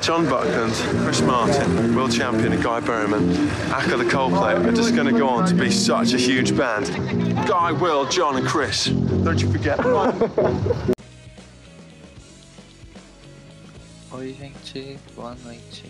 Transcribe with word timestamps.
John 0.00 0.28
Buckland, 0.28 0.72
Chris 1.04 1.20
Martin, 1.22 1.96
world 1.96 2.12
champion, 2.12 2.52
and 2.52 2.62
Guy 2.62 2.80
Berryman, 2.80 3.50
Aka 3.72 3.96
the 3.96 4.04
Coldplay 4.04 4.54
are 4.64 4.72
just 4.72 4.94
going 4.94 5.12
to 5.12 5.18
go 5.18 5.26
on 5.28 5.46
to 5.48 5.54
be 5.54 5.70
such 5.70 6.12
a 6.12 6.18
huge 6.18 6.56
band. 6.56 6.86
Guy, 7.48 7.72
Will, 7.72 8.06
John, 8.06 8.36
and 8.36 8.46
Chris. 8.46 8.86
Don't 8.86 9.40
you 9.40 9.50
forget. 9.50 9.78
Oi, 14.14 14.32
gente, 14.38 14.98
boa 15.16 15.34
noite. 15.44 15.84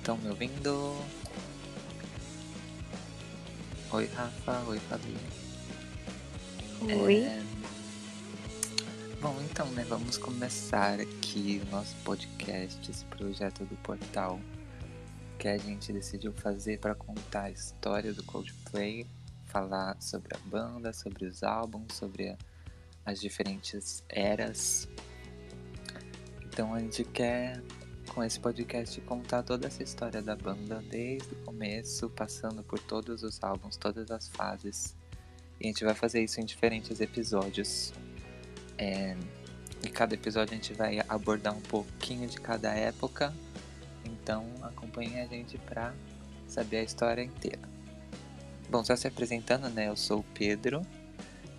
Estão 0.00 0.16
me 0.18 0.30
ouvindo? 0.30 0.96
Oi, 3.92 4.08
Rafa. 4.16 4.62
Oi, 4.68 4.78
Fabi. 4.88 5.16
Oi. 7.02 7.16
É, 7.24 7.42
Bom, 9.26 9.42
então, 9.42 9.66
né, 9.72 9.84
vamos 9.88 10.16
começar 10.16 11.00
aqui 11.00 11.60
o 11.66 11.70
nosso 11.72 11.96
podcast, 12.04 12.88
esse 12.88 13.04
projeto 13.06 13.64
do 13.64 13.74
portal 13.78 14.38
que 15.36 15.48
a 15.48 15.58
gente 15.58 15.92
decidiu 15.92 16.32
fazer 16.32 16.78
para 16.78 16.94
contar 16.94 17.42
a 17.42 17.50
história 17.50 18.14
do 18.14 18.22
Coldplay, 18.22 19.04
falar 19.46 20.00
sobre 20.00 20.32
a 20.32 20.38
banda, 20.48 20.92
sobre 20.92 21.26
os 21.26 21.42
álbuns, 21.42 21.92
sobre 21.94 22.28
a- 22.28 22.38
as 23.04 23.20
diferentes 23.20 24.04
eras. 24.08 24.88
Então 26.44 26.72
a 26.72 26.78
gente 26.78 27.02
quer 27.02 27.60
com 28.14 28.22
esse 28.22 28.38
podcast 28.38 29.00
contar 29.00 29.42
toda 29.42 29.66
essa 29.66 29.82
história 29.82 30.22
da 30.22 30.36
banda 30.36 30.80
desde 30.88 31.32
o 31.32 31.36
começo, 31.38 32.08
passando 32.10 32.62
por 32.62 32.78
todos 32.78 33.24
os 33.24 33.42
álbuns, 33.42 33.76
todas 33.76 34.08
as 34.08 34.28
fases. 34.28 34.94
E 35.60 35.64
a 35.64 35.66
gente 35.66 35.82
vai 35.84 35.96
fazer 35.96 36.22
isso 36.22 36.40
em 36.40 36.44
diferentes 36.44 37.00
episódios. 37.00 37.92
É, 38.78 39.16
em 39.84 39.90
cada 39.90 40.14
episódio 40.14 40.52
a 40.52 40.56
gente 40.56 40.72
vai 40.72 41.00
abordar 41.08 41.54
um 41.54 41.60
pouquinho 41.60 42.28
de 42.28 42.38
cada 42.38 42.72
época. 42.72 43.32
Então 44.04 44.46
acompanhe 44.62 45.20
a 45.20 45.26
gente 45.26 45.58
para 45.58 45.94
saber 46.46 46.78
a 46.78 46.82
história 46.82 47.22
inteira. 47.22 47.60
Bom, 48.68 48.84
só 48.84 48.96
se 48.96 49.06
apresentando, 49.06 49.68
né? 49.68 49.88
Eu 49.88 49.96
sou 49.96 50.20
o 50.20 50.24
Pedro. 50.34 50.82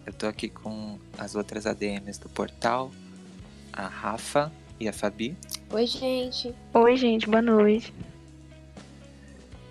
Eu 0.06 0.14
tô 0.14 0.28
aqui 0.28 0.50
com 0.50 1.00
as 1.18 1.36
outras 1.36 1.66
ADMs 1.66 2.20
do 2.20 2.30
portal, 2.30 2.92
a 3.72 3.88
Rafa 3.88 4.52
e 4.80 4.88
a 4.88 4.94
Fabi. 4.94 5.36
Oi, 5.70 5.86
gente. 5.86 6.56
Oi, 6.74 6.98
gente, 6.98 7.30
boa 7.30 7.42
noite. 7.42 7.94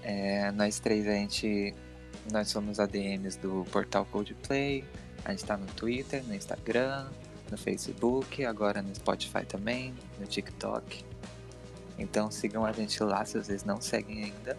É, 0.03 0.51
nós 0.53 0.79
três 0.79 1.07
a 1.07 1.13
gente. 1.13 1.75
Nós 2.31 2.49
somos 2.49 2.81
ADMs 2.81 3.39
do 3.39 3.67
portal 3.71 4.07
Coldplay. 4.07 4.85
A 5.25 5.33
gente 5.33 5.45
tá 5.45 5.57
no 5.57 5.67
Twitter, 5.67 6.23
no 6.25 6.35
Instagram, 6.35 7.07
no 7.51 7.57
Facebook, 7.57 8.45
agora 8.45 8.83
no 8.83 8.95
Spotify 8.95 9.45
também, 9.47 9.95
no 10.19 10.27
TikTok. 10.27 11.05
Então 11.99 12.31
sigam 12.31 12.65
a 12.65 12.73
gente 12.73 13.03
lá 13.03 13.25
se 13.25 13.43
vocês 13.43 13.65
não 13.65 13.81
seguem 13.81 14.25
ainda. 14.25 14.57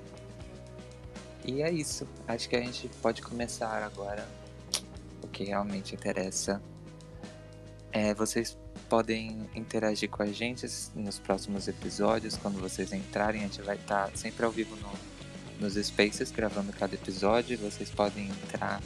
E 1.46 1.62
é 1.62 1.72
isso. 1.72 2.08
Acho 2.28 2.50
que 2.50 2.56
a 2.56 2.62
gente 2.62 2.90
pode 3.02 3.22
começar 3.22 3.84
agora 3.84 4.28
o 5.24 5.28
que 5.28 5.44
realmente 5.44 5.96
interessa. 5.96 6.62
É, 7.92 8.14
vocês 8.14 8.58
podem 8.90 9.50
interagir 9.56 10.10
com 10.10 10.24
a 10.24 10.28
gente 10.28 10.66
nos 10.96 11.20
próximos 11.20 11.68
episódios. 11.68 12.36
Quando 12.38 12.60
vocês 12.60 12.92
entrarem, 12.92 13.42
a 13.42 13.44
gente 13.44 13.62
vai 13.62 13.76
estar 13.76 14.12
sempre 14.16 14.46
ao 14.46 14.52
vivo 14.52 14.76
no, 14.78 14.92
nos 15.60 15.76
Spaces 15.76 16.32
gravando 16.32 16.74
cada 16.74 16.96
episódio. 16.96 17.58
Vocês 17.58 17.90
podem 17.90 18.28
entrar 18.28 18.82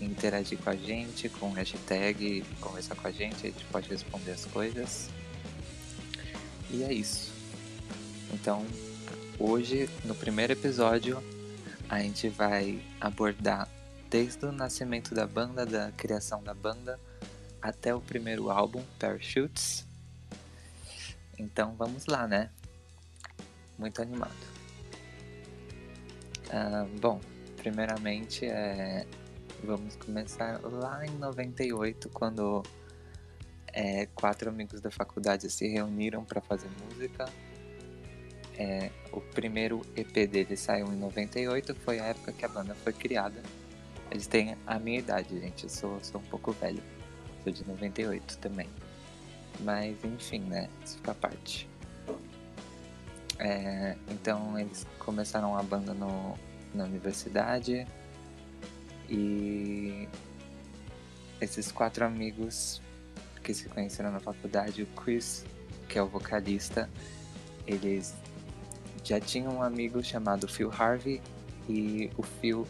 interagir 0.00 0.58
com 0.58 0.70
a 0.70 0.76
gente 0.76 1.28
com 1.28 1.50
hashtag, 1.50 2.44
conversar 2.60 2.94
com 2.94 3.08
a 3.08 3.10
gente, 3.10 3.46
a 3.46 3.50
gente 3.50 3.64
pode 3.66 3.88
responder 3.88 4.32
as 4.32 4.44
coisas. 4.46 5.08
E 6.70 6.82
é 6.82 6.92
isso. 6.92 7.32
Então, 8.32 8.64
hoje, 9.38 9.88
no 10.04 10.14
primeiro 10.14 10.52
episódio, 10.52 11.22
a 11.88 12.00
gente 12.00 12.28
vai 12.28 12.80
abordar 13.00 13.68
desde 14.10 14.44
o 14.44 14.52
nascimento 14.52 15.14
da 15.14 15.26
banda, 15.26 15.64
da 15.64 15.92
criação 15.92 16.42
da 16.42 16.54
banda, 16.54 16.98
até 17.60 17.94
o 17.94 18.00
primeiro 18.00 18.50
álbum, 18.50 18.82
Parachutes. 18.98 19.86
Então 21.38 21.74
vamos 21.76 22.06
lá, 22.06 22.26
né? 22.26 22.50
Muito 23.78 24.02
animado. 24.02 24.34
Ah, 26.50 26.86
bom, 27.00 27.20
primeiramente 27.56 28.46
é, 28.46 29.06
vamos 29.62 29.96
começar 29.96 30.60
lá 30.62 31.04
em 31.06 31.10
98, 31.18 32.08
quando 32.10 32.62
é, 33.72 34.06
quatro 34.14 34.48
amigos 34.48 34.80
da 34.80 34.90
faculdade 34.90 35.50
se 35.50 35.66
reuniram 35.66 36.24
para 36.24 36.40
fazer 36.40 36.68
música. 36.84 37.26
É, 38.56 38.90
o 39.12 39.20
primeiro 39.20 39.82
EP 39.96 40.28
deles 40.28 40.60
saiu 40.60 40.92
em 40.92 40.96
98, 40.96 41.74
foi 41.76 42.00
a 42.00 42.06
época 42.06 42.32
que 42.32 42.44
a 42.44 42.48
banda 42.48 42.74
foi 42.74 42.92
criada. 42.92 43.42
Eles 44.10 44.26
têm 44.26 44.56
a 44.66 44.78
minha 44.78 44.98
idade, 44.98 45.38
gente, 45.38 45.64
eu 45.64 45.70
sou, 45.70 45.98
sou 46.02 46.20
um 46.20 46.24
pouco 46.24 46.52
velho. 46.52 46.82
Sou 47.44 47.52
de 47.52 47.66
98 47.66 48.38
também. 48.38 48.68
Mas 49.60 49.96
enfim, 50.04 50.40
né? 50.40 50.68
Isso 50.84 50.96
fica 50.96 51.12
à 51.12 51.14
parte. 51.14 51.68
É, 53.38 53.96
então 54.10 54.58
eles 54.58 54.86
começaram 54.98 55.56
a 55.56 55.62
banda 55.62 55.94
no, 55.94 56.36
na 56.74 56.84
universidade 56.84 57.86
e 59.08 60.08
esses 61.40 61.72
quatro 61.72 62.04
amigos 62.04 62.80
que 63.42 63.54
se 63.54 63.68
conheceram 63.68 64.12
na 64.12 64.20
faculdade, 64.20 64.82
o 64.82 64.86
Chris, 64.86 65.44
que 65.88 65.98
é 65.98 66.02
o 66.02 66.06
vocalista, 66.06 66.88
eles 67.66 68.14
já 69.04 69.20
tinham 69.20 69.56
um 69.56 69.62
amigo 69.62 70.02
chamado 70.02 70.46
Phil 70.46 70.70
Harvey 70.70 71.22
e 71.68 72.10
o 72.16 72.22
Phil 72.22 72.66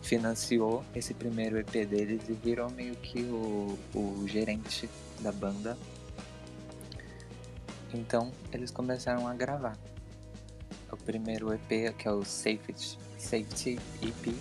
financiou 0.00 0.84
esse 0.94 1.14
primeiro 1.14 1.58
EP 1.58 1.86
deles 1.86 2.28
e 2.28 2.32
virou 2.32 2.70
meio 2.70 2.94
que 2.96 3.22
o, 3.22 3.78
o 3.94 4.26
gerente 4.26 4.88
da 5.20 5.30
banda. 5.30 5.76
Então 7.92 8.32
eles 8.52 8.70
começaram 8.70 9.28
a 9.28 9.34
gravar. 9.34 9.76
O 10.90 10.96
primeiro 10.96 11.52
EP, 11.52 11.94
que 11.96 12.06
é 12.06 12.12
o 12.12 12.24
Safety, 12.24 12.98
Safety 13.18 13.78
EP, 14.02 14.34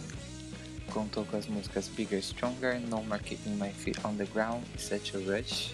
contou 0.92 1.26
com 1.26 1.38
as 1.38 1.48
músicas 1.48 1.88
Bigger 1.88 2.20
Stronger, 2.20 2.80
No 2.80 3.04
More 3.04 3.22
My 3.48 3.72
Feet 3.72 4.00
on 4.06 4.16
the 4.16 4.26
Ground 4.26 4.64
e 4.76 4.82
Such 4.82 5.16
a 5.16 5.20
Rush. 5.20 5.74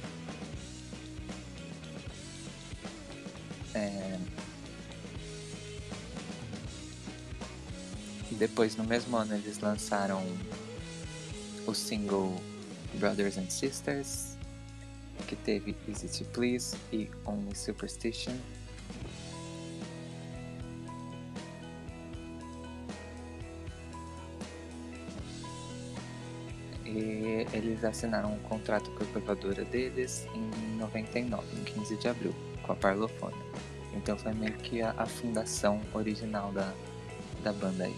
É... 3.73 4.19
Depois, 8.31 8.75
no 8.75 8.83
mesmo 8.83 9.17
ano, 9.17 9.35
eles 9.35 9.59
lançaram 9.59 10.23
o 11.65 11.73
single 11.73 12.35
Brothers 12.95 13.37
and 13.37 13.49
Sisters, 13.49 14.37
que 15.27 15.35
teve 15.35 15.75
Easy 15.87 16.07
to 16.07 16.29
Please 16.31 16.77
e 16.93 17.09
Only 17.25 17.55
Superstition. 17.55 18.35
Eles 27.53 27.83
assinaram 27.83 28.33
um 28.33 28.39
contrato 28.39 28.89
com 28.91 29.03
a 29.03 29.07
gravadora 29.07 29.63
deles 29.65 30.27
em 30.33 30.77
99, 30.77 31.43
em 31.59 31.63
15 31.63 31.97
de 31.97 32.07
abril, 32.07 32.35
com 32.63 32.71
a 32.71 32.75
Parlophone. 32.75 33.35
Então 33.93 34.17
foi 34.17 34.33
meio 34.33 34.53
que 34.53 34.81
a, 34.81 34.93
a 34.97 35.05
fundação 35.05 35.81
original 35.93 36.51
da, 36.51 36.73
da 37.43 37.53
banda 37.53 37.85
aí. 37.85 37.95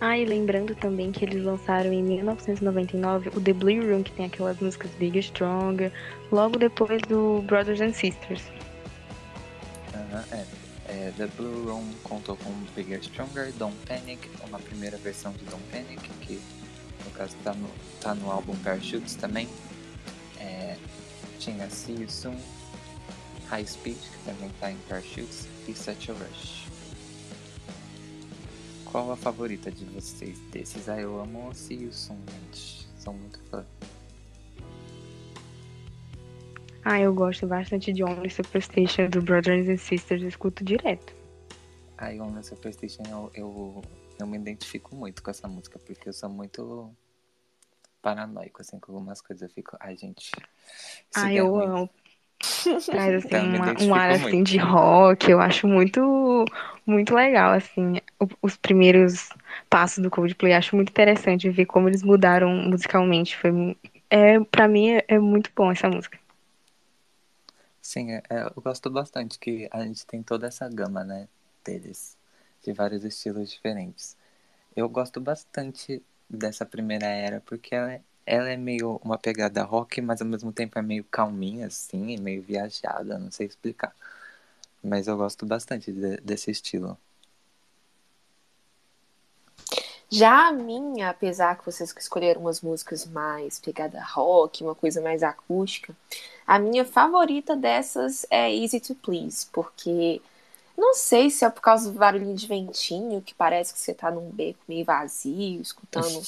Ah, 0.00 0.18
e 0.18 0.24
lembrando 0.24 0.74
também 0.74 1.12
que 1.12 1.24
eles 1.24 1.44
lançaram 1.44 1.92
em 1.92 2.02
1999 2.02 3.30
o 3.36 3.40
The 3.40 3.52
Blue 3.52 3.88
Room, 3.88 4.02
que 4.02 4.12
tem 4.12 4.26
aquelas 4.26 4.58
músicas 4.58 4.90
Big 4.98 5.16
Stronger, 5.22 5.92
logo 6.32 6.58
depois 6.58 7.00
do 7.02 7.42
Brothers 7.42 7.80
and 7.80 7.92
Sisters. 7.92 8.42
Aham, 9.94 10.24
é. 10.32 10.62
É, 10.88 11.12
The 11.16 11.26
Blue 11.38 11.70
Room 11.70 11.88
contou 12.02 12.36
com 12.36 12.50
Bigger 12.74 13.00
Stronger, 13.00 13.52
Don't 13.52 13.76
Panic, 13.86 14.28
uma 14.46 14.58
primeira 14.58 14.96
versão 14.98 15.32
de 15.32 15.44
Don't 15.44 15.62
Panic, 15.70 16.02
que 16.20 16.40
caso 17.12 17.36
tá 17.44 17.54
no, 17.54 17.68
tá 18.00 18.14
no 18.14 18.30
álbum 18.30 18.56
Parachutes 18.56 19.14
também. 19.14 19.48
É, 20.38 20.76
tinha 21.38 21.68
See 21.70 22.02
You 22.02 22.10
Soon, 22.10 22.36
High 23.48 23.66
Speed, 23.66 23.96
que 23.96 24.24
também 24.24 24.50
tá 24.60 24.70
em 24.70 24.76
Parachutes, 24.88 25.46
e 25.68 25.74
Such 25.74 26.10
a 26.10 26.14
Rush. 26.14 26.66
Qual 28.90 29.10
a 29.10 29.16
favorita 29.16 29.70
de 29.70 29.84
vocês 29.86 30.38
desses? 30.50 30.88
Ah, 30.88 31.00
eu 31.00 31.18
amo 31.20 31.54
See 31.54 31.84
You 31.84 31.92
Soon, 31.92 32.18
gente. 32.30 32.88
Sou 32.98 33.14
muito 33.14 33.40
fã. 33.50 33.64
Ah, 36.84 37.00
eu 37.00 37.14
gosto 37.14 37.46
bastante 37.46 37.92
de 37.92 38.02
Only 38.02 38.28
Superstation 38.28 39.08
do 39.08 39.22
Brothers 39.22 39.68
and 39.68 39.76
Sisters, 39.76 40.22
eu 40.22 40.28
escuto 40.28 40.64
direto. 40.64 41.14
Aí, 41.96 42.20
Only 42.20 42.42
Superstition, 42.42 43.04
eu, 43.08 43.30
eu, 43.34 43.82
eu 44.18 44.26
me 44.26 44.36
identifico 44.36 44.94
muito 44.94 45.22
com 45.22 45.30
essa 45.30 45.46
música, 45.46 45.78
porque 45.78 46.08
eu 46.08 46.12
sou 46.12 46.28
muito 46.28 46.92
paranoico, 48.02 48.60
assim, 48.62 48.78
com 48.80 48.92
algumas 48.92 49.20
coisas. 49.22 49.42
Eu 49.48 49.54
fico, 49.54 49.76
ai, 49.80 49.96
gente. 49.96 50.32
Ah, 51.14 51.32
eu 51.32 51.46
ruim- 51.50 51.66
amo. 51.66 51.90
Traz 52.90 53.14
assim, 53.14 53.28
Então, 53.28 53.46
uma- 53.56 53.74
um 53.80 53.94
ar 53.94 54.10
assim 54.12 54.18
muito. 54.38 54.48
de 54.48 54.58
rock, 54.58 55.30
eu 55.30 55.40
acho 55.40 55.66
muito 55.68 56.44
muito 56.86 57.14
legal 57.14 57.52
assim, 57.52 58.00
os 58.42 58.56
primeiros 58.56 59.28
passos 59.70 60.02
do 60.02 60.10
Coldplay, 60.10 60.52
acho 60.52 60.74
muito 60.76 60.90
interessante 60.90 61.48
ver 61.50 61.66
como 61.66 61.88
eles 61.88 62.02
mudaram 62.02 62.50
musicalmente, 62.50 63.36
foi 63.38 63.76
é 64.10 64.40
para 64.40 64.66
mim 64.68 64.90
é, 64.90 65.04
é 65.08 65.18
muito 65.18 65.50
bom 65.56 65.70
essa 65.70 65.88
música. 65.88 66.18
Sim, 67.80 68.12
é- 68.12 68.22
é, 68.30 68.42
eu 68.44 68.62
gosto 68.62 68.90
bastante 68.90 69.38
que 69.38 69.68
a 69.72 69.82
gente 69.84 70.06
tem 70.06 70.22
toda 70.22 70.46
essa 70.46 70.68
gama, 70.68 71.02
né, 71.04 71.28
deles, 71.64 72.16
de 72.62 72.72
vários 72.72 73.04
estilos 73.04 73.50
diferentes. 73.50 74.16
Eu 74.76 74.88
gosto 74.88 75.20
bastante 75.20 76.02
dessa 76.36 76.66
primeira 76.66 77.06
era 77.06 77.40
porque 77.40 77.74
ela 77.74 77.92
é, 77.92 78.02
ela 78.26 78.48
é 78.50 78.56
meio 78.56 79.00
uma 79.04 79.18
pegada 79.18 79.62
rock, 79.64 80.00
mas 80.00 80.20
ao 80.20 80.26
mesmo 80.28 80.52
tempo 80.52 80.78
é 80.78 80.82
meio 80.82 81.04
calminha, 81.04 81.66
assim, 81.66 82.10
e 82.10 82.20
meio 82.20 82.42
viajada, 82.42 83.18
não 83.18 83.30
sei 83.30 83.46
explicar. 83.46 83.94
Mas 84.82 85.06
eu 85.08 85.16
gosto 85.16 85.46
bastante 85.46 85.92
de- 85.92 86.18
desse 86.18 86.50
estilo. 86.50 86.98
Já 90.10 90.48
a 90.48 90.52
minha, 90.52 91.08
apesar 91.08 91.56
que 91.56 91.64
vocês 91.64 91.94
escolheram 91.98 92.42
umas 92.42 92.60
músicas 92.60 93.06
mais 93.06 93.58
pegada 93.58 94.02
rock, 94.02 94.62
uma 94.62 94.74
coisa 94.74 95.00
mais 95.00 95.22
acústica, 95.22 95.96
a 96.46 96.58
minha 96.58 96.84
favorita 96.84 97.56
dessas 97.56 98.26
é 98.30 98.54
Easy 98.54 98.78
to 98.78 98.94
Please, 98.94 99.46
porque 99.50 100.20
não 100.82 100.94
sei 100.94 101.30
se 101.30 101.44
é 101.44 101.50
por 101.50 101.60
causa 101.60 101.90
do 101.92 101.98
barulhinho 101.98 102.34
de 102.34 102.46
ventinho, 102.46 103.22
que 103.22 103.34
parece 103.34 103.72
que 103.72 103.78
você 103.78 103.94
tá 103.94 104.10
num 104.10 104.30
beco 104.30 104.58
meio 104.68 104.84
vazio, 104.84 105.62
escutando 105.62 106.26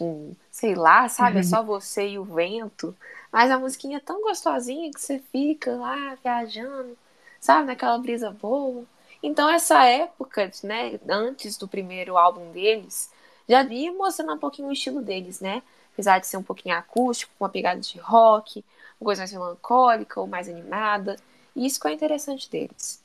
um, 0.00 0.34
sei 0.50 0.74
lá, 0.74 1.08
sabe, 1.08 1.38
é 1.38 1.42
só 1.44 1.62
você 1.62 2.08
e 2.08 2.18
o 2.18 2.24
vento, 2.24 2.96
mas 3.30 3.50
a 3.50 3.58
musiquinha 3.58 3.98
é 3.98 4.00
tão 4.00 4.20
gostosinha 4.22 4.90
que 4.92 5.00
você 5.00 5.20
fica 5.30 5.76
lá 5.76 6.16
viajando, 6.22 6.98
sabe, 7.40 7.66
naquela 7.68 7.96
brisa 7.98 8.30
boa. 8.30 8.84
Então 9.22 9.48
essa 9.48 9.84
época, 9.84 10.50
né, 10.64 10.98
antes 11.08 11.56
do 11.56 11.68
primeiro 11.68 12.16
álbum 12.18 12.50
deles, 12.50 13.10
já 13.48 13.62
vinha 13.62 13.92
mostrando 13.92 14.34
um 14.34 14.38
pouquinho 14.38 14.68
o 14.68 14.72
estilo 14.72 15.00
deles, 15.00 15.40
né? 15.40 15.62
Apesar 15.92 16.18
de 16.18 16.26
ser 16.26 16.38
um 16.38 16.42
pouquinho 16.42 16.76
acústico, 16.76 17.32
com 17.38 17.44
uma 17.44 17.50
pegada 17.50 17.80
de 17.80 17.98
rock, 17.98 18.64
uma 19.00 19.06
coisa 19.06 19.20
mais 19.22 19.32
melancólica 19.32 20.20
ou 20.20 20.26
mais 20.26 20.48
animada. 20.48 21.16
E 21.54 21.66
isso 21.66 21.80
que 21.80 21.86
é 21.88 21.92
interessante 21.92 22.50
deles. 22.50 23.01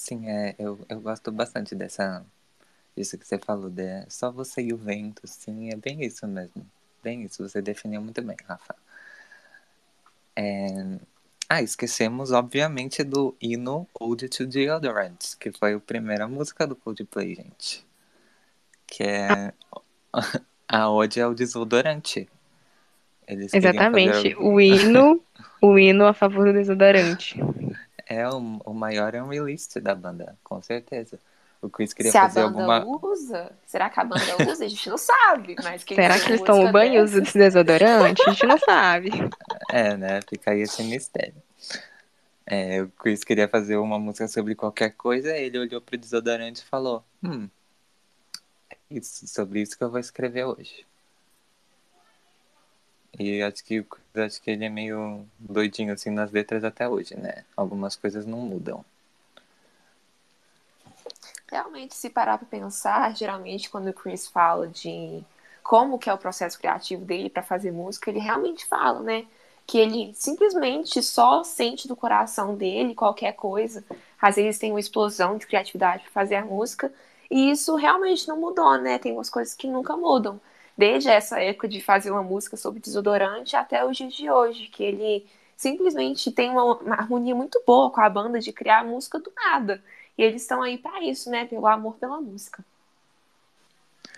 Sim, 0.00 0.26
é, 0.30 0.54
eu, 0.58 0.78
eu 0.88 0.98
gosto 0.98 1.30
bastante 1.30 1.74
dessa. 1.74 2.24
Isso 2.96 3.18
que 3.18 3.26
você 3.26 3.38
falou, 3.38 3.68
de 3.70 4.06
só 4.10 4.30
você 4.32 4.62
e 4.62 4.72
o 4.72 4.76
vento, 4.78 5.26
sim, 5.26 5.70
é 5.70 5.76
bem 5.76 6.02
isso 6.04 6.26
mesmo. 6.26 6.66
Bem 7.02 7.22
isso, 7.24 7.46
você 7.46 7.60
definiu 7.60 8.00
muito 8.00 8.22
bem, 8.22 8.36
Rafa. 8.46 8.74
É, 10.34 10.98
Ah, 11.50 11.60
esquecemos, 11.60 12.32
obviamente, 12.32 13.04
do 13.04 13.36
hino 13.42 13.86
Ode 14.00 14.28
to 14.30 14.46
Deodorant, 14.46 15.36
que 15.38 15.52
foi 15.52 15.74
a 15.74 15.80
primeira 15.80 16.26
música 16.26 16.66
do 16.66 16.74
Coldplay, 16.74 17.34
gente. 17.34 17.86
Que 18.86 19.02
é 19.04 19.52
a 20.66 20.90
ode 20.90 21.20
ao 21.20 21.34
desodorante. 21.34 22.26
Eles 23.28 23.52
Exatamente, 23.54 24.34
fazer- 24.34 24.38
o 24.38 24.58
hino, 24.62 25.20
o 25.60 25.78
hino 25.78 26.06
a 26.06 26.14
favor 26.14 26.46
do 26.46 26.54
desodorante. 26.54 27.38
É 28.10 28.28
o, 28.28 28.38
o 28.64 28.74
maior 28.74 29.14
unreleased 29.14 29.80
da 29.80 29.94
banda, 29.94 30.36
com 30.42 30.60
certeza. 30.60 31.16
O 31.62 31.70
Chris 31.70 31.92
queria 31.92 32.10
Se 32.10 32.18
a 32.18 32.22
fazer 32.22 32.42
banda 32.42 32.74
alguma. 32.74 33.06
usa, 33.06 33.52
será 33.64 33.88
que 33.88 34.00
a 34.00 34.04
banda 34.04 34.50
usa? 34.50 34.64
A 34.64 34.68
gente 34.68 34.88
não 34.90 34.98
sabe. 34.98 35.54
Mas 35.62 35.84
quem 35.84 35.94
Será 35.94 36.18
que 36.18 36.28
eles 36.28 36.40
tomam 36.40 36.62
música 36.62 36.72
banho 36.72 36.94
e 36.94 37.04
usam 37.04 37.22
esse 37.22 37.38
desodorante? 37.38 38.20
A 38.26 38.30
gente 38.30 38.46
não 38.46 38.58
sabe. 38.58 39.10
É, 39.72 39.96
né? 39.96 40.20
Fica 40.28 40.50
aí 40.50 40.62
esse 40.62 40.82
mistério. 40.82 41.40
É, 42.44 42.82
o 42.82 42.88
Chris 42.88 43.22
queria 43.22 43.46
fazer 43.46 43.76
uma 43.76 44.00
música 44.00 44.26
sobre 44.26 44.56
qualquer 44.56 44.90
coisa, 44.96 45.36
ele 45.36 45.56
olhou 45.60 45.80
pro 45.80 45.96
desodorante 45.96 46.62
e 46.62 46.64
falou: 46.64 47.04
Hum, 47.22 47.48
é 48.68 48.76
isso, 48.90 49.28
sobre 49.28 49.62
isso 49.62 49.78
que 49.78 49.84
eu 49.84 49.90
vou 49.90 50.00
escrever 50.00 50.46
hoje. 50.46 50.84
E 53.20 53.42
acho 53.42 53.62
que, 53.62 53.84
acho 54.14 54.40
que 54.40 54.50
ele 54.50 54.64
é 54.64 54.70
meio 54.70 55.26
doidinho 55.38 55.92
assim 55.92 56.08
nas 56.08 56.32
letras 56.32 56.64
até 56.64 56.88
hoje, 56.88 57.14
né? 57.14 57.44
Algumas 57.54 57.94
coisas 57.94 58.24
não 58.24 58.38
mudam. 58.38 58.82
Realmente, 61.52 61.94
se 61.94 62.08
parar 62.08 62.38
pra 62.38 62.46
pensar, 62.46 63.14
geralmente 63.14 63.68
quando 63.68 63.88
o 63.88 63.92
Chris 63.92 64.26
fala 64.26 64.66
de 64.68 65.22
como 65.62 65.98
que 65.98 66.08
é 66.08 66.14
o 66.14 66.18
processo 66.18 66.58
criativo 66.58 67.04
dele 67.04 67.28
pra 67.28 67.42
fazer 67.42 67.70
música, 67.70 68.08
ele 68.08 68.20
realmente 68.20 68.64
fala, 68.64 69.00
né? 69.00 69.26
Que 69.66 69.76
ele 69.76 70.14
simplesmente 70.14 71.02
só 71.02 71.44
sente 71.44 71.86
do 71.86 71.94
coração 71.94 72.54
dele 72.56 72.94
qualquer 72.94 73.32
coisa. 73.32 73.84
Às 74.18 74.36
vezes 74.36 74.58
tem 74.58 74.70
uma 74.70 74.80
explosão 74.80 75.36
de 75.36 75.46
criatividade 75.46 76.04
pra 76.04 76.12
fazer 76.12 76.36
a 76.36 76.44
música. 76.46 76.90
E 77.30 77.50
isso 77.50 77.76
realmente 77.76 78.26
não 78.26 78.38
mudou, 78.40 78.78
né? 78.78 78.98
Tem 78.98 79.12
umas 79.12 79.28
coisas 79.28 79.54
que 79.54 79.66
nunca 79.66 79.94
mudam. 79.94 80.40
Desde 80.80 81.10
essa 81.10 81.38
época 81.38 81.68
de 81.68 81.78
fazer 81.78 82.10
uma 82.10 82.22
música 82.22 82.56
sobre 82.56 82.80
desodorante 82.80 83.54
até 83.54 83.84
os 83.84 83.94
dias 83.94 84.14
de 84.14 84.30
hoje, 84.30 84.66
que 84.68 84.82
ele 84.82 85.26
simplesmente 85.54 86.32
tem 86.32 86.48
uma, 86.48 86.76
uma 86.76 86.94
harmonia 86.94 87.34
muito 87.34 87.62
boa 87.66 87.90
com 87.90 88.00
a 88.00 88.08
banda 88.08 88.40
de 88.40 88.50
criar 88.50 88.82
música 88.82 89.18
do 89.18 89.30
nada. 89.36 89.82
E 90.16 90.22
eles 90.22 90.40
estão 90.40 90.62
aí 90.62 90.78
pra 90.78 91.04
isso, 91.04 91.28
né? 91.28 91.44
Pelo 91.44 91.66
amor 91.66 91.96
pela 91.96 92.18
música. 92.18 92.64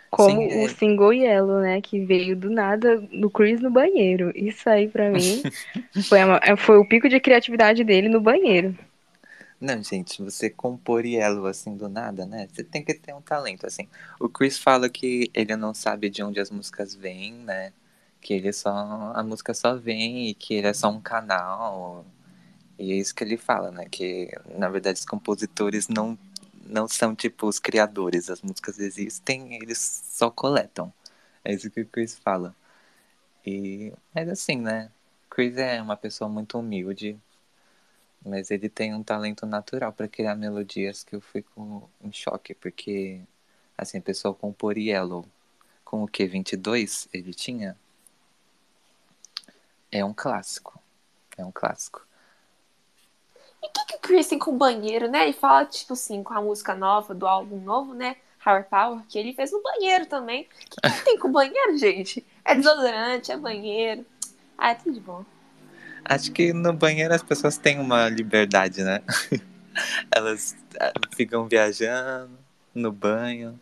Como 0.09 0.41
Sim, 0.41 0.53
é. 0.53 0.65
o 0.65 0.69
single 0.69 1.13
Yellow, 1.13 1.61
né? 1.63 1.81
Que 1.81 1.99
veio 1.99 2.37
do 2.37 2.49
nada 2.49 2.97
do 2.97 3.29
Chris 3.29 3.61
no 3.61 3.69
banheiro. 3.69 4.31
Isso 4.33 4.71
aí, 4.71 4.87
pra 4.87 5.11
mim, 5.11 5.43
foi, 6.09 6.21
a 6.21 6.57
foi 6.57 6.79
o 6.79 6.87
pico 6.87 7.09
de 7.09 7.19
criatividade 7.19 7.83
dele 7.83 8.09
no 8.09 8.21
banheiro. 8.21 8.79
Não, 9.63 9.81
gente, 9.81 10.21
você 10.21 10.51
compor 10.51 11.07
Yellow 11.07 11.47
assim 11.47 11.77
do 11.77 11.89
nada, 11.89 12.27
né? 12.27 12.49
Você 12.53 12.65
tem 12.65 12.85
que 12.85 12.95
ter 12.95 13.15
um 13.15 13.23
talento, 13.23 13.65
assim. 13.65 13.89
O 14.19 14.29
Chris 14.29 14.59
fala 14.59 14.89
que 14.91 15.31
ele 15.33 15.55
não 15.55 15.73
sabe 15.73 16.11
de 16.11 16.21
onde 16.21 16.41
as 16.41 16.51
músicas 16.51 16.97
vêm, 16.97 17.33
né? 17.35 17.73
Que 18.21 18.35
ele 18.35 18.53
só. 18.53 18.71
A 19.15 19.23
música 19.23 19.55
só 19.55 19.77
vem 19.77 20.29
e 20.29 20.35
que 20.35 20.55
ele 20.55 20.67
é 20.67 20.75
só 20.75 20.91
um 20.91 21.01
canal. 21.01 22.05
E 22.79 22.93
é 22.93 22.97
isso 22.97 23.15
que 23.15 23.23
ele 23.25 23.37
fala, 23.37 23.71
né? 23.71 23.87
Que 23.91 24.31
na 24.59 24.69
verdade 24.69 24.99
os 24.99 25.07
compositores 25.07 25.89
não, 25.89 26.19
não 26.67 26.89
são 26.89 27.15
tipo 27.15 27.47
os 27.47 27.61
criadores. 27.61 28.31
As 28.31 28.43
músicas 28.43 28.81
existem, 28.81 29.55
eles 29.55 29.79
só 29.79 30.31
coletam. 30.31 30.93
É 31.45 31.55
isso 31.55 31.71
que 31.71 31.83
o 31.83 31.87
Chris 31.87 32.19
fala. 32.19 32.55
E, 33.47 33.93
mas 34.15 34.29
assim, 34.29 34.57
né? 34.57 34.91
Chris 35.31 35.57
é 35.57 35.81
uma 35.83 35.97
pessoa 35.97 36.29
muito 36.29 36.59
humilde, 36.59 37.19
mas 38.25 38.51
ele 38.51 38.69
tem 38.69 38.95
um 38.95 39.03
talento 39.03 39.47
natural 39.47 39.93
para 39.93 40.09
criar 40.09 40.35
melodias 40.35 41.03
que 41.03 41.15
eu 41.15 41.21
fico 41.21 41.91
em 42.01 42.13
choque, 42.13 42.55
porque 42.55 43.21
assim, 43.77 43.99
a 43.99 44.03
pessoa 44.03 44.35
compor 44.35 44.79
Yellow 44.79 45.27
com 45.85 46.03
o 46.03 46.09
que 46.09 46.27
22 46.27 47.09
ele 47.13 47.35
tinha 47.35 47.77
é 49.91 50.05
um 50.05 50.15
clássico. 50.15 50.81
É 51.37 51.45
um 51.45 51.53
clássico. 51.53 52.07
E 53.63 53.67
o 53.67 53.71
que, 53.71 53.85
que 53.85 53.97
o 53.97 54.01
Chris 54.01 54.27
tem 54.27 54.39
com 54.39 54.53
o 54.53 54.57
banheiro, 54.57 55.09
né? 55.09 55.25
Ele 55.25 55.33
fala, 55.33 55.67
tipo 55.67 55.93
assim, 55.93 56.23
com 56.23 56.35
a 56.35 56.41
música 56.41 56.75
nova 56.75 57.15
do 57.15 57.27
álbum 57.27 57.61
novo, 57.61 57.95
né? 57.95 58.17
Higher 58.45 58.69
Power, 58.69 59.05
que 59.07 59.19
ele 59.19 59.35
fez 59.35 59.53
no 59.53 59.63
banheiro 59.63 60.07
também. 60.07 60.43
O 60.43 60.49
que, 60.71 60.81
que 60.81 61.05
tem 61.05 61.19
com 61.19 61.29
o 61.29 61.33
banheiro, 61.33 61.79
gente? 61.79 62.27
É 62.45 62.55
desodorante, 62.55 63.31
é 63.31 63.37
banheiro. 63.37 64.05
Ah, 64.59 64.71
é 64.71 64.75
tudo 64.75 64.95
de 64.95 65.01
bom. 65.01 65.25
Acho 66.05 66.33
que 66.33 66.53
no 66.53 66.73
banheiro 66.73 67.15
as 67.15 67.23
pessoas 67.23 67.57
têm 67.57 67.79
uma 67.79 68.09
liberdade, 68.09 68.83
né? 68.83 69.03
Elas 70.11 70.57
ah, 70.81 70.93
ficam 71.17 71.47
viajando 71.49 72.39
no 72.75 72.93
banho. 72.93 73.59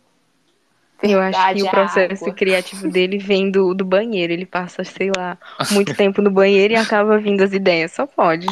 Eu 1.01 1.19
acho 1.19 1.53
que 1.55 1.63
o 1.63 1.69
processo 1.69 2.25
água. 2.25 2.35
criativo 2.35 2.87
dele 2.91 3.17
vem 3.17 3.49
do, 3.49 3.73
do 3.73 3.83
banheiro. 3.83 4.33
Ele 4.33 4.45
passa, 4.45 4.83
sei 4.83 5.11
lá, 5.15 5.37
muito 5.71 5.93
tempo 5.95 6.21
no 6.21 6.29
banheiro 6.29 6.73
e 6.73 6.77
acaba 6.77 7.17
vindo 7.17 7.41
as 7.43 7.53
ideias. 7.53 7.91
Só 7.91 8.05
pode. 8.05 8.47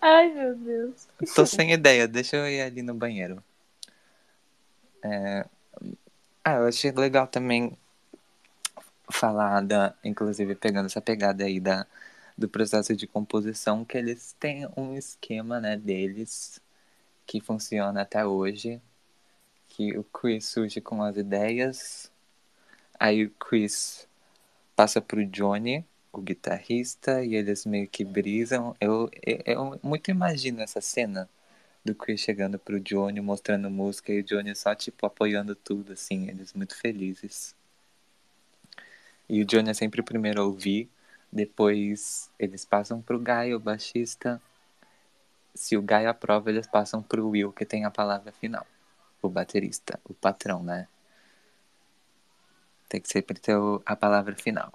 Ai, 0.00 0.32
meu 0.32 0.54
Deus. 0.54 1.08
Tô 1.34 1.44
sem 1.44 1.72
ideia, 1.72 2.06
deixa 2.06 2.36
eu 2.36 2.46
ir 2.46 2.62
ali 2.62 2.82
no 2.82 2.94
banheiro. 2.94 3.42
É, 5.02 5.44
Ah, 6.44 6.54
eu 6.54 6.66
achei 6.66 6.92
legal 6.92 7.26
também 7.26 7.76
falar 9.10 9.62
da, 9.62 9.94
inclusive 10.04 10.54
pegando 10.54 10.86
essa 10.86 11.00
pegada 11.00 11.44
aí 11.44 11.60
da, 11.60 11.86
do 12.36 12.48
processo 12.48 12.94
de 12.94 13.06
composição, 13.06 13.84
que 13.84 13.96
eles 13.96 14.34
têm 14.38 14.68
um 14.76 14.94
esquema, 14.96 15.60
né, 15.60 15.76
deles 15.76 16.60
que 17.26 17.40
funciona 17.40 18.02
até 18.02 18.24
hoje, 18.26 18.80
que 19.68 19.96
o 19.96 20.04
Chris 20.04 20.46
surge 20.46 20.80
com 20.80 21.02
as 21.02 21.16
ideias, 21.16 22.10
aí 22.98 23.24
o 23.24 23.30
Chris 23.30 24.06
passa 24.76 25.00
pro 25.00 25.24
Johnny, 25.26 25.84
o 26.12 26.20
guitarrista, 26.20 27.24
e 27.24 27.34
eles 27.34 27.66
meio 27.66 27.88
que 27.88 28.04
brisam. 28.04 28.76
Eu, 28.80 29.10
eu, 29.24 29.42
eu 29.46 29.80
muito 29.82 30.10
imagino 30.10 30.60
essa 30.62 30.80
cena 30.80 31.28
do 31.84 31.94
Chris 31.94 32.20
chegando 32.20 32.58
pro 32.58 32.80
Johnny, 32.80 33.20
mostrando 33.20 33.70
música, 33.70 34.12
e 34.12 34.20
o 34.20 34.22
Johnny 34.22 34.54
só, 34.54 34.74
tipo, 34.74 35.06
apoiando 35.06 35.54
tudo, 35.54 35.92
assim, 35.92 36.28
eles 36.28 36.52
muito 36.52 36.76
felizes. 36.76 37.54
E 39.28 39.42
o 39.42 39.44
Johnny 39.44 39.70
é 39.70 39.74
sempre 39.74 40.00
o 40.00 40.04
primeiro 40.04 40.40
a 40.40 40.44
ouvir, 40.44 40.88
Depois 41.36 42.30
eles 42.38 42.64
passam 42.64 43.02
pro 43.02 43.18
Guy, 43.18 43.54
o 43.54 43.60
baixista. 43.60 44.40
Se 45.54 45.76
o 45.76 45.82
Guy 45.82 46.06
aprova, 46.06 46.48
eles 46.48 46.66
passam 46.66 47.02
pro 47.02 47.28
Will, 47.28 47.52
que 47.52 47.66
tem 47.66 47.84
a 47.84 47.90
palavra 47.90 48.32
final. 48.32 48.66
O 49.20 49.28
baterista, 49.28 50.00
o 50.02 50.14
patrão, 50.14 50.62
né? 50.62 50.88
Tem 52.88 53.02
que 53.02 53.08
sempre 53.10 53.38
ter 53.38 53.54
a 53.84 53.94
palavra 53.94 54.34
final. 54.34 54.72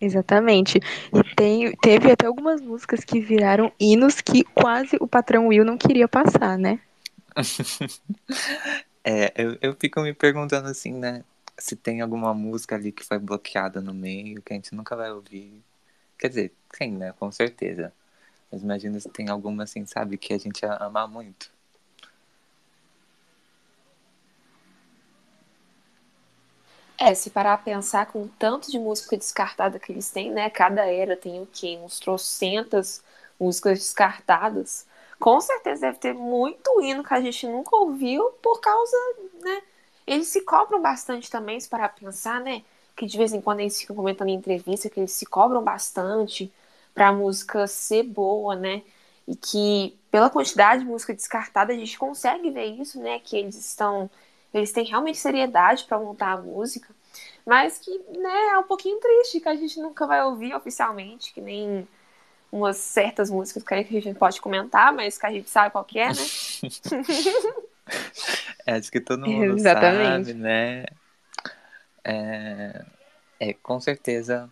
Exatamente. 0.00 0.80
E 1.14 1.34
tem, 1.36 1.70
teve 1.76 2.10
até 2.10 2.26
algumas 2.26 2.60
músicas 2.60 3.04
que 3.04 3.20
viraram 3.20 3.72
hinos 3.78 4.20
que 4.20 4.42
quase 4.42 4.96
o 5.00 5.06
patrão 5.06 5.46
Will 5.46 5.64
não 5.64 5.78
queria 5.78 6.08
passar, 6.08 6.58
né? 6.58 6.80
é, 9.04 9.32
eu, 9.36 9.56
eu 9.62 9.76
fico 9.78 10.00
me 10.00 10.12
perguntando 10.12 10.66
assim, 10.66 10.92
né? 10.92 11.22
Se 11.56 11.76
tem 11.76 12.00
alguma 12.00 12.34
música 12.34 12.74
ali 12.74 12.90
que 12.90 13.04
foi 13.04 13.20
bloqueada 13.20 13.80
no 13.80 13.94
meio, 13.94 14.42
que 14.42 14.52
a 14.52 14.56
gente 14.56 14.74
nunca 14.74 14.96
vai 14.96 15.12
ouvir. 15.12 15.67
Quer 16.18 16.28
dizer, 16.28 16.52
sim, 16.76 16.92
né? 16.92 17.12
Com 17.18 17.30
certeza. 17.30 17.92
Mas 18.50 18.62
imagina 18.62 18.98
se 18.98 19.08
tem 19.08 19.28
alguma 19.28 19.64
assim, 19.64 19.86
sabe, 19.86 20.16
que 20.18 20.32
a 20.32 20.38
gente 20.38 20.64
ama 20.64 21.06
muito. 21.06 21.50
É, 27.00 27.14
se 27.14 27.30
parar 27.30 27.54
a 27.54 27.58
pensar 27.58 28.06
com 28.06 28.22
o 28.24 28.30
tanto 28.38 28.70
de 28.70 28.78
música 28.78 29.16
descartada 29.16 29.78
que 29.78 29.92
eles 29.92 30.10
têm, 30.10 30.32
né? 30.32 30.50
Cada 30.50 30.84
era 30.84 31.16
tem 31.16 31.40
o 31.40 31.46
quê? 31.46 31.78
Uns 31.80 32.00
trocentas 32.00 33.04
músicas 33.38 33.78
descartadas. 33.78 34.84
Com 35.20 35.40
certeza 35.40 35.82
deve 35.82 35.98
ter 35.98 36.12
muito 36.12 36.80
hino 36.80 37.04
que 37.04 37.14
a 37.14 37.20
gente 37.20 37.46
nunca 37.46 37.76
ouviu 37.76 38.24
por 38.42 38.60
causa, 38.60 38.96
né? 39.40 39.62
Eles 40.06 40.26
se 40.26 40.40
cobram 40.40 40.82
bastante 40.82 41.30
também, 41.30 41.60
se 41.60 41.68
parar 41.68 41.84
a 41.84 41.88
pensar, 41.88 42.40
né? 42.40 42.64
Que 42.98 43.06
de 43.06 43.16
vez 43.16 43.32
em 43.32 43.40
quando 43.40 43.60
eles 43.60 43.80
ficam 43.80 43.94
comentando 43.94 44.28
em 44.28 44.34
entrevista 44.34 44.90
que 44.90 44.98
eles 44.98 45.12
se 45.12 45.24
cobram 45.24 45.62
bastante 45.62 46.52
pra 46.92 47.12
música 47.12 47.66
ser 47.66 48.02
boa, 48.02 48.56
né? 48.56 48.82
E 49.26 49.36
que 49.36 49.96
pela 50.10 50.28
quantidade 50.28 50.82
de 50.82 50.90
música 50.90 51.14
descartada 51.14 51.72
a 51.72 51.76
gente 51.76 51.98
consegue 51.98 52.50
ver 52.50 52.66
isso, 52.66 53.00
né? 53.00 53.20
Que 53.20 53.36
eles 53.36 53.56
estão 53.56 54.10
eles 54.52 54.72
têm 54.72 54.84
realmente 54.84 55.18
seriedade 55.18 55.84
para 55.84 55.98
montar 55.98 56.32
a 56.32 56.36
música, 56.38 56.88
mas 57.46 57.78
que 57.78 57.90
né, 58.18 58.46
é 58.52 58.58
um 58.58 58.62
pouquinho 58.62 58.98
triste 58.98 59.40
que 59.40 59.48
a 59.48 59.54
gente 59.54 59.78
nunca 59.78 60.06
vai 60.06 60.24
ouvir 60.24 60.54
oficialmente, 60.54 61.32
que 61.32 61.40
nem 61.40 61.86
umas 62.50 62.78
certas 62.78 63.30
músicas 63.30 63.62
que 63.62 63.74
a 63.74 63.82
gente 63.82 64.14
pode 64.14 64.40
comentar, 64.40 64.92
mas 64.92 65.18
que 65.18 65.26
a 65.26 65.30
gente 65.30 65.50
sabe 65.50 65.70
qual 65.70 65.84
que 65.84 65.98
é, 65.98 66.08
né? 66.08 66.26
é, 68.66 68.72
acho 68.72 68.90
que 68.90 69.00
todo 69.00 69.26
mundo 69.26 69.52
Exatamente. 69.52 70.28
sabe, 70.28 70.34
né? 70.34 70.86
É, 72.08 72.86
é, 73.38 73.54
com 73.54 73.78
certeza 73.80 74.50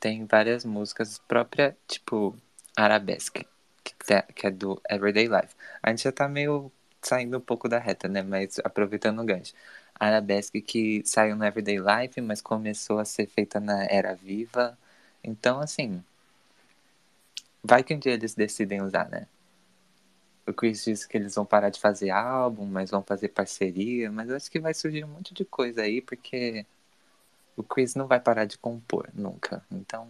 tem 0.00 0.24
várias 0.26 0.64
músicas 0.64 1.18
próprias, 1.18 1.74
tipo 1.88 2.36
Arabesque, 2.76 3.46
que 3.82 4.12
é, 4.14 4.22
que 4.22 4.46
é 4.46 4.50
do 4.50 4.80
Everyday 4.88 5.26
Life. 5.26 5.54
A 5.82 5.90
gente 5.90 6.04
já 6.04 6.12
tá 6.12 6.28
meio 6.28 6.70
saindo 7.02 7.38
um 7.38 7.40
pouco 7.40 7.68
da 7.68 7.78
reta, 7.78 8.08
né? 8.08 8.22
Mas 8.22 8.58
aproveitando 8.64 9.20
o 9.20 9.24
gancho. 9.24 9.54
Arabesque 9.98 10.62
que 10.62 11.02
saiu 11.04 11.36
no 11.36 11.44
Everyday 11.44 11.78
Life, 11.78 12.20
mas 12.20 12.40
começou 12.40 12.98
a 13.00 13.04
ser 13.04 13.26
feita 13.26 13.60
na 13.60 13.84
Era 13.84 14.14
Viva. 14.14 14.78
Então, 15.24 15.60
assim. 15.60 16.02
Vai 17.64 17.82
que 17.84 17.94
um 17.94 17.98
dia 17.98 18.12
eles 18.12 18.34
decidem 18.34 18.82
usar, 18.82 19.08
né? 19.08 19.26
O 20.46 20.52
Chris 20.52 20.84
disse 20.84 21.08
que 21.08 21.16
eles 21.16 21.34
vão 21.34 21.44
parar 21.44 21.70
de 21.70 21.80
fazer 21.80 22.10
álbum, 22.10 22.66
mas 22.66 22.90
vão 22.90 23.02
fazer 23.02 23.28
parceria. 23.28 24.10
Mas 24.10 24.28
eu 24.28 24.36
acho 24.36 24.50
que 24.50 24.58
vai 24.60 24.74
surgir 24.74 25.04
um 25.04 25.08
monte 25.08 25.32
de 25.34 25.44
coisa 25.44 25.82
aí, 25.82 26.00
porque 26.00 26.66
o 27.56 27.62
Chris 27.62 27.94
não 27.94 28.06
vai 28.06 28.20
parar 28.20 28.44
de 28.44 28.58
compor 28.58 29.08
nunca. 29.14 29.64
Então, 29.70 30.08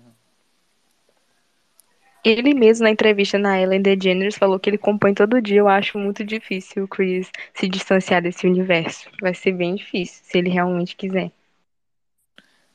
ele 2.24 2.54
mesmo, 2.54 2.84
na 2.84 2.90
entrevista 2.90 3.36
na 3.36 3.60
Ellen 3.60 3.82
DeGeneres, 3.82 4.36
falou 4.36 4.58
que 4.58 4.70
ele 4.70 4.78
compõe 4.78 5.12
todo 5.12 5.42
dia. 5.42 5.58
Eu 5.58 5.68
acho 5.68 5.98
muito 5.98 6.24
difícil 6.24 6.84
o 6.84 6.88
Chris 6.88 7.30
se 7.52 7.68
distanciar 7.68 8.22
desse 8.22 8.46
universo. 8.46 9.10
Vai 9.20 9.34
ser 9.34 9.52
bem 9.52 9.74
difícil, 9.74 10.22
se 10.24 10.38
ele 10.38 10.48
realmente 10.48 10.94
quiser. 10.94 11.32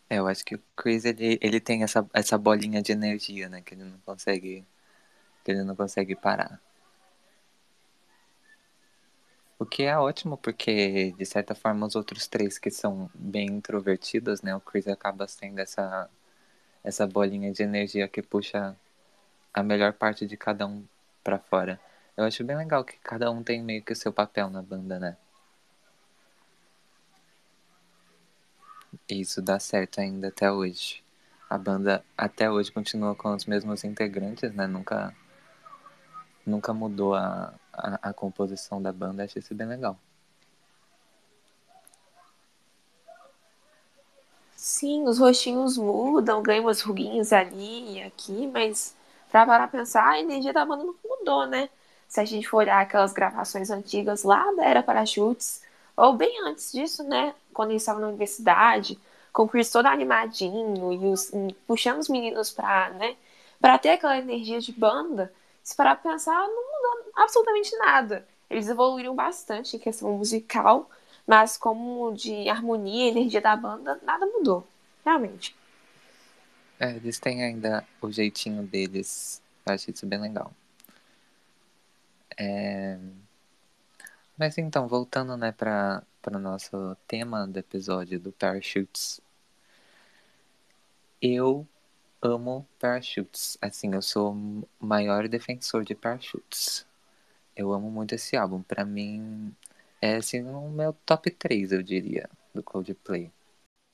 É, 0.09 0.19
eu 0.19 0.27
acho 0.27 0.43
que 0.43 0.55
o 0.55 0.61
Chris, 0.75 1.05
ele, 1.05 1.37
ele 1.41 1.59
tem 1.61 1.83
essa, 1.83 2.05
essa 2.13 2.37
bolinha 2.37 2.81
de 2.81 2.91
energia, 2.91 3.47
né? 3.47 3.61
Que 3.61 3.73
ele 3.73 3.85
não 3.85 3.99
consegue... 4.05 4.65
Que 5.43 5.51
ele 5.51 5.63
não 5.63 5.75
consegue 5.75 6.13
parar. 6.13 6.61
O 9.59 9.65
que 9.65 9.83
é 9.83 9.97
ótimo, 9.97 10.37
porque, 10.37 11.13
de 11.17 11.25
certa 11.25 11.55
forma, 11.55 11.87
os 11.87 11.95
outros 11.95 12.27
três 12.27 12.59
que 12.59 12.69
são 12.69 13.09
bem 13.15 13.47
introvertidos, 13.47 14.41
né? 14.43 14.55
O 14.55 14.61
Chris 14.61 14.87
acaba 14.87 15.27
sendo 15.27 15.59
essa, 15.59 16.07
essa 16.83 17.07
bolinha 17.07 17.51
de 17.51 17.63
energia 17.63 18.07
que 18.07 18.21
puxa 18.21 18.75
a 19.51 19.63
melhor 19.63 19.93
parte 19.93 20.27
de 20.27 20.37
cada 20.37 20.67
um 20.67 20.85
para 21.23 21.39
fora. 21.39 21.79
Eu 22.15 22.23
acho 22.23 22.43
bem 22.43 22.55
legal 22.55 22.85
que 22.85 22.99
cada 22.99 23.31
um 23.31 23.43
tem 23.43 23.63
meio 23.63 23.83
que 23.83 23.93
o 23.93 23.95
seu 23.95 24.13
papel 24.13 24.49
na 24.49 24.61
banda, 24.61 24.99
né? 24.99 25.17
E 29.09 29.21
isso 29.21 29.41
dá 29.41 29.59
certo 29.59 29.99
ainda 29.99 30.27
até 30.27 30.51
hoje. 30.51 31.03
A 31.49 31.57
banda 31.57 32.05
até 32.15 32.49
hoje 32.51 32.71
continua 32.71 33.15
com 33.15 33.33
os 33.33 33.45
mesmos 33.45 33.83
integrantes, 33.83 34.53
né? 34.53 34.67
Nunca, 34.67 35.15
nunca 36.45 36.73
mudou 36.73 37.15
a, 37.15 37.53
a, 37.77 38.09
a 38.09 38.13
composição 38.13 38.81
da 38.81 38.91
banda. 38.91 39.23
Acho 39.23 39.39
isso 39.39 39.53
bem 39.53 39.67
legal. 39.67 39.97
Sim, 44.55 45.07
os 45.07 45.19
rostinhos 45.19 45.77
mudam, 45.77 46.41
ganham 46.41 46.65
umas 46.65 46.81
ruguinhas 46.81 47.31
ali 47.31 47.97
e 47.97 48.03
aqui, 48.03 48.47
mas 48.47 48.95
pra 49.31 49.45
parar 49.45 49.67
pra 49.67 49.79
pensar, 49.79 50.07
a 50.09 50.19
energia 50.19 50.51
da 50.51 50.65
banda 50.65 50.83
não 50.83 50.95
mudou, 51.05 51.45
né? 51.45 51.69
Se 52.07 52.19
a 52.19 52.25
gente 52.25 52.47
for 52.47 52.57
olhar 52.57 52.81
aquelas 52.81 53.13
gravações 53.13 53.69
antigas 53.69 54.23
lá 54.23 54.51
da 54.53 54.65
Era 54.65 54.81
Parachutes, 54.81 55.61
ou 55.95 56.13
bem 56.13 56.41
antes 56.43 56.71
disso, 56.71 57.03
né? 57.03 57.35
Quando 57.53 57.69
eles 57.71 57.81
estavam 57.83 58.01
na 58.01 58.07
universidade, 58.07 58.99
com 59.31 59.43
o 59.43 59.47
Chris 59.47 59.69
todo 59.71 59.85
animadinho 59.85 60.91
e, 60.93 61.05
os, 61.07 61.29
e 61.29 61.53
puxando 61.67 61.99
os 61.99 62.09
meninos 62.09 62.49
pra, 62.49 62.89
né? 62.91 63.15
Pra 63.59 63.77
ter 63.77 63.89
aquela 63.89 64.17
energia 64.17 64.59
de 64.59 64.71
banda, 64.71 65.31
se 65.63 65.75
parar 65.75 65.95
pra 65.95 66.11
pensar, 66.11 66.47
não 66.47 66.76
absolutamente 67.17 67.75
nada. 67.77 68.27
Eles 68.49 68.69
evoluíram 68.69 69.15
bastante 69.15 69.75
em 69.75 69.79
questão 69.79 70.17
musical, 70.17 70.89
mas 71.25 71.57
como 71.57 72.13
de 72.13 72.47
harmonia 72.47 73.07
e 73.07 73.09
energia 73.09 73.41
da 73.41 73.55
banda, 73.55 73.99
nada 74.03 74.25
mudou. 74.25 74.65
Realmente. 75.03 75.55
É, 76.79 76.91
eles 76.91 77.19
têm 77.19 77.43
ainda 77.43 77.85
o 78.01 78.11
jeitinho 78.11 78.63
deles. 78.63 79.41
Eu 79.65 79.73
acho 79.73 79.91
isso 79.91 80.05
bem 80.05 80.19
legal. 80.19 80.53
É... 82.37 82.97
Mas 84.37 84.57
então, 84.57 84.87
voltando 84.87 85.35
né, 85.35 85.51
para 85.51 86.03
o 86.27 86.39
nosso 86.39 86.95
tema 87.07 87.47
do 87.47 87.57
episódio 87.57 88.19
do 88.19 88.31
Parachutes. 88.31 89.19
Eu 91.21 91.67
amo 92.21 92.67
Parachutes. 92.79 93.57
Assim, 93.61 93.93
eu 93.93 94.01
sou 94.01 94.33
o 94.33 94.67
maior 94.79 95.27
defensor 95.27 95.83
de 95.83 95.95
Parachutes. 95.95 96.86
Eu 97.57 97.73
amo 97.73 97.89
muito 97.89 98.13
esse 98.13 98.37
álbum. 98.37 98.61
Para 98.61 98.85
mim, 98.85 99.51
é 99.99 100.17
assim, 100.17 100.43
o 100.43 100.69
meu 100.69 100.93
top 100.93 101.31
3, 101.31 101.71
eu 101.71 101.81
diria, 101.81 102.29
do 102.53 102.61
Coldplay. 102.61 103.31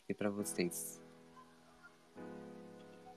E 0.10 0.14
para 0.14 0.30
vocês? 0.30 1.02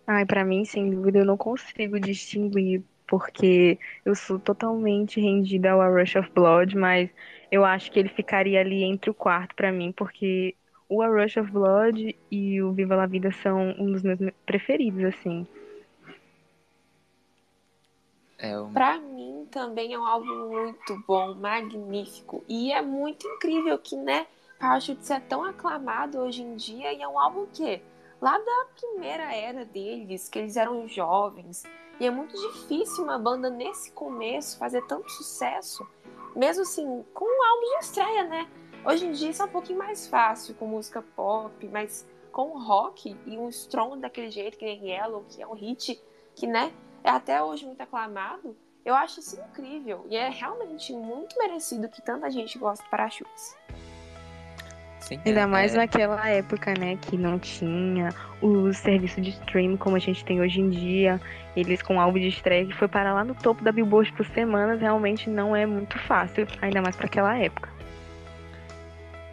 Ai, 0.06 0.24
para 0.24 0.44
mim, 0.44 0.64
sem 0.64 0.88
dúvida, 0.88 1.18
eu 1.18 1.24
não 1.24 1.36
consigo 1.36 1.98
distinguir, 1.98 2.84
porque 3.08 3.76
eu 4.04 4.14
sou 4.14 4.38
totalmente 4.38 5.20
rendida 5.20 5.72
ao 5.72 5.80
A 5.80 5.88
Rush 5.88 6.14
of 6.14 6.30
Blood, 6.30 6.76
mas 6.76 7.10
eu 7.50 7.64
acho 7.64 7.90
que 7.90 7.98
ele 7.98 8.08
ficaria 8.08 8.60
ali 8.60 8.84
entre 8.84 9.10
o 9.10 9.14
quarto 9.14 9.56
para 9.56 9.72
mim, 9.72 9.90
porque 9.90 10.54
o 10.88 11.02
A 11.02 11.08
Rush 11.08 11.38
of 11.38 11.50
Blood 11.50 12.16
e 12.30 12.62
o 12.62 12.72
Viva 12.72 12.94
la 12.94 13.06
Vida 13.06 13.32
são 13.32 13.74
um 13.80 13.90
dos 13.90 14.04
meus 14.04 14.20
preferidos, 14.46 15.02
assim. 15.02 15.44
É 18.38 18.58
um... 18.58 18.72
Pra 18.72 18.98
mim 18.98 19.46
também 19.50 19.94
é 19.94 19.98
um 19.98 20.04
álbum 20.04 20.48
muito 20.50 21.02
bom, 21.06 21.34
magnífico. 21.34 22.44
E 22.48 22.72
é 22.72 22.82
muito 22.82 23.26
incrível 23.26 23.78
que, 23.78 23.96
né, 23.96 24.26
Parachutes 24.58 25.10
é 25.10 25.20
tão 25.20 25.44
aclamado 25.44 26.18
hoje 26.18 26.42
em 26.42 26.56
dia 26.56 26.92
e 26.92 27.02
é 27.02 27.08
um 27.08 27.18
álbum 27.18 27.46
que 27.46 27.82
lá 28.20 28.38
da 28.38 28.66
primeira 28.78 29.34
era 29.34 29.64
deles, 29.64 30.28
que 30.28 30.38
eles 30.38 30.56
eram 30.56 30.86
jovens. 30.88 31.64
E 31.98 32.06
é 32.06 32.10
muito 32.10 32.36
difícil 32.36 33.04
uma 33.04 33.18
banda 33.18 33.48
nesse 33.48 33.90
começo 33.92 34.58
fazer 34.58 34.82
tanto 34.86 35.10
sucesso, 35.10 35.86
mesmo 36.34 36.62
assim, 36.62 37.04
com 37.14 37.24
um 37.24 37.44
álbum 37.44 37.78
de 37.78 37.84
estreia, 37.84 38.24
né? 38.24 38.48
Hoje 38.84 39.06
em 39.06 39.12
dia 39.12 39.30
isso 39.30 39.42
é 39.42 39.46
um 39.46 39.48
pouquinho 39.50 39.78
mais 39.78 40.06
fácil 40.06 40.54
com 40.54 40.66
música 40.66 41.02
pop, 41.16 41.66
mas 41.68 42.06
com 42.30 42.58
rock 42.58 43.16
e 43.26 43.38
um 43.38 43.48
strong 43.48 43.98
daquele 43.98 44.30
jeito, 44.30 44.58
que 44.58 44.64
nem 44.64 44.90
Yellow, 44.90 45.24
que 45.28 45.42
é 45.42 45.46
um 45.46 45.54
hit 45.54 45.98
que, 46.34 46.46
né, 46.46 46.70
é 47.06 47.10
até 47.10 47.40
hoje 47.40 47.64
muito 47.64 47.80
aclamado. 47.80 48.56
Eu 48.84 48.94
acho 48.94 49.20
isso 49.20 49.40
incrível 49.40 50.04
e 50.10 50.16
é 50.16 50.28
realmente 50.28 50.92
muito 50.92 51.38
merecido 51.38 51.88
que 51.88 52.02
tanta 52.02 52.30
gente 52.30 52.58
goste 52.58 52.84
de 52.84 52.90
Parachutes. 52.90 53.56
Sim, 55.00 55.20
Ainda 55.24 55.40
é- 55.42 55.46
mais 55.46 55.74
é- 55.74 55.78
naquela 55.78 56.28
época, 56.28 56.74
né, 56.78 56.96
que 56.96 57.16
não 57.16 57.38
tinha 57.38 58.08
o 58.42 58.72
serviço 58.72 59.20
de 59.20 59.30
stream 59.30 59.76
como 59.76 59.94
a 59.94 60.00
gente 60.00 60.24
tem 60.24 60.40
hoje 60.40 60.60
em 60.60 60.68
dia. 60.68 61.20
Eles 61.56 61.80
com 61.80 62.00
álbum 62.00 62.18
de 62.18 62.26
estreia 62.28 62.66
que 62.66 62.74
foi 62.74 62.88
parar 62.88 63.14
lá 63.14 63.24
no 63.24 63.34
topo 63.34 63.62
da 63.62 63.70
Billboard 63.70 64.12
por 64.12 64.26
semanas, 64.26 64.80
realmente 64.80 65.30
não 65.30 65.54
é 65.54 65.64
muito 65.64 65.96
fácil, 66.00 66.46
ainda 66.60 66.82
mais 66.82 66.96
pra 66.96 67.06
aquela 67.06 67.36
época. 67.38 67.68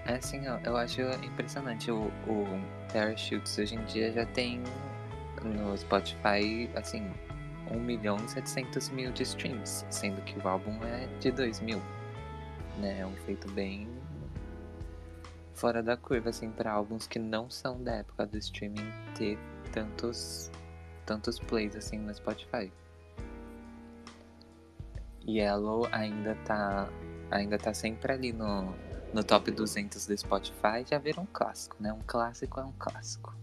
É 0.06 0.14
assim, 0.16 0.44
eu 0.64 0.78
acho 0.78 1.02
impressionante. 1.24 1.90
O, 1.90 2.12
o 2.28 2.62
Parachutes 2.92 3.58
hoje 3.58 3.76
em 3.76 3.84
dia 3.86 4.12
já 4.12 4.26
tem 4.28 4.62
no 5.44 5.76
Spotify, 5.78 6.70
assim, 6.76 7.10
1 7.72 7.80
milhão 7.80 8.18
e 8.18 8.30
700 8.30 8.90
mil 8.90 9.12
de 9.12 9.24
streams, 9.24 9.86
sendo 9.90 10.22
que 10.22 10.38
o 10.40 10.48
álbum 10.48 10.84
é 10.84 11.08
de 11.20 11.32
2 11.32 11.60
mil. 11.62 11.82
Né? 12.80 13.00
É 13.00 13.06
um 13.06 13.16
feito 13.18 13.50
bem 13.52 13.88
fora 15.54 15.82
da 15.82 15.96
curva, 15.96 16.30
assim, 16.30 16.50
para 16.50 16.72
álbuns 16.72 17.08
que 17.08 17.20
não 17.20 17.50
são 17.50 17.82
da 17.82 17.94
época 17.96 18.26
do 18.26 18.38
streaming 18.38 18.92
ter 19.16 19.38
tantos, 19.72 20.52
tantos 21.06 21.40
plays, 21.40 21.76
assim, 21.76 21.98
no 21.98 22.14
Spotify. 22.14 22.72
Yellow 25.26 25.88
ainda 25.92 26.36
tá, 26.44 26.90
ainda 27.32 27.58
tá 27.58 27.74
sempre 27.74 28.12
ali 28.12 28.34
no, 28.34 28.74
no 29.14 29.24
top 29.24 29.52
200 29.52 30.06
do 30.06 30.18
Spotify, 30.18 30.84
já 30.86 30.98
virou 30.98 31.24
um 31.24 31.28
clássico, 31.28 31.78
né? 31.80 31.94
Um 31.94 32.02
clássico 32.06 32.60
é 32.60 32.64
um 32.64 32.74
clássico. 32.74 33.43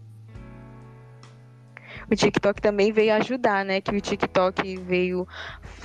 O 2.09 2.15
TikTok 2.15 2.61
também 2.61 2.91
veio 2.91 3.13
ajudar, 3.15 3.65
né? 3.65 3.81
Que 3.81 3.95
o 3.95 4.01
TikTok 4.01 4.77
veio 4.77 5.27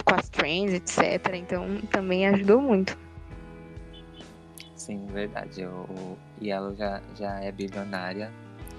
com 0.05 0.15
as 0.15 0.29
trends, 0.29 0.73
etc. 0.75 1.35
Então 1.35 1.81
também 1.91 2.27
ajudou 2.29 2.61
muito. 2.61 2.97
Sim, 4.75 5.07
verdade. 5.07 5.65
O, 5.65 5.87
o 5.91 6.19
Yellow 6.41 6.75
já, 6.77 7.03
já 7.17 7.41
é 7.41 7.51
bilionária, 7.51 8.31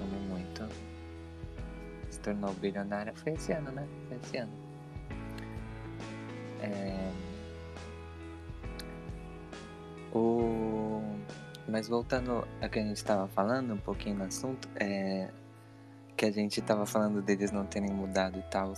amo 0.01 0.19
muito. 0.29 0.65
Se 2.09 2.19
tornou 2.21 2.53
bilionária, 2.53 3.13
foi 3.13 3.33
esse 3.33 3.51
ano, 3.51 3.71
né? 3.71 3.85
Foi 4.07 4.17
esse 4.17 4.37
ano. 4.37 4.53
É... 6.61 7.11
O... 10.13 11.01
Mas 11.67 11.89
voltando 11.89 12.47
a 12.61 12.69
que 12.69 12.79
a 12.79 12.83
gente 12.83 12.95
estava 12.95 13.27
falando, 13.27 13.73
um 13.73 13.77
pouquinho 13.77 14.15
no 14.15 14.23
assunto, 14.23 14.69
é... 14.75 15.29
que 16.17 16.25
a 16.25 16.31
gente 16.31 16.59
estava 16.59 16.85
falando 16.85 17.21
deles 17.21 17.51
não 17.51 17.65
terem 17.65 17.91
mudado 17.91 18.39
e 18.39 18.41
tal. 18.49 18.73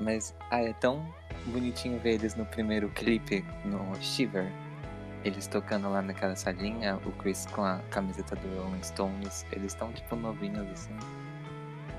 Mas 0.00 0.34
ah, 0.50 0.62
é 0.62 0.72
tão 0.72 1.06
bonitinho 1.46 2.00
ver 2.00 2.14
eles 2.14 2.34
no 2.34 2.46
primeiro 2.46 2.88
clipe, 2.88 3.44
no 3.64 3.94
Shiver. 4.00 4.50
Eles 5.24 5.46
tocando 5.46 5.90
lá 5.90 6.00
naquela 6.00 6.34
salinha, 6.34 6.96
o 7.04 7.12
Chris 7.12 7.44
com 7.46 7.62
a 7.62 7.80
camiseta 7.90 8.34
do 8.36 8.62
Rolling 8.62 8.82
Stones, 8.82 9.44
eles 9.52 9.72
estão 9.72 9.92
tipo 9.92 10.16
novinhos 10.16 10.66
assim. 10.70 10.96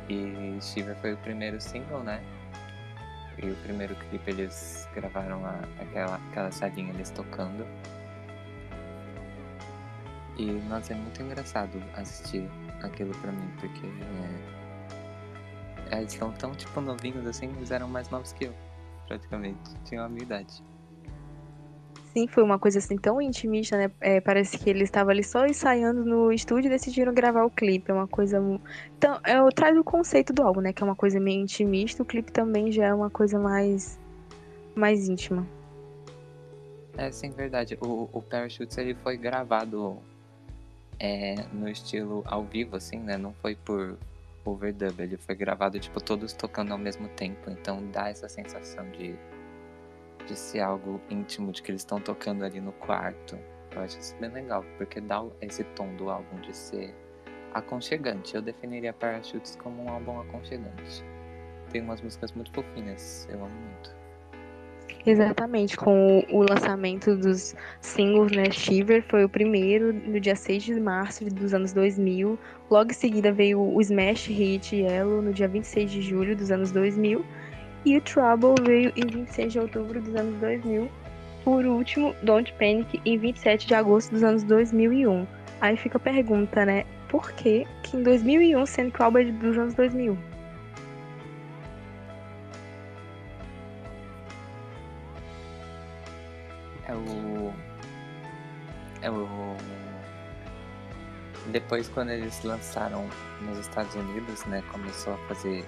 E 0.09 0.57
Shiver 0.61 0.95
foi 0.95 1.13
o 1.13 1.17
primeiro 1.17 1.61
single, 1.61 2.01
né? 2.01 2.21
E 3.37 3.51
o 3.51 3.55
primeiro 3.57 3.95
clipe 3.95 4.31
eles 4.31 4.87
gravaram 4.95 5.41
lá 5.41 5.59
aquela, 5.79 6.15
aquela 6.15 6.51
salinha 6.51 6.91
eles 6.91 7.11
tocando. 7.11 7.65
E 10.37 10.45
nossa, 10.69 10.93
é 10.93 10.95
muito 10.95 11.21
engraçado 11.21 11.83
assistir 11.95 12.49
aquilo 12.81 13.11
pra 13.17 13.31
mim, 13.31 13.49
porque 13.59 13.85
é, 15.91 15.99
eles 15.99 16.13
estão 16.13 16.31
tão 16.31 16.51
tipo 16.51 16.79
novinhos 16.81 17.25
assim, 17.25 17.47
eles 17.57 17.71
eram 17.71 17.87
mais 17.87 18.09
novos 18.09 18.31
que 18.33 18.45
eu, 18.45 18.53
praticamente. 19.07 19.59
Tinham 19.85 20.05
a 20.05 20.09
minha 20.09 20.23
idade. 20.23 20.63
Sim, 22.13 22.27
foi 22.27 22.41
uma 22.43 22.57
coisa 22.57 22.79
assim 22.79 22.97
tão 22.97 23.21
intimista, 23.21 23.77
né? 23.77 23.91
É, 24.01 24.19
parece 24.19 24.57
que 24.57 24.67
eles 24.69 24.83
estavam 24.83 25.11
ali 25.11 25.23
só 25.23 25.45
ensaiando 25.45 26.03
no 26.03 26.31
estúdio 26.31 26.67
e 26.67 26.71
decidiram 26.71 27.13
gravar 27.13 27.45
o 27.45 27.51
clipe. 27.51 27.91
É 27.91 27.93
uma 27.93 28.07
coisa. 28.07 28.39
Então, 28.97 29.19
é, 29.23 29.39
o- 29.41 29.49
traz 29.51 29.77
o 29.77 29.83
conceito 29.83 30.33
do 30.33 30.41
álbum, 30.41 30.59
né? 30.59 30.73
Que 30.73 30.81
é 30.81 30.85
uma 30.85 30.95
coisa 30.95 31.19
meio 31.19 31.39
intimista. 31.41 32.01
O 32.01 32.05
clipe 32.05 32.31
também 32.31 32.71
já 32.71 32.87
é 32.87 32.93
uma 32.93 33.11
coisa 33.11 33.37
mais. 33.37 33.99
mais 34.75 35.07
íntima. 35.07 35.45
É, 36.97 37.11
sim, 37.11 37.29
verdade. 37.29 37.77
O, 37.79 38.09
o 38.11 38.21
Parachutes 38.23 38.75
ele 38.79 38.95
foi 38.95 39.15
gravado 39.15 39.99
é, 40.99 41.35
no 41.53 41.69
estilo 41.69 42.23
ao 42.25 42.43
vivo, 42.43 42.75
assim, 42.75 42.99
né? 42.99 43.17
Não 43.17 43.33
foi 43.33 43.55
por 43.55 43.97
overdub. 44.43 44.99
Ele 44.99 45.17
foi 45.17 45.35
gravado, 45.35 45.79
tipo, 45.79 46.01
todos 46.01 46.33
tocando 46.33 46.71
ao 46.71 46.77
mesmo 46.77 47.07
tempo. 47.09 47.49
Então 47.49 47.85
dá 47.91 48.09
essa 48.09 48.27
sensação 48.27 48.89
de, 48.91 49.15
de 50.27 50.35
ser 50.35 50.59
algo 50.59 51.01
íntimo, 51.09 51.51
de 51.51 51.61
que 51.61 51.71
eles 51.71 51.81
estão 51.81 51.99
tocando 51.99 52.43
ali 52.43 52.59
no 52.59 52.73
quarto. 52.73 53.37
Eu 53.71 53.81
acho 53.81 53.99
isso 53.99 54.15
bem 54.19 54.29
legal, 54.29 54.65
porque 54.77 54.99
dá 54.99 55.23
esse 55.41 55.63
tom 55.63 55.95
do 55.95 56.09
álbum 56.09 56.39
de 56.41 56.55
ser 56.55 56.93
aconchegante. 57.53 58.35
Eu 58.35 58.41
definiria 58.41 58.93
Parachutes 58.93 59.55
como 59.55 59.83
um 59.83 59.89
álbum 59.89 60.19
aconchegante. 60.19 61.03
Tem 61.71 61.81
umas 61.81 62.01
músicas 62.01 62.31
muito 62.31 62.51
fofinhas, 62.51 63.27
eu 63.29 63.43
amo 63.43 63.55
muito. 63.55 63.98
Exatamente, 65.05 65.77
com 65.77 66.23
o, 66.29 66.41
lançamento 66.41 67.15
dos 67.15 67.55
singles, 67.81 68.31
né? 68.31 68.51
Shiver 68.51 69.03
foi 69.03 69.23
o 69.23 69.29
primeiro, 69.29 69.93
no 69.93 70.19
dia 70.19 70.35
6 70.35 70.63
de 70.63 70.79
março 70.79 71.25
dos 71.25 71.53
anos 71.53 71.73
2000. 71.73 72.37
Logo 72.69 72.91
em 72.91 72.93
seguida 72.93 73.31
veio 73.31 73.59
o 73.61 73.81
Smash 73.81 74.27
Hit 74.27 74.75
Yellow, 74.75 75.21
no 75.21 75.33
dia 75.33 75.47
26 75.47 75.91
de 75.91 76.01
julho 76.01 76.35
dos 76.35 76.51
anos 76.51 76.71
2000. 76.71 77.25
E 77.85 77.97
o 77.97 78.01
Trouble 78.01 78.55
veio 78.65 78.91
em 78.95 79.07
26 79.07 79.53
de 79.53 79.59
outubro 79.59 80.01
dos 80.01 80.13
anos 80.15 80.35
2000. 80.39 80.89
Por 81.43 81.65
último, 81.65 82.13
Don't 82.23 82.51
Panic 82.53 83.01
em 83.05 83.17
27 83.17 83.67
de 83.67 83.73
agosto 83.73 84.11
dos 84.11 84.23
anos 84.23 84.43
2001. 84.43 85.25
Aí 85.61 85.77
fica 85.77 85.97
a 85.97 86.01
pergunta, 86.01 86.65
né? 86.65 86.85
Por 87.07 87.31
que 87.31 87.65
que 87.83 87.97
em 87.97 88.03
2001, 88.03 88.65
sendo 88.65 88.91
que 88.91 89.01
o 89.01 89.05
álbum 89.05 89.19
é 89.19 89.25
dos 89.25 89.57
anos 89.57 89.73
2000? 89.73 90.28
É 96.89 96.95
o. 96.95 97.53
É 99.03 99.11
o. 99.11 99.55
Depois, 101.51 101.87
quando 101.87 102.09
eles 102.09 102.43
lançaram 102.43 103.07
nos 103.41 103.59
Estados 103.59 103.93
Unidos, 103.93 104.43
né? 104.45 104.63
Começou 104.71 105.13
a 105.13 105.17
fazer. 105.27 105.63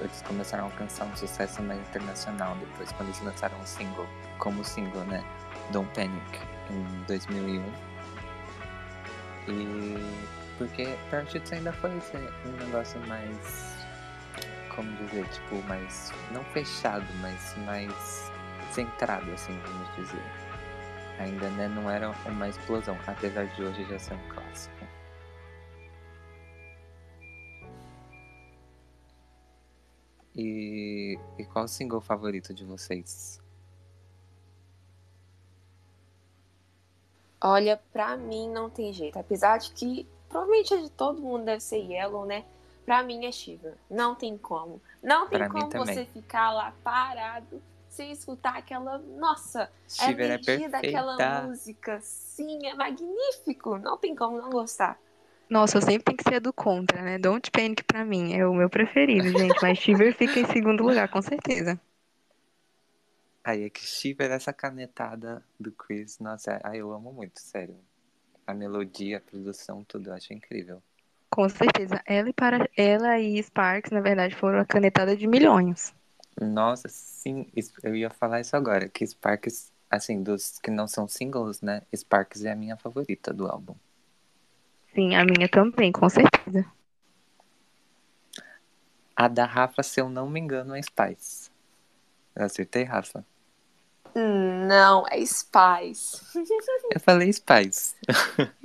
Eles 0.00 0.22
começaram 0.22 0.64
a 0.64 0.66
alcançar 0.66 1.04
um 1.04 1.16
sucesso 1.16 1.62
mais 1.62 1.80
internacional 1.80 2.56
depois, 2.56 2.90
quando 2.92 3.10
eles 3.10 3.22
lançaram 3.22 3.56
um 3.60 3.66
single, 3.66 4.06
como 4.38 4.64
single, 4.64 5.04
né? 5.04 5.24
Don't 5.70 5.88
Panic, 5.94 6.40
em 6.68 7.04
2001. 7.06 7.62
E. 9.48 10.30
Porque 10.58 10.94
Parachutes 11.10 11.52
ainda 11.52 11.72
foi 11.74 11.90
um 11.90 12.64
negócio 12.64 13.00
mais. 13.06 13.76
Como 14.74 14.90
dizer? 14.96 15.28
Tipo, 15.28 15.62
mais. 15.68 16.12
Não 16.32 16.42
fechado, 16.46 17.06
mas 17.22 17.54
mais 17.64 18.29
centrado, 18.72 19.30
assim, 19.32 19.58
vamos 19.60 19.96
dizer. 19.96 20.22
Ainda 21.18 21.50
né, 21.50 21.68
não 21.68 21.90
era 21.90 22.10
uma 22.26 22.48
explosão, 22.48 22.98
apesar 23.06 23.46
de 23.46 23.62
hoje 23.62 23.84
já 23.84 23.98
ser 23.98 24.14
um 24.14 24.28
clássico. 24.28 24.86
E, 30.34 31.18
e 31.38 31.44
qual 31.44 31.66
o 31.66 31.68
single 31.68 32.00
favorito 32.00 32.54
de 32.54 32.64
vocês? 32.64 33.40
Olha, 37.42 37.80
pra 37.92 38.16
mim 38.16 38.48
não 38.48 38.70
tem 38.70 38.92
jeito. 38.92 39.18
Apesar 39.18 39.58
de 39.58 39.72
que 39.72 40.06
provavelmente 40.28 40.72
a 40.72 40.76
de 40.78 40.90
todo 40.90 41.20
mundo 41.20 41.44
deve 41.44 41.60
ser 41.60 41.78
Yellow, 41.78 42.24
né? 42.24 42.44
Pra 42.84 43.02
mim 43.02 43.26
é 43.26 43.32
Shiver. 43.32 43.74
Não 43.90 44.14
tem 44.14 44.38
como. 44.38 44.80
Não 45.02 45.28
tem 45.28 45.38
Pra 45.38 45.48
como 45.48 45.70
você 45.70 46.04
ficar 46.06 46.52
lá 46.52 46.72
parado 46.82 47.60
sem 48.00 48.12
escutar 48.12 48.56
aquela. 48.56 48.96
Nossa, 48.98 49.64
a 49.64 50.06
Shiver 50.06 50.30
é 50.30 50.34
energia 50.34 50.70
daquela 50.70 51.42
música. 51.42 52.00
Sim, 52.00 52.66
é 52.66 52.74
magnífico. 52.74 53.76
Não 53.76 53.98
tem 53.98 54.14
como 54.16 54.38
não 54.38 54.48
gostar. 54.48 54.98
Nossa, 55.50 55.76
eu 55.76 55.82
sempre 55.82 56.04
tenho 56.04 56.16
que 56.16 56.24
ser 56.24 56.36
a 56.36 56.38
do 56.38 56.52
contra, 56.52 57.02
né? 57.02 57.18
Don't 57.18 57.50
Panic 57.50 57.84
pra 57.84 58.04
mim 58.04 58.32
é 58.34 58.46
o 58.46 58.54
meu 58.54 58.70
preferido, 58.70 59.28
gente. 59.28 59.60
Mas 59.60 59.78
Shiver 59.78 60.14
fica 60.14 60.40
em 60.40 60.46
segundo 60.46 60.82
lugar, 60.82 61.08
com 61.08 61.20
certeza. 61.20 61.78
Aí 63.44 63.64
é 63.64 63.70
que 63.70 63.80
Shiver, 63.80 64.30
essa 64.30 64.52
canetada 64.52 65.44
do 65.58 65.72
Chris, 65.72 66.18
nossa, 66.18 66.58
aí 66.62 66.78
eu 66.78 66.92
amo 66.92 67.12
muito, 67.12 67.40
sério. 67.40 67.76
A 68.46 68.54
melodia, 68.54 69.18
a 69.18 69.20
produção, 69.20 69.84
tudo, 69.84 70.10
eu 70.10 70.14
acho 70.14 70.32
incrível. 70.32 70.82
Com 71.28 71.48
certeza. 71.48 72.00
Ela 72.06 72.30
e, 72.30 72.32
para... 72.32 72.68
Ela 72.76 73.18
e 73.18 73.42
Sparks, 73.42 73.90
na 73.90 74.00
verdade, 74.00 74.34
foram 74.34 74.60
a 74.60 74.64
canetada 74.64 75.16
de 75.16 75.26
milhões. 75.26 75.94
Nossa, 76.38 76.88
sim, 76.88 77.46
eu 77.82 77.94
ia 77.96 78.10
falar 78.10 78.40
isso 78.40 78.56
agora, 78.56 78.88
que 78.88 79.06
Sparks, 79.06 79.72
assim, 79.90 80.22
dos 80.22 80.58
que 80.58 80.70
não 80.70 80.86
são 80.86 81.08
singles, 81.08 81.60
né? 81.60 81.82
Sparks 81.94 82.44
é 82.44 82.52
a 82.52 82.56
minha 82.56 82.76
favorita 82.76 83.32
do 83.32 83.46
álbum. 83.46 83.74
Sim, 84.94 85.14
a 85.14 85.24
minha 85.24 85.48
também, 85.48 85.92
com 85.92 86.08
certeza. 86.08 86.64
A 89.14 89.28
da 89.28 89.44
Rafa, 89.44 89.82
se 89.82 90.00
eu 90.00 90.08
não 90.08 90.28
me 90.28 90.40
engano, 90.40 90.74
é 90.74 90.82
Spice. 90.82 91.50
Eu 92.34 92.46
acertei, 92.46 92.84
Rafa? 92.84 93.24
Não, 94.14 95.04
é 95.08 95.24
Spice. 95.24 96.20
Eu 96.92 97.00
falei 97.00 97.32
Spice. 97.32 97.94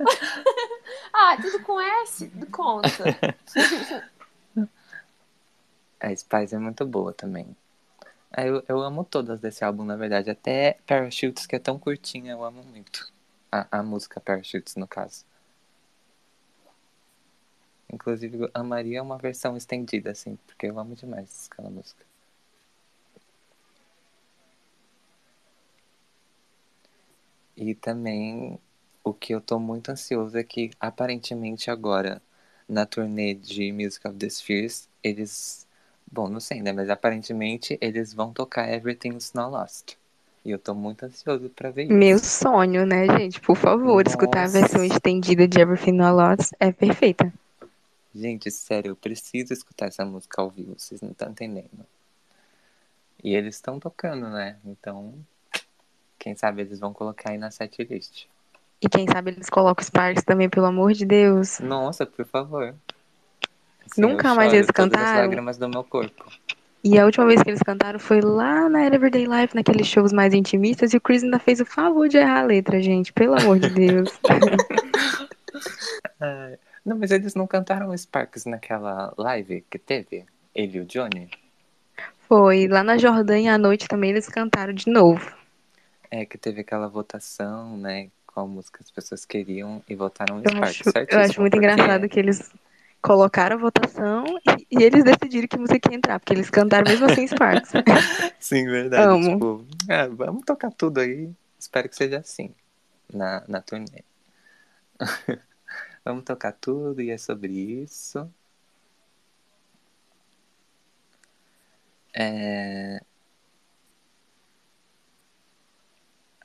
Ah, 1.18 1.36
tudo 1.40 1.62
com 1.62 1.80
S? 1.80 2.26
Do 2.26 2.46
conta. 2.46 3.04
A 6.06 6.16
Spice 6.16 6.54
é 6.54 6.58
muito 6.58 6.86
boa 6.86 7.12
também. 7.12 7.54
Ah, 8.32 8.46
Eu, 8.46 8.64
eu 8.68 8.80
amo 8.82 9.04
todas 9.04 9.40
desse 9.40 9.64
álbum, 9.64 9.84
na 9.84 9.96
verdade. 9.96 10.30
Até 10.30 10.78
Parachutes, 10.86 11.46
que 11.46 11.56
é 11.56 11.58
tão 11.60 11.78
curtinha, 11.78 12.32
eu 12.32 12.44
amo 12.44 12.62
muito. 12.64 13.12
A, 13.52 13.80
a 13.80 13.82
música 13.82 14.20
Parachutes, 14.20 14.76
no 14.76 14.88
caso. 14.88 15.24
Inclusive, 17.92 18.48
amaria 18.54 19.02
uma 19.02 19.18
versão 19.18 19.56
estendida, 19.56 20.12
assim, 20.12 20.36
porque 20.46 20.66
eu 20.66 20.78
amo 20.78 20.94
demais 20.94 21.48
aquela 21.50 21.68
música. 21.68 22.06
E 27.56 27.74
também 27.74 28.58
o 29.02 29.12
que 29.14 29.34
eu 29.34 29.40
tô 29.40 29.58
muito 29.58 29.90
ansioso 29.90 30.36
é 30.36 30.44
que 30.44 30.70
aparentemente 30.78 31.70
agora, 31.70 32.22
na 32.68 32.84
turnê 32.86 33.34
de 33.34 33.72
Music 33.72 34.06
of 34.06 34.16
the 34.18 34.28
Spheres, 34.28 34.88
eles. 35.02 35.65
Bom, 36.10 36.28
não 36.28 36.40
sei, 36.40 36.62
né? 36.62 36.72
Mas 36.72 36.88
aparentemente 36.88 37.76
eles 37.80 38.14
vão 38.14 38.32
tocar 38.32 38.72
Everything's 38.72 39.32
Not 39.32 39.50
Lost. 39.50 39.94
E 40.44 40.50
eu 40.50 40.58
tô 40.58 40.74
muito 40.74 41.04
ansioso 41.04 41.48
pra 41.50 41.70
ver 41.70 41.84
isso. 41.84 41.92
Meu 41.92 42.18
sonho, 42.18 42.86
né, 42.86 43.06
gente? 43.18 43.40
Por 43.40 43.56
favor, 43.56 44.06
escutar 44.06 44.44
a 44.44 44.48
versão 44.48 44.82
Nossa. 44.82 44.94
estendida 44.94 45.48
de 45.48 45.60
Everything 45.60 45.92
Not 45.92 46.12
Lost 46.12 46.52
é 46.60 46.70
perfeita. 46.70 47.32
Gente, 48.14 48.50
sério, 48.50 48.90
eu 48.92 48.96
preciso 48.96 49.52
escutar 49.52 49.86
essa 49.86 50.04
música 50.04 50.40
ao 50.40 50.48
vivo, 50.48 50.74
vocês 50.78 51.00
não 51.00 51.10
estão 51.10 51.30
entendendo. 51.30 51.84
E 53.22 53.34
eles 53.34 53.56
estão 53.56 53.80
tocando, 53.80 54.28
né? 54.30 54.56
Então, 54.64 55.14
quem 56.18 56.34
sabe 56.36 56.62
eles 56.62 56.78
vão 56.78 56.94
colocar 56.94 57.30
aí 57.30 57.38
na 57.38 57.50
setlist. 57.50 58.26
E 58.80 58.88
quem 58.88 59.06
sabe 59.06 59.32
eles 59.32 59.50
colocam 59.50 59.84
Sparks 59.84 60.22
também, 60.22 60.48
pelo 60.48 60.66
amor 60.66 60.92
de 60.92 61.04
Deus. 61.04 61.58
Nossa, 61.60 62.06
por 62.06 62.24
favor. 62.24 62.74
Assim, 63.90 64.00
Nunca 64.00 64.34
mais 64.34 64.52
eles 64.52 64.66
todas 64.66 64.92
as 64.92 65.00
cantaram? 65.00 65.20
lágrimas 65.22 65.56
do 65.58 65.68
meu 65.68 65.84
corpo. 65.84 66.24
E 66.84 66.98
a 66.98 67.04
última 67.04 67.26
vez 67.26 67.42
que 67.42 67.50
eles 67.50 67.62
cantaram 67.62 67.98
foi 67.98 68.20
lá 68.20 68.68
na 68.68 68.84
Everyday 68.86 69.26
Life, 69.26 69.54
naqueles 69.56 69.86
shows 69.86 70.12
mais 70.12 70.32
intimistas, 70.34 70.92
e 70.92 70.96
o 70.96 71.00
Chris 71.00 71.22
ainda 71.24 71.38
fez 71.38 71.60
o 71.60 71.64
favor 71.66 72.08
de 72.08 72.16
errar 72.16 72.40
a 72.40 72.44
letra, 72.44 72.80
gente. 72.80 73.12
Pelo 73.12 73.34
amor 73.40 73.58
de 73.58 73.70
Deus. 73.70 74.10
Ai, 76.20 76.58
Não, 76.84 76.96
mas 76.96 77.10
eles 77.10 77.34
não 77.34 77.46
cantaram 77.48 77.96
Sparks 77.96 78.44
naquela 78.44 79.12
live 79.18 79.64
que 79.68 79.76
teve? 79.78 80.24
Ele 80.54 80.78
e 80.78 80.80
o 80.80 80.84
Johnny? 80.84 81.28
Foi 82.28 82.68
lá 82.68 82.84
na 82.84 82.96
Jordânia 82.96 83.54
à 83.54 83.58
noite 83.58 83.88
também 83.88 84.10
eles 84.10 84.28
cantaram 84.28 84.72
de 84.72 84.88
novo. 84.88 85.32
É, 86.08 86.24
que 86.24 86.38
teve 86.38 86.60
aquela 86.60 86.86
votação, 86.86 87.76
né? 87.76 88.08
Qual 88.24 88.46
música 88.46 88.78
as 88.82 88.90
pessoas 88.90 89.24
queriam 89.24 89.82
e 89.88 89.96
votaram 89.96 90.36
Eu 90.44 90.50
Sparks, 90.50 90.86
acho, 90.94 91.08
eu 91.10 91.18
acho 91.20 91.40
muito 91.40 91.54
porque- 91.54 91.66
engraçado 91.66 92.08
que 92.08 92.20
eles 92.20 92.52
colocaram 93.06 93.54
a 93.54 93.60
votação 93.60 94.24
e, 94.68 94.78
e 94.78 94.82
eles 94.82 95.04
decidiram 95.04 95.46
que 95.46 95.56
música 95.56 95.88
ia 95.88 95.96
entrar, 95.96 96.18
porque 96.18 96.32
eles 96.32 96.50
cantaram 96.50 96.90
mesmo 96.90 97.06
assim 97.06 97.24
Sparks. 97.24 97.70
Sim, 98.40 98.66
verdade. 98.66 99.02
Amo. 99.04 99.32
Tipo, 99.32 99.66
ah, 99.88 100.08
vamos 100.08 100.44
tocar 100.44 100.72
tudo 100.72 100.98
aí. 100.98 101.30
Espero 101.56 101.88
que 101.88 101.94
seja 101.94 102.18
assim 102.18 102.52
na, 103.12 103.44
na 103.46 103.62
turnê. 103.62 104.02
vamos 106.04 106.24
tocar 106.24 106.52
tudo 106.52 107.00
e 107.00 107.10
é 107.10 107.16
sobre 107.16 107.52
isso. 107.52 108.28
É... 112.12 113.00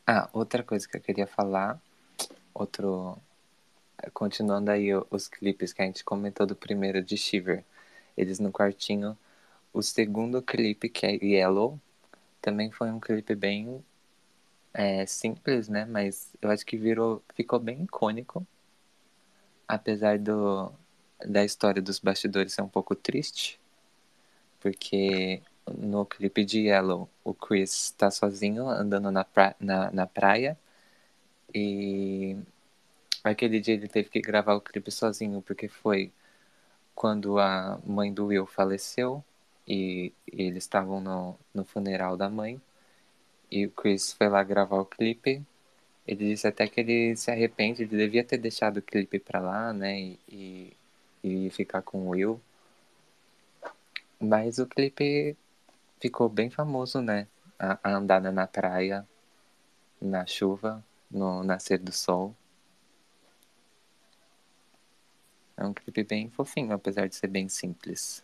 Ah, 0.05 0.29
outra 0.31 0.61
coisa 0.61 0.87
que 0.87 0.97
eu 0.97 1.01
queria 1.01 1.25
falar, 1.25 1.81
outro. 2.53 3.17
Continuando 4.13 4.71
aí 4.71 4.89
os 5.09 5.27
clipes 5.27 5.73
que 5.73 5.81
a 5.81 5.85
gente 5.85 6.03
comentou 6.03 6.45
do 6.45 6.55
primeiro 6.55 7.01
de 7.03 7.17
Shiver. 7.17 7.63
Eles 8.17 8.39
no 8.39 8.51
quartinho. 8.51 9.17
O 9.73 9.81
segundo 9.81 10.41
clipe, 10.41 10.89
que 10.89 11.05
é 11.05 11.11
Yellow, 11.23 11.79
também 12.41 12.71
foi 12.71 12.91
um 12.91 12.99
clipe 12.99 13.35
bem 13.35 13.83
é, 14.73 15.05
simples, 15.05 15.67
né? 15.69 15.85
Mas 15.85 16.33
eu 16.41 16.49
acho 16.49 16.65
que 16.65 16.77
virou, 16.77 17.23
ficou 17.35 17.59
bem 17.59 17.83
icônico. 17.83 18.45
Apesar 19.67 20.19
do, 20.19 20.71
da 21.25 21.43
história 21.45 21.81
dos 21.81 21.99
bastidores 21.99 22.53
ser 22.53 22.61
um 22.61 22.67
pouco 22.69 22.95
triste. 22.95 23.59
Porque 24.59 25.41
no 25.77 26.05
clipe 26.05 26.43
de 26.45 26.67
Yellow, 26.67 27.09
o 27.23 27.33
Chris 27.33 27.85
está 27.85 28.11
sozinho 28.11 28.67
andando 28.67 29.11
na, 29.11 29.23
pra, 29.23 29.55
na, 29.59 29.91
na 29.91 30.07
praia. 30.07 30.57
E 31.53 32.37
aquele 33.23 33.59
dia 33.59 33.73
ele 33.75 33.87
teve 33.87 34.09
que 34.09 34.21
gravar 34.21 34.55
o 34.55 34.61
clipe 34.61 34.91
sozinho, 34.91 35.41
porque 35.41 35.67
foi 35.67 36.11
quando 36.95 37.39
a 37.39 37.79
mãe 37.85 38.13
do 38.13 38.27
Will 38.27 38.45
faleceu 38.45 39.23
e, 39.67 40.13
e 40.31 40.43
eles 40.43 40.63
estavam 40.63 41.01
no, 41.01 41.35
no 41.53 41.63
funeral 41.63 42.17
da 42.17 42.29
mãe. 42.29 42.61
E 43.49 43.65
o 43.65 43.71
Chris 43.71 44.13
foi 44.13 44.29
lá 44.29 44.43
gravar 44.43 44.77
o 44.77 44.85
clipe. 44.85 45.43
Ele 46.07 46.29
disse 46.29 46.47
até 46.47 46.67
que 46.67 46.79
ele 46.81 47.15
se 47.15 47.31
arrepende, 47.31 47.83
ele 47.83 47.97
devia 47.97 48.23
ter 48.23 48.37
deixado 48.37 48.77
o 48.77 48.81
clipe 48.81 49.19
pra 49.19 49.39
lá, 49.39 49.73
né? 49.73 50.15
E, 50.27 50.73
e, 51.23 51.49
ficar 51.51 51.81
com 51.81 52.07
o 52.07 52.09
Will. 52.09 52.41
Mas 54.19 54.57
o 54.59 54.65
clipe 54.67 55.35
ficou 55.99 56.29
bem 56.29 56.49
famoso, 56.49 57.01
né? 57.01 57.27
A, 57.59 57.79
a 57.83 57.93
andada 57.93 58.31
na 58.31 58.47
praia, 58.47 59.07
na 60.01 60.25
chuva, 60.25 60.83
no 61.09 61.43
nascer 61.43 61.79
do 61.79 61.91
sol. 61.91 62.35
É 65.61 65.63
um 65.63 65.73
clipe 65.73 66.03
bem 66.03 66.27
fofinho, 66.27 66.73
apesar 66.73 67.07
de 67.07 67.15
ser 67.15 67.27
bem 67.27 67.47
simples. 67.47 68.23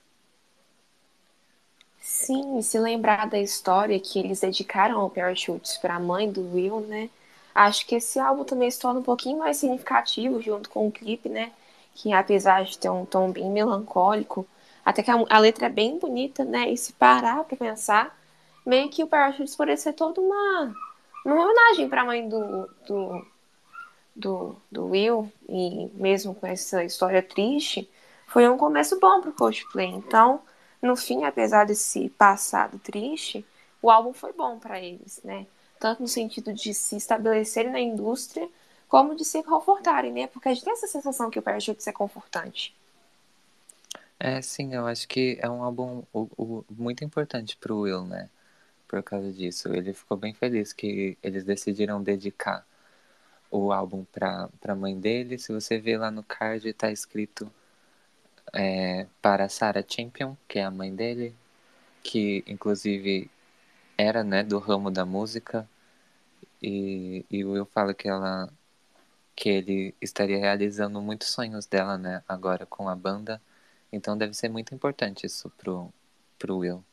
Sim, 2.02 2.60
se 2.64 2.80
lembrar 2.80 3.30
da 3.30 3.40
história 3.40 4.00
que 4.00 4.18
eles 4.18 4.40
dedicaram 4.40 5.00
ao 5.00 5.10
Parachutes 5.10 5.78
para 5.78 5.96
a 5.96 6.00
mãe 6.00 6.32
do 6.32 6.42
Will, 6.56 6.80
né? 6.80 7.12
Acho 7.54 7.86
que 7.86 7.94
esse 7.94 8.20
álbum 8.20 8.44
também 8.44 8.72
se 8.72 8.80
torna 8.80 9.02
um 9.02 9.04
pouquinho 9.04 9.38
mais 9.38 9.58
significativo 9.58 10.42
junto 10.42 10.68
com 10.68 10.88
o 10.88 10.92
clipe, 10.92 11.30
né? 11.30 11.52
Que 11.94 12.12
apesar 12.12 12.64
de 12.64 12.76
ter 12.76 12.90
um 12.90 13.06
tom 13.06 13.32
bem 13.32 13.52
melancólico, 13.52 14.48
até 14.84 15.04
que 15.04 15.12
a, 15.12 15.24
a 15.30 15.38
letra 15.38 15.68
é 15.68 15.70
bem 15.70 16.00
bonita, 16.00 16.44
né? 16.44 16.72
E 16.72 16.76
se 16.76 16.92
parar 16.94 17.44
para 17.44 17.56
pensar, 17.56 18.20
meio 18.66 18.90
que 18.90 19.04
o 19.04 19.08
Parachutes 19.08 19.56
poderia 19.56 19.78
ser 19.78 19.94
toda 19.94 20.20
uma, 20.20 20.76
uma 21.24 21.36
homenagem 21.36 21.88
para 21.88 22.02
a 22.02 22.06
mãe 22.06 22.28
do, 22.28 22.68
do, 22.88 23.28
do, 24.18 24.56
do 24.72 24.88
Will, 24.88 25.32
e 25.50 25.88
mesmo 25.96 26.36
com 26.36 26.48
essa 26.48 26.84
história 26.84 27.24
triste, 27.24 27.90
foi 28.28 28.50
um 28.50 28.58
começo 28.58 29.00
bom 29.00 29.22
pro 29.22 29.34
Coldplay. 29.34 29.90
Então, 29.90 30.42
no 30.82 30.96
fim, 30.98 31.26
apesar 31.26 31.66
desse 31.66 32.10
passado 32.12 32.80
triste, 32.80 33.46
o 33.82 33.92
álbum 33.92 34.14
foi 34.14 34.34
bom 34.34 34.60
para 34.60 34.80
eles, 34.82 35.22
né? 35.24 35.48
Tanto 35.80 36.02
no 36.02 36.08
sentido 36.08 36.54
de 36.54 36.74
se 36.74 36.98
estabelecerem 36.98 37.72
na 37.72 37.80
indústria, 37.80 38.50
como 38.90 39.16
de 39.16 39.26
se 39.26 39.44
confortarem, 39.44 40.12
né? 40.14 40.28
Porque 40.28 40.50
a 40.50 40.54
gente 40.54 40.64
tem 40.66 40.74
essa 40.74 40.88
sensação 40.88 41.30
que 41.30 41.40
o 41.40 41.44
Parachutes 41.44 41.88
é 41.88 41.94
confortante. 41.94 42.76
É, 44.20 44.42
sim, 44.42 44.74
eu 44.74 44.88
acho 44.88 45.08
que 45.08 45.38
é 45.42 45.50
um 45.50 45.64
álbum 45.64 46.04
o- 46.14 46.30
o- 46.38 46.66
muito 46.70 47.04
importante 47.04 47.56
pro 47.58 47.80
Will, 47.82 48.06
né? 48.06 48.30
Por 48.88 49.04
causa 49.04 49.34
disso. 49.34 49.70
Ele 49.74 49.94
ficou 49.94 50.18
bem 50.18 50.34
feliz 50.36 50.74
que 50.74 51.18
eles 51.24 51.46
decidiram 51.46 52.04
dedicar 52.04 52.67
o 53.52 53.72
álbum 53.72 54.06
pra, 54.06 54.50
pra 54.62 54.76
mãe 54.76 55.00
dele. 55.00 55.38
Se 55.38 55.52
você 55.54 55.80
ver 55.80 55.98
lá 55.98 56.12
no 56.12 56.24
card, 56.24 56.72
tá 56.74 56.92
escrito 56.92 57.52
é, 58.54 59.08
para 59.22 59.50
Sarah 59.50 59.84
Champion, 59.88 60.36
que 60.48 60.60
é 60.60 60.64
a 60.64 60.72
mãe 60.72 60.94
dele, 60.96 61.36
que 62.04 62.44
inclusive 62.48 63.30
era, 63.98 64.24
né, 64.24 64.44
do 64.44 64.60
ramo 64.60 64.92
da 64.92 65.06
música. 65.06 65.70
E, 66.62 67.26
e 67.30 67.46
o 67.46 67.52
Will 67.54 67.66
fala 67.66 67.94
que 67.94 68.08
ela 68.10 68.52
que 69.36 69.50
ele 69.50 69.96
estaria 70.02 70.38
realizando 70.40 71.02
muitos 71.02 71.30
sonhos 71.30 71.68
dela, 71.68 71.98
né, 71.98 72.24
agora 72.28 72.66
com 72.66 72.90
a 72.90 72.96
banda. 72.96 73.42
Então 73.92 74.18
deve 74.18 74.34
ser 74.34 74.50
muito 74.50 74.76
importante 74.76 75.26
isso 75.28 75.50
pro, 75.58 75.94
pro 76.40 76.58
Will. 76.60 76.84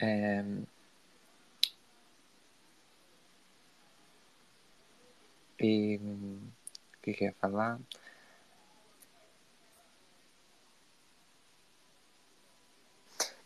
É... 0.00 0.44
E 5.60 5.96
o 5.98 6.98
que 7.02 7.12
que 7.12 7.24
eu 7.24 7.28
ia 7.28 7.34
falar? 7.40 7.80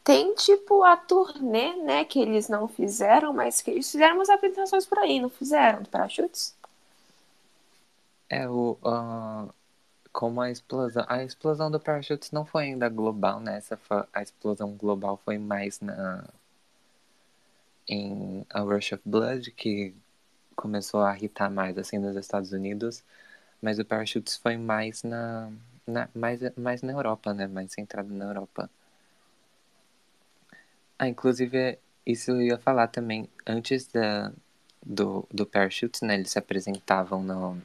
Tem 0.04 0.34
tipo 0.34 0.82
a 0.82 0.96
turnê, 0.96 1.74
né, 1.76 2.04
que 2.04 2.20
eles 2.20 2.48
não 2.48 2.66
fizeram, 2.66 3.32
mas 3.32 3.62
que 3.62 3.70
eles 3.70 3.90
fizeram 3.90 4.16
umas 4.16 4.28
apresentações 4.28 4.84
por 4.84 4.98
aí, 4.98 5.20
não 5.20 5.30
fizeram? 5.30 5.82
Do 5.82 5.88
Parachutes? 5.88 6.56
É 8.28 8.48
o. 8.48 8.76
ah, 8.84 9.48
como 10.12 10.40
a 10.40 10.50
explosão. 10.50 11.04
A 11.08 11.22
explosão 11.24 11.70
do 11.70 11.80
Parachutes 11.80 12.30
não 12.32 12.44
foi 12.44 12.64
ainda 12.64 12.88
global, 12.88 13.40
né? 13.40 13.56
Essa 13.58 13.76
foi, 13.76 14.04
a 14.12 14.22
explosão 14.22 14.72
global 14.76 15.20
foi 15.24 15.38
mais 15.38 15.80
na. 15.80 16.24
Em 17.88 18.46
A 18.50 18.60
Rush 18.60 18.92
of 18.92 19.02
Blood, 19.04 19.50
que 19.52 19.94
começou 20.56 21.02
a 21.02 21.16
irritar 21.16 21.50
mais 21.50 21.76
assim 21.78 21.98
nos 21.98 22.16
Estados 22.16 22.52
Unidos. 22.52 23.04
Mas 23.60 23.78
o 23.78 23.84
Parachutes 23.84 24.36
foi 24.36 24.56
mais 24.56 25.02
na. 25.02 25.50
na 25.86 26.08
mais, 26.14 26.40
mais 26.56 26.82
na 26.82 26.92
Europa, 26.92 27.32
né? 27.34 27.46
Mais 27.46 27.72
centrado 27.72 28.12
na 28.12 28.26
Europa. 28.26 28.70
Ah, 30.98 31.08
inclusive, 31.08 31.78
isso 32.06 32.30
eu 32.32 32.42
ia 32.42 32.58
falar 32.58 32.88
também. 32.88 33.28
Antes 33.46 33.86
da, 33.88 34.32
do, 34.84 35.26
do 35.32 35.46
Parachutes, 35.46 36.00
né? 36.02 36.14
Eles 36.14 36.30
se 36.30 36.38
apresentavam 36.38 37.22
no, 37.22 37.60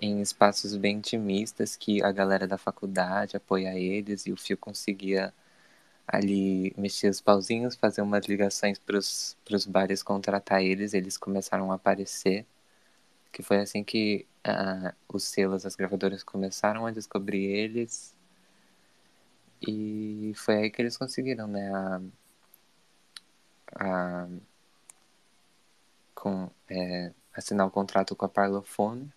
em 0.00 0.20
espaços 0.20 0.76
bem 0.76 0.96
intimistas 0.96 1.76
que 1.76 2.02
a 2.02 2.10
galera 2.10 2.46
da 2.46 2.58
faculdade 2.58 3.36
apoia 3.36 3.78
eles 3.78 4.26
e 4.26 4.32
o 4.32 4.36
Fio 4.36 4.56
conseguia 4.58 5.32
ali 6.12 6.74
mexer 6.76 7.08
os 7.08 7.20
pauzinhos, 7.20 7.76
fazer 7.76 8.02
umas 8.02 8.26
ligações 8.26 8.78
para 8.78 8.98
os 8.98 9.66
bares 9.66 10.02
contratar 10.02 10.62
eles, 10.62 10.94
eles 10.94 11.16
começaram 11.18 11.72
a 11.72 11.76
aparecer, 11.76 12.46
que 13.32 13.42
foi 13.42 13.58
assim 13.58 13.84
que 13.84 14.26
uh, 14.46 14.94
os 15.08 15.24
selos, 15.24 15.66
as 15.66 15.76
gravadoras 15.76 16.22
começaram 16.24 16.86
a 16.86 16.92
descobrir 16.92 17.44
eles 17.46 18.14
e 19.66 20.32
foi 20.36 20.56
aí 20.56 20.70
que 20.70 20.82
eles 20.82 20.96
conseguiram, 20.96 21.46
né, 21.46 21.70
a, 21.72 22.00
a 23.76 24.28
com, 26.14 26.50
é, 26.68 27.12
assinar 27.34 27.66
o 27.66 27.70
contrato 27.70 28.14
com 28.16 28.24
a 28.24 28.28
Parlophone 28.28 29.12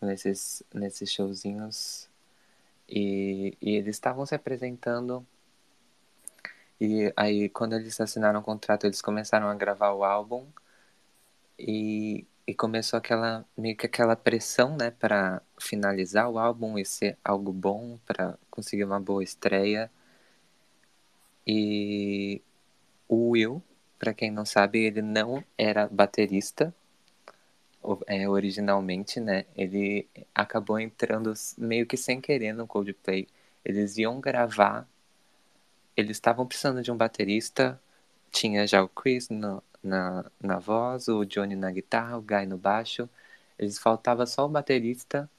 nesses, 0.00 0.62
nesses 0.72 1.10
showzinhos. 1.10 2.08
E, 2.94 3.56
e 3.60 3.76
eles 3.76 3.96
estavam 3.96 4.26
se 4.26 4.34
apresentando. 4.34 5.26
E 6.78 7.10
aí, 7.16 7.48
quando 7.48 7.74
eles 7.74 7.98
assinaram 8.00 8.40
o 8.40 8.42
contrato, 8.42 8.84
eles 8.86 9.00
começaram 9.00 9.48
a 9.48 9.54
gravar 9.54 9.92
o 9.92 10.04
álbum. 10.04 10.46
E, 11.58 12.26
e 12.46 12.54
começou 12.54 12.98
aquela 12.98 13.46
meio 13.56 13.76
que 13.76 13.86
aquela 13.86 14.14
pressão, 14.16 14.76
né, 14.76 14.90
para 14.90 15.40
finalizar 15.58 16.28
o 16.28 16.38
álbum 16.38 16.78
e 16.78 16.84
ser 16.84 17.16
algo 17.24 17.52
bom, 17.52 17.98
para 18.04 18.38
conseguir 18.50 18.84
uma 18.84 19.00
boa 19.00 19.24
estreia. 19.24 19.90
E 21.46 22.42
o 23.08 23.30
Will, 23.30 23.62
para 23.98 24.12
quem 24.14 24.30
não 24.30 24.44
sabe, 24.44 24.80
ele 24.84 25.02
não 25.02 25.42
era 25.56 25.88
baterista, 25.88 26.74
é, 28.06 28.28
originalmente, 28.28 29.20
né? 29.20 29.44
Ele 29.56 30.08
acabou 30.34 30.78
entrando 30.78 31.32
meio 31.58 31.86
que 31.86 31.96
sem 31.96 32.20
querer 32.20 32.52
no 32.52 32.66
Coldplay. 32.66 33.28
Eles 33.64 33.96
iam 33.98 34.20
gravar, 34.20 34.88
eles 35.96 36.16
estavam 36.16 36.46
precisando 36.46 36.82
de 36.82 36.90
um 36.92 36.96
baterista, 36.96 37.80
tinha 38.30 38.66
já 38.66 38.82
o 38.82 38.88
Chris 38.88 39.28
no, 39.28 39.62
na, 39.82 40.24
na 40.40 40.58
voz, 40.58 41.08
o 41.08 41.24
Johnny 41.24 41.56
na 41.56 41.70
guitarra, 41.70 42.18
o 42.18 42.22
Guy 42.22 42.46
no 42.46 42.58
baixo. 42.58 43.08
Eles 43.58 43.78
faltava 43.78 44.26
só 44.26 44.46
o 44.46 44.48
baterista 44.48 45.30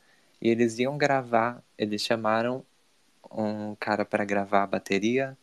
e 0.42 0.50
eles 0.50 0.80
iam 0.80 0.98
gravar. 0.98 1.64
Eles 1.78 2.02
chamaram 2.04 2.66
um 3.32 3.76
cara 3.76 4.06
para 4.06 4.26
gravar 4.26 4.64
a 4.64 4.68
bateria. 4.68 5.38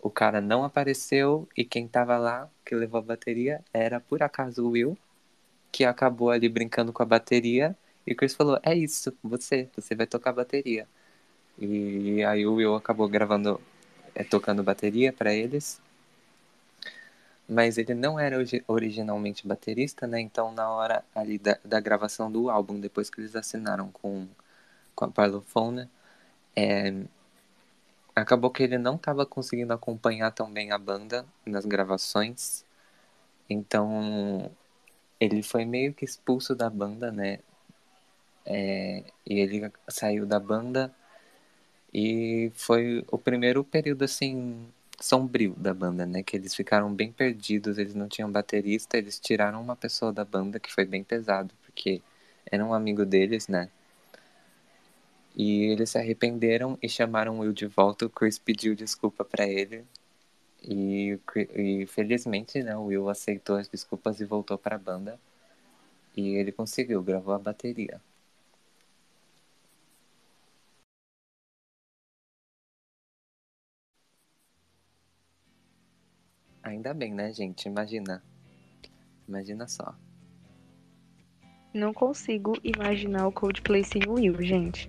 O 0.00 0.10
cara 0.10 0.40
não 0.40 0.64
apareceu 0.64 1.48
e 1.56 1.64
quem 1.64 1.86
estava 1.86 2.18
lá 2.18 2.50
que 2.64 2.74
levou 2.74 3.00
a 3.00 3.02
bateria 3.02 3.64
era 3.72 4.00
por 4.00 4.22
acaso 4.22 4.64
o 4.66 4.70
Will 4.70 4.98
que 5.72 5.84
acabou 5.84 6.30
ali 6.30 6.48
brincando 6.48 6.92
com 6.92 7.02
a 7.02 7.06
bateria. 7.06 7.76
E 8.06 8.12
o 8.12 8.16
Chris 8.16 8.34
falou: 8.34 8.58
É 8.62 8.74
isso, 8.74 9.16
você, 9.22 9.68
você 9.76 9.94
vai 9.94 10.06
tocar 10.06 10.32
bateria. 10.32 10.86
E 11.58 12.22
aí 12.24 12.46
o 12.46 12.54
Will 12.54 12.74
acabou 12.76 13.08
gravando, 13.08 13.60
é, 14.14 14.24
tocando 14.24 14.62
bateria 14.62 15.12
para 15.12 15.34
eles. 15.34 15.80
Mas 17.48 17.78
ele 17.78 17.94
não 17.94 18.20
era 18.20 18.36
originalmente 18.66 19.46
baterista, 19.46 20.06
né? 20.06 20.20
Então, 20.20 20.52
na 20.52 20.70
hora 20.70 21.04
ali 21.14 21.38
da, 21.38 21.58
da 21.64 21.80
gravação 21.80 22.30
do 22.30 22.50
álbum, 22.50 22.78
depois 22.78 23.08
que 23.10 23.20
eles 23.20 23.34
assinaram 23.34 23.90
com, 23.90 24.28
com 24.94 25.04
a 25.06 25.08
Parlophone, 25.08 25.88
é, 26.54 26.92
acabou 28.14 28.50
que 28.50 28.62
ele 28.62 28.78
não 28.78 28.96
estava 28.96 29.24
conseguindo 29.26 29.72
acompanhar 29.72 30.30
tão 30.32 30.50
bem 30.50 30.72
a 30.72 30.78
banda 30.78 31.24
nas 31.46 31.64
gravações. 31.64 32.64
Então, 33.48 34.50
ele 35.20 35.42
foi 35.42 35.64
meio 35.64 35.92
que 35.94 36.04
expulso 36.04 36.54
da 36.54 36.70
banda, 36.70 37.10
né? 37.10 37.40
É, 38.46 39.04
e 39.26 39.40
ele 39.40 39.70
saiu 39.88 40.24
da 40.26 40.40
banda 40.40 40.94
e 41.92 42.50
foi 42.54 43.04
o 43.10 43.18
primeiro 43.18 43.62
período 43.64 44.04
assim 44.04 44.66
sombrio 45.00 45.54
da 45.56 45.74
banda, 45.74 46.06
né? 46.06 46.22
Que 46.22 46.36
eles 46.36 46.54
ficaram 46.54 46.92
bem 46.92 47.12
perdidos, 47.12 47.78
eles 47.78 47.94
não 47.94 48.08
tinham 48.08 48.30
baterista, 48.30 48.96
eles 48.98 49.18
tiraram 49.20 49.60
uma 49.60 49.76
pessoa 49.76 50.12
da 50.12 50.24
banda 50.24 50.60
que 50.60 50.72
foi 50.72 50.84
bem 50.84 51.04
pesado, 51.04 51.54
porque 51.64 52.02
era 52.50 52.64
um 52.64 52.74
amigo 52.74 53.04
deles, 53.04 53.48
né? 53.48 53.70
E 55.36 55.64
eles 55.66 55.90
se 55.90 55.98
arrependeram 55.98 56.78
e 56.82 56.88
chamaram 56.88 57.36
o 57.38 57.40
Will 57.40 57.52
de 57.52 57.66
volta. 57.66 58.06
O 58.06 58.10
Chris 58.10 58.38
pediu 58.38 58.74
desculpa 58.74 59.24
para 59.24 59.46
ele 59.46 59.84
e, 60.62 61.18
e 61.54 61.86
felizmente, 61.86 62.62
né, 62.62 62.76
o 62.76 62.86
Will 62.86 63.08
aceitou 63.08 63.56
as 63.56 63.68
desculpas 63.68 64.20
e 64.20 64.24
voltou 64.24 64.58
para 64.58 64.76
a 64.76 64.78
banda. 64.78 65.18
E 66.16 66.30
ele 66.30 66.52
conseguiu, 66.52 67.02
gravou 67.02 67.34
a 67.34 67.38
bateria. 67.38 68.00
Ainda 76.62 76.92
bem, 76.92 77.14
né, 77.14 77.32
gente? 77.32 77.66
Imagina. 77.66 78.22
Imagina 79.26 79.66
só. 79.68 79.94
Não 81.72 81.94
consigo 81.94 82.54
imaginar 82.64 83.26
o 83.26 83.32
Coldplay 83.32 83.84
sem 83.84 84.02
o 84.06 84.14
Will, 84.14 84.42
gente 84.42 84.88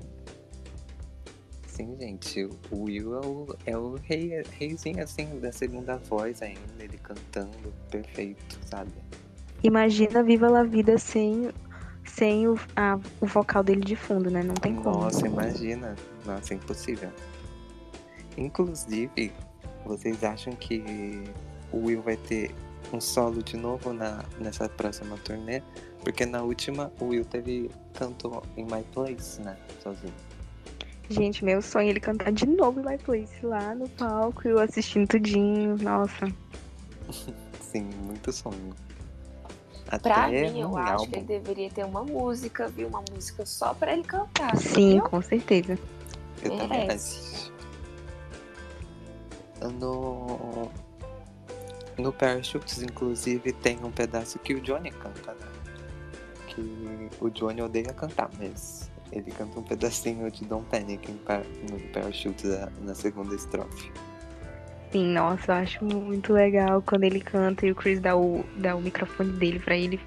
assim, 1.79 1.95
gente. 1.97 2.49
O 2.71 2.83
Will 2.83 3.15
é 3.15 3.25
o, 3.25 3.55
é 3.65 3.77
o 3.77 3.95
rei, 3.95 4.43
reizinho, 4.57 5.01
assim, 5.01 5.39
da 5.39 5.51
segunda 5.51 5.97
voz 5.97 6.41
ainda, 6.41 6.59
ele 6.79 6.97
cantando 6.97 7.73
perfeito, 7.89 8.59
sabe? 8.65 8.91
Imagina 9.63 10.23
Viva 10.23 10.49
La 10.49 10.63
Vida 10.63 10.97
sem, 10.97 11.49
sem 12.05 12.47
o, 12.47 12.59
a, 12.75 12.99
o 13.21 13.25
vocal 13.25 13.63
dele 13.63 13.81
de 13.81 13.95
fundo, 13.95 14.29
né? 14.29 14.43
Não 14.43 14.55
tem 14.55 14.73
Nossa, 14.73 14.83
como. 14.83 15.03
Nossa, 15.03 15.27
imagina. 15.27 15.95
Nossa, 16.25 16.53
impossível. 16.53 17.11
Inclusive, 18.37 19.31
vocês 19.85 20.23
acham 20.23 20.53
que 20.53 21.23
o 21.71 21.85
Will 21.85 22.01
vai 22.01 22.17
ter 22.17 22.53
um 22.93 23.01
solo 23.01 23.43
de 23.43 23.57
novo 23.57 23.93
na, 23.93 24.23
nessa 24.39 24.67
próxima 24.69 25.17
turnê? 25.17 25.61
Porque 26.03 26.25
na 26.25 26.41
última 26.41 26.91
o 26.99 27.07
Will 27.07 27.25
teve 27.25 27.69
cantou 27.93 28.43
em 28.55 28.63
My 28.63 28.83
Place, 28.93 29.41
né? 29.41 29.57
Sozinho. 29.83 30.13
Gente, 31.09 31.43
meu 31.43 31.61
sonho 31.61 31.87
é 31.87 31.89
ele 31.89 31.99
cantar 31.99 32.31
de 32.31 32.45
novo 32.45 32.81
My 32.87 32.97
Place 32.97 33.43
lá 33.43 33.73
no 33.73 33.89
palco, 33.89 34.47
eu 34.47 34.59
assistindo 34.59 35.07
tudinho, 35.07 35.75
nossa. 35.81 36.27
Sim, 37.59 37.89
muito 38.03 38.31
sonho. 38.31 38.75
Até 39.87 40.09
pra 40.09 40.27
mim, 40.27 40.59
eu 40.59 40.77
acho 40.77 40.91
álbum. 40.91 41.11
que 41.11 41.17
ele 41.17 41.25
deveria 41.25 41.69
ter 41.71 41.83
uma 41.83 42.03
música, 42.03 42.67
viu? 42.67 42.87
Uma 42.87 43.03
música 43.11 43.43
só 43.43 43.73
pra 43.73 43.91
ele 43.91 44.03
cantar. 44.03 44.55
Sim, 44.55 44.93
viu? 44.93 45.01
com 45.01 45.19
certeza. 45.19 45.79
Eu 46.43 46.57
também 46.57 46.87
acho. 46.89 47.51
No... 49.79 50.69
No 51.97 52.13
Parachutes, 52.13 52.81
inclusive, 52.81 53.51
tem 53.51 53.83
um 53.83 53.91
pedaço 53.91 54.39
que 54.39 54.53
o 54.53 54.61
Johnny 54.61 54.91
canta, 54.91 55.33
né? 55.33 55.47
Que 56.47 57.09
o 57.19 57.29
Johnny 57.29 57.61
odeia 57.61 57.91
cantar, 57.93 58.29
mas 58.39 58.88
ele 59.11 59.31
canta 59.31 59.59
um 59.59 59.63
pedacinho 59.63 60.29
de 60.31 60.45
Don't 60.45 60.65
Panic 60.69 61.11
no 61.11 61.79
Parachute 61.93 62.47
na 62.81 62.93
segunda 62.93 63.35
estrofe. 63.35 63.91
Sim, 64.91 65.13
nossa, 65.13 65.51
eu 65.51 65.55
acho 65.55 65.85
muito 65.85 66.33
legal 66.33 66.81
quando 66.81 67.03
ele 67.03 67.21
canta 67.21 67.65
e 67.65 67.71
o 67.71 67.75
Chris 67.75 67.99
dá 67.99 68.17
o, 68.17 68.43
dá 68.57 68.75
o 68.75 68.81
microfone 68.81 69.31
dele 69.33 69.59
pra 69.59 69.75
ele. 69.75 69.99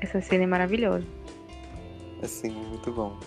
Essa 0.00 0.20
cena 0.20 0.44
é 0.44 0.46
maravilhosa. 0.46 1.06
Assim, 2.22 2.50
muito 2.50 2.90
bom. 2.90 3.18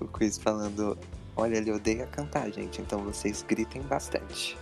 O 0.00 0.06
Chris 0.06 0.38
falando, 0.38 0.96
olha, 1.36 1.56
ele 1.56 1.72
odeia 1.72 2.06
cantar, 2.06 2.50
gente, 2.52 2.80
então 2.80 3.02
vocês 3.02 3.42
gritem 3.42 3.82
bastante. 3.82 4.56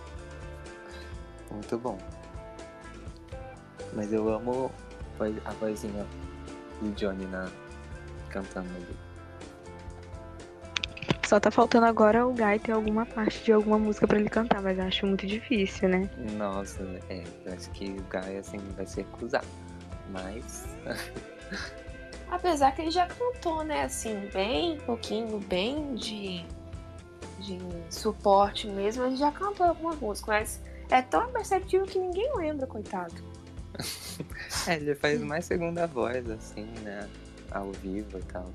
Muito 1.51 1.77
bom. 1.77 1.97
Mas 3.93 4.11
eu 4.11 4.27
amo 4.29 4.71
a 5.45 5.51
vozinha 5.53 6.05
do 6.81 6.91
Johnny 6.91 7.25
na, 7.25 7.51
cantando 8.29 8.69
ali. 8.75 9.10
Só 11.31 11.39
tá 11.39 11.49
faltando 11.49 11.85
agora 11.85 12.27
o 12.27 12.33
Guy 12.33 12.59
ter 12.59 12.73
alguma 12.73 13.05
parte 13.05 13.41
de 13.41 13.53
alguma 13.53 13.79
música 13.79 14.05
para 14.05 14.19
ele 14.19 14.27
cantar, 14.27 14.61
mas 14.61 14.77
acho 14.77 15.07
muito 15.07 15.25
difícil, 15.25 15.87
né? 15.87 16.09
Nossa, 16.35 16.83
é, 17.09 17.23
acho 17.53 17.69
que 17.69 17.85
o 17.85 18.03
Guy 18.11 18.35
assim 18.37 18.57
vai 18.75 18.85
ser 18.85 19.05
cruzado. 19.05 19.47
Mas. 20.09 20.65
Apesar 22.29 22.75
que 22.75 22.81
ele 22.81 22.91
já 22.91 23.07
cantou, 23.07 23.63
né, 23.63 23.83
assim, 23.83 24.29
bem 24.33 24.77
pouquinho, 24.81 25.39
bem 25.39 25.95
de, 25.95 26.45
de 27.39 27.57
suporte 27.89 28.67
mesmo, 28.67 29.05
ele 29.05 29.15
já 29.15 29.31
cantou 29.31 29.67
algumas 29.67 29.97
músicas, 30.01 30.27
mas 30.27 30.61
é 30.89 31.01
tão 31.01 31.31
perceptível 31.31 31.87
que 31.87 31.97
ninguém 31.97 32.29
lembra, 32.35 32.67
coitado. 32.67 33.15
é, 34.67 34.75
ele 34.75 34.95
faz 34.95 35.21
mais 35.21 35.45
segunda 35.45 35.87
voz, 35.87 36.29
assim, 36.29 36.65
né? 36.83 37.07
Ao 37.49 37.71
vivo 37.71 38.19
e 38.19 38.23
tal. 38.23 38.51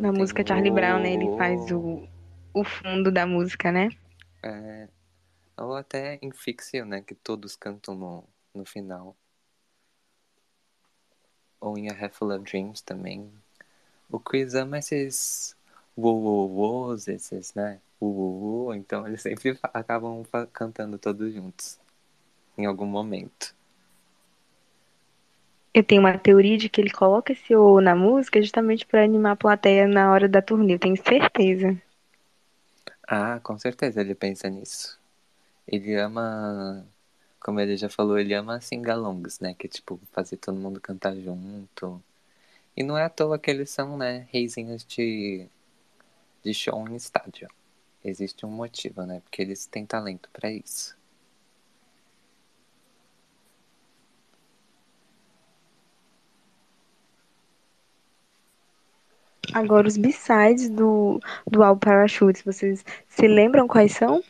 Na 0.00 0.12
música 0.12 0.44
Charlie 0.46 0.70
Brown, 0.70 1.00
né? 1.00 1.12
Ele 1.14 1.36
faz 1.36 1.70
o, 1.70 2.08
o 2.52 2.64
fundo 2.64 3.10
da 3.10 3.26
música, 3.26 3.70
né? 3.70 3.90
É, 4.42 4.88
ou 5.56 5.74
até 5.76 6.18
em 6.22 6.30
ficção, 6.32 6.86
né? 6.86 7.02
Que 7.02 7.14
todos 7.14 7.56
cantam 7.56 7.94
no, 7.94 8.24
no 8.54 8.64
final. 8.64 9.16
Ou 11.60 11.76
em 11.76 11.90
A 11.90 11.92
Half 11.92 12.16
Full 12.16 12.34
of 12.34 12.44
Dreams 12.44 12.80
também. 12.80 13.30
O 14.10 14.18
Chris 14.18 14.54
ama 14.54 14.78
esses 14.78 15.56
wo 15.96 16.12
wo 16.20 16.46
wo's, 16.46 17.06
esses, 17.08 17.54
né? 17.54 17.80
Então 18.74 19.06
eles 19.06 19.20
sempre 19.20 19.58
acabam 19.62 20.24
cantando 20.52 20.98
todos 20.98 21.34
juntos. 21.34 21.78
Em 22.56 22.64
algum 22.64 22.86
momento. 22.86 23.54
Eu 25.74 25.82
tenho 25.82 26.00
uma 26.02 26.16
teoria 26.18 26.56
de 26.56 26.68
que 26.68 26.80
ele 26.80 26.90
coloca 26.90 27.32
esse 27.32 27.54
O 27.56 27.80
na 27.80 27.94
música 27.94 28.40
justamente 28.40 28.86
para 28.86 29.02
animar 29.04 29.32
a 29.32 29.36
plateia 29.36 29.86
na 29.88 30.12
hora 30.12 30.28
da 30.28 30.40
turnê, 30.42 30.74
eu 30.74 30.78
tenho 30.78 30.96
certeza. 30.96 31.76
Ah, 33.06 33.40
com 33.42 33.58
certeza 33.58 34.00
ele 34.00 34.14
pensa 34.14 34.48
nisso. 34.48 34.98
Ele 35.68 35.94
ama, 35.96 36.86
como 37.40 37.60
ele 37.60 37.76
já 37.76 37.88
falou, 37.90 38.18
ele 38.18 38.34
ama 38.34 38.60
sing-alongs, 38.60 39.40
né? 39.40 39.54
Que 39.54 39.66
é 39.66 39.70
tipo, 39.70 40.00
fazer 40.12 40.36
todo 40.38 40.58
mundo 40.58 40.80
cantar 40.80 41.16
junto. 41.16 42.02
E 42.76 42.82
não 42.84 42.98
é 42.98 43.04
à 43.04 43.10
toa 43.10 43.38
que 43.38 43.50
eles 43.50 43.70
são, 43.70 43.96
né, 43.98 44.28
reizinhos 44.32 44.84
de, 44.84 45.46
de 46.44 46.54
show 46.54 46.86
em 46.88 46.96
estádio. 46.96 47.48
Existe 48.04 48.46
um 48.46 48.50
motivo, 48.50 49.04
né? 49.06 49.20
Porque 49.22 49.42
eles 49.42 49.66
têm 49.66 49.86
talento 49.86 50.30
para 50.32 50.50
isso. 50.52 50.96
Agora, 59.52 59.86
os 59.86 59.96
b-sides 59.96 60.68
do, 60.70 61.20
do 61.46 61.62
álbum 61.62 61.80
Parachutes, 61.80 62.42
vocês 62.42 62.84
se 63.08 63.26
lembram 63.26 63.66
quais 63.66 63.92
são? 63.92 64.22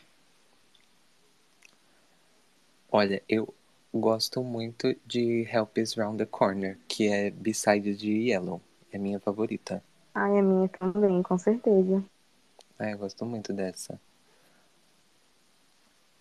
Olha, 2.91 3.21
eu 3.27 3.53
gosto 3.93 4.43
muito 4.43 4.95
de 5.05 5.47
Help 5.51 5.77
Is 5.77 5.93
Round 5.93 6.17
the 6.17 6.25
Corner, 6.25 6.77
que 6.87 7.07
é 7.07 7.29
b-side 7.29 7.95
de 7.95 8.29
Yellow. 8.29 8.61
É 8.91 8.97
minha 8.97 9.19
favorita. 9.19 9.83
Ah, 10.13 10.29
é 10.29 10.41
minha 10.41 10.67
também, 10.67 11.23
com 11.23 11.37
certeza. 11.37 12.03
É, 12.77 12.93
eu 12.93 12.97
gosto 12.97 13.25
muito 13.25 13.53
dessa. 13.53 13.99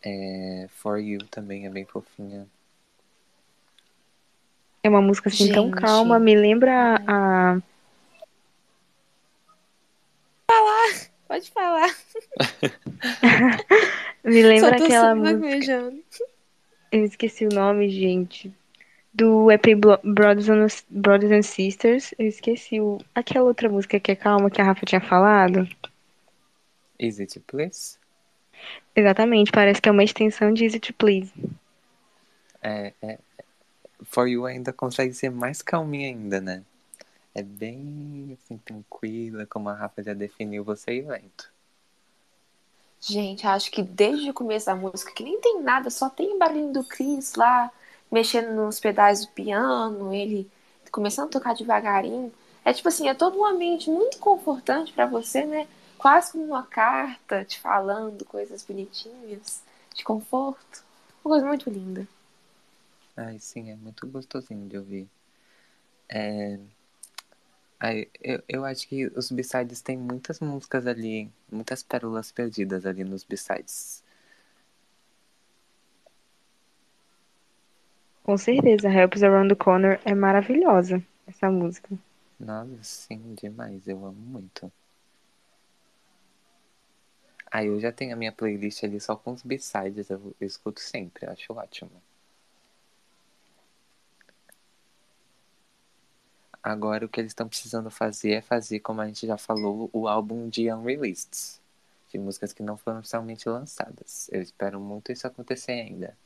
É, 0.02 0.66
For 0.68 0.98
You 0.98 1.18
também 1.26 1.66
é 1.66 1.70
bem 1.70 1.84
fofinha. 1.84 2.46
É 4.82 4.88
uma 4.88 5.02
música 5.02 5.28
assim 5.28 5.46
Gente. 5.46 5.54
tão 5.54 5.70
calma, 5.70 6.18
me 6.18 6.34
lembra 6.34 7.02
a 7.06 7.60
Pode 11.26 11.50
falar. 11.52 11.94
Me 14.24 14.42
lembra 14.42 14.76
aquela 14.76 15.14
música. 15.14 15.92
Eu 16.90 17.04
esqueci 17.04 17.46
o 17.46 17.54
nome, 17.54 17.88
gente. 17.88 18.52
Do 19.14 19.50
EP 19.50 19.76
Brothers 20.02 20.48
and, 20.48 20.66
Brothers 20.90 21.32
and 21.32 21.42
Sisters. 21.42 22.12
Eu 22.18 22.26
esqueci 22.26 22.80
o... 22.80 22.98
aquela 23.14 23.46
outra 23.46 23.68
música 23.68 24.00
que 24.00 24.10
é 24.10 24.16
calma 24.16 24.50
que 24.50 24.60
a 24.60 24.64
Rafa 24.64 24.84
tinha 24.84 25.00
falado. 25.00 25.68
Easy 26.98 27.26
to 27.26 27.40
Please? 27.46 27.96
Exatamente, 28.94 29.52
parece 29.52 29.80
que 29.80 29.88
é 29.88 29.92
uma 29.92 30.04
extensão 30.04 30.52
de 30.52 30.64
Easy 30.64 30.80
to 30.80 30.92
Please. 30.94 31.32
É, 32.62 32.92
é, 33.00 33.18
For 34.02 34.28
You 34.28 34.46
ainda 34.46 34.72
consegue 34.72 35.14
ser 35.14 35.30
mais 35.30 35.62
calminha 35.62 36.08
ainda, 36.08 36.40
né? 36.40 36.62
É 37.34 37.42
bem 37.42 38.36
assim, 38.40 38.58
tranquila, 38.58 39.46
como 39.46 39.68
a 39.68 39.74
Rafa 39.74 40.02
já 40.02 40.14
definiu 40.14 40.64
você 40.64 40.92
e 40.92 41.02
vento. 41.02 41.52
Gente, 43.00 43.46
acho 43.46 43.70
que 43.70 43.82
desde 43.82 44.30
o 44.30 44.34
começo 44.34 44.66
da 44.66 44.76
música, 44.76 45.12
que 45.12 45.24
nem 45.24 45.40
tem 45.40 45.62
nada, 45.62 45.88
só 45.90 46.10
tem 46.10 46.34
o 46.34 46.38
barulho 46.38 46.72
do 46.72 46.84
Chris 46.84 47.34
lá, 47.34 47.72
mexendo 48.10 48.54
nos 48.54 48.78
pedais 48.78 49.24
do 49.24 49.32
piano, 49.32 50.12
ele 50.12 50.50
começando 50.90 51.28
a 51.28 51.32
tocar 51.32 51.54
devagarinho. 51.54 52.32
É 52.64 52.72
tipo 52.72 52.88
assim, 52.88 53.08
é 53.08 53.14
todo 53.14 53.38
um 53.38 53.44
ambiente 53.44 53.88
muito 53.88 54.18
confortante 54.18 54.92
para 54.92 55.06
você, 55.06 55.46
né? 55.46 55.66
Quase 55.96 56.32
como 56.32 56.44
uma 56.44 56.62
carta 56.64 57.44
te 57.44 57.58
falando 57.58 58.24
coisas 58.24 58.62
bonitinhas, 58.62 59.62
de 59.94 60.04
conforto. 60.04 60.84
Uma 61.24 61.32
coisa 61.34 61.46
muito 61.46 61.70
linda. 61.70 62.06
Ai, 63.16 63.38
sim, 63.38 63.70
é 63.70 63.76
muito 63.76 64.06
gostosinho 64.06 64.68
de 64.68 64.76
ouvir. 64.78 65.08
É, 66.08 66.58
eu, 68.22 68.42
eu 68.46 68.64
acho 68.64 68.86
que 68.86 69.06
os 69.16 69.30
B-sides 69.30 69.80
tem 69.80 69.96
muitas 69.96 70.38
músicas 70.38 70.86
ali, 70.86 71.30
muitas 71.50 71.82
pérolas 71.82 72.30
perdidas 72.30 72.84
ali 72.84 73.04
nos 73.04 73.24
B-sides. 73.24 74.04
Com 78.22 78.36
certeza, 78.36 78.88
Helps 78.88 79.22
Around 79.22 79.48
the 79.48 79.54
Corner 79.54 80.00
é 80.04 80.14
maravilhosa, 80.14 81.02
essa 81.26 81.50
música. 81.50 81.88
Nossa, 82.38 82.76
sim, 82.82 83.34
demais, 83.34 83.88
eu 83.88 84.04
amo 84.04 84.12
muito. 84.12 84.70
Aí 87.50 87.66
eu 87.66 87.80
já 87.80 87.90
tenho 87.90 88.12
a 88.12 88.16
minha 88.16 88.30
playlist 88.30 88.84
ali 88.84 89.00
só 89.00 89.16
com 89.16 89.32
os 89.32 89.42
B-sides, 89.42 90.10
eu, 90.10 90.34
eu 90.38 90.46
escuto 90.46 90.80
sempre, 90.80 91.26
acho 91.26 91.52
ótimo. 91.52 91.90
Agora 96.62 97.04
o 97.06 97.08
que 97.08 97.20
eles 97.20 97.30
estão 97.32 97.48
precisando 97.48 97.90
fazer 97.90 98.32
é 98.32 98.42
fazer, 98.42 98.80
como 98.80 99.00
a 99.00 99.06
gente 99.06 99.26
já 99.26 99.36
falou, 99.38 99.90
o 99.92 100.06
álbum 100.08 100.48
de 100.48 100.72
unreleased. 100.72 101.60
De 102.10 102.18
músicas 102.18 102.52
que 102.52 102.62
não 102.62 102.76
foram 102.76 102.98
oficialmente 103.00 103.48
lançadas. 103.48 104.28
Eu 104.32 104.42
espero 104.42 104.80
muito 104.80 105.12
isso 105.12 105.26
acontecer 105.26 105.72
ainda. 105.72 106.16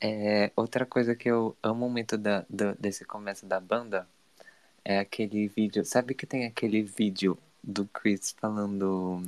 É, 0.00 0.52
outra 0.54 0.84
coisa 0.84 1.14
que 1.16 1.30
eu 1.30 1.56
amo 1.62 1.88
muito 1.88 2.18
da, 2.18 2.44
do, 2.48 2.74
desse 2.74 3.04
começo 3.06 3.46
da 3.46 3.58
banda 3.58 4.06
é 4.84 4.98
aquele 4.98 5.48
vídeo. 5.48 5.84
Sabe 5.84 6.14
que 6.14 6.26
tem 6.26 6.46
aquele 6.46 6.82
vídeo 6.82 7.38
do 7.62 7.86
Chris 7.88 8.32
falando 8.38 9.22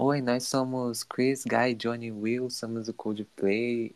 Oi, 0.00 0.22
nós 0.22 0.44
somos 0.44 1.02
Chris, 1.02 1.44
Guy, 1.44 1.74
Johnny 1.74 2.12
Will, 2.12 2.48
somos 2.50 2.86
o 2.86 2.94
Coldplay. 2.94 3.92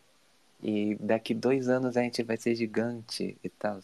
E 0.61 0.95
daqui 0.99 1.33
dois 1.33 1.69
anos 1.69 1.95
a 1.95 2.01
gente 2.01 2.21
vai 2.23 2.35
ser 2.35 2.55
gigante 2.55 3.37
e 3.41 3.47
tal. 3.47 3.79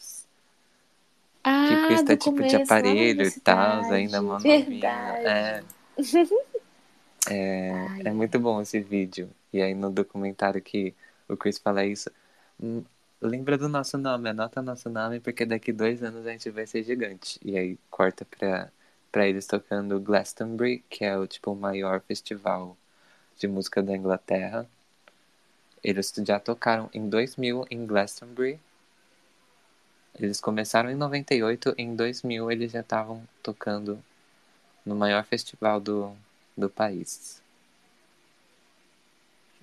Ah, 1.42 1.66
que 1.70 1.74
o 1.76 1.88
Chris 1.88 2.04
tá 2.04 2.18
tipo 2.18 2.44
de 2.44 2.58
aparelho 2.58 3.26
e 3.26 3.32
tal, 3.40 3.86
ainda 3.86 4.20
uma 4.20 4.38
É. 4.46 5.64
É, 7.30 7.88
é 8.04 8.12
muito 8.12 8.38
bom 8.38 8.62
esse 8.62 8.82
vídeo. 8.82 9.30
E 9.54 9.62
aí 9.62 9.74
no 9.74 9.90
documentário 9.90 10.62
que 10.62 10.94
o 11.26 11.38
Chris 11.38 11.58
fala 11.58 11.86
isso, 11.86 12.12
hum, 12.62 12.84
lembra 13.22 13.58
do 13.58 13.70
nosso 13.70 13.98
nome, 13.98 14.28
anota 14.28 14.62
nosso 14.62 14.90
nome, 14.90 15.22
porque 15.22 15.46
daqui 15.46 15.72
dois 15.72 16.04
anos 16.04 16.28
a 16.28 16.32
gente 16.32 16.50
vai 16.50 16.68
ser 16.68 16.84
gigante. 16.84 17.40
E 17.42 17.58
aí 17.58 17.78
corta 17.90 18.26
pra 18.26 18.70
para 19.12 19.28
eles 19.28 19.46
tocando 19.48 20.00
Glastonbury, 20.00 20.84
que 20.90 21.04
é 21.04 21.18
o 21.18 21.28
tipo 21.28 21.52
o 21.52 21.56
maior 21.56 22.02
festival 22.02 22.78
de 23.38 23.48
música 23.48 23.82
da 23.82 23.96
Inglaterra. 23.96 24.68
Eles 25.84 26.14
já 26.26 26.40
tocaram 26.40 26.90
em 26.94 27.08
2000 27.10 27.66
em 27.72 27.86
Glastonbury. 27.86 28.60
Eles 30.20 30.42
começaram 30.42 30.90
em 30.90 30.96
98, 30.96 31.74
em 31.78 31.96
2000 31.96 32.52
eles 32.52 32.72
já 32.72 32.82
estavam 32.82 33.24
tocando 33.42 34.00
no 34.86 34.96
maior 34.96 35.24
festival 35.24 35.80
do, 35.80 36.12
do 36.58 36.70
país. 36.70 37.42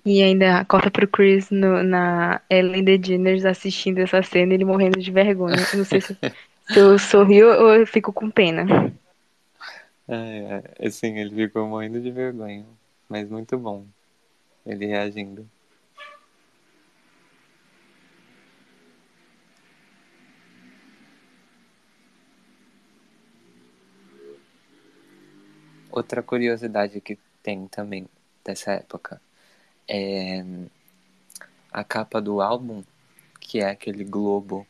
E 0.03 0.23
ainda 0.23 0.63
corta 0.65 0.89
pro 0.89 1.07
Chris 1.07 1.49
no, 1.51 1.83
na 1.83 2.41
Ellen 2.49 2.83
DeGeneres 2.83 3.43
assistindo 3.45 3.99
essa 3.99 4.23
cena 4.23 4.53
ele 4.53 4.63
morrendo 4.63 4.99
de 4.99 5.11
vergonha. 5.11 5.57
Eu 5.73 5.79
não 5.79 5.85
sei 5.85 5.99
se, 5.99 6.17
se 6.71 6.79
eu 6.79 6.97
sorrio 6.97 7.47
ou 7.49 7.73
eu 7.73 7.85
fico 7.85 8.13
com 8.13 8.31
pena. 8.31 8.65
É, 10.07 10.73
é, 10.79 10.87
assim, 10.87 11.17
ele 11.17 11.35
ficou 11.35 11.67
morrendo 11.67 12.01
de 12.01 12.11
vergonha. 12.11 12.65
Mas 13.09 13.29
muito 13.29 13.57
bom. 13.57 13.85
Ele 14.65 14.85
reagindo. 14.85 15.49
outra 25.97 26.21
curiosidade 26.21 27.01
que 27.01 27.17
tem 27.41 27.67
também 27.67 28.07
dessa 28.43 28.71
época 28.73 29.19
é 29.87 30.43
a 31.71 31.83
capa 31.83 32.21
do 32.21 32.39
álbum, 32.39 32.83
que 33.39 33.59
é 33.59 33.69
aquele 33.69 34.03
globo, 34.03 34.65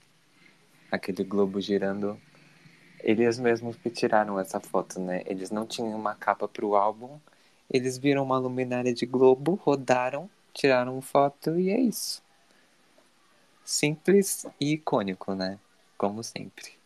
aquele 0.91 1.23
globo 1.23 1.59
girando. 1.59 2.19
Eles 2.99 3.37
mesmos 3.39 3.75
que 3.75 3.89
tiraram 3.89 4.39
essa 4.39 4.59
foto, 4.59 4.99
né? 4.99 5.21
Eles 5.25 5.51
não 5.51 5.65
tinham 5.65 5.95
uma 5.95 6.15
capa 6.15 6.47
para 6.47 6.65
o 6.65 6.75
álbum, 6.75 7.19
eles 7.71 7.97
viram 7.97 8.23
uma 8.23 8.37
luminária 8.37 8.93
de 8.93 9.05
globo, 9.05 9.55
rodaram, 9.55 10.29
tiraram 10.53 11.01
foto 11.01 11.59
e 11.59 11.69
é 11.69 11.79
isso. 11.79 12.21
Simples 13.63 14.45
e 14.59 14.73
icônico, 14.73 15.33
né? 15.33 15.59
Como 15.97 16.23
sempre. 16.23 16.77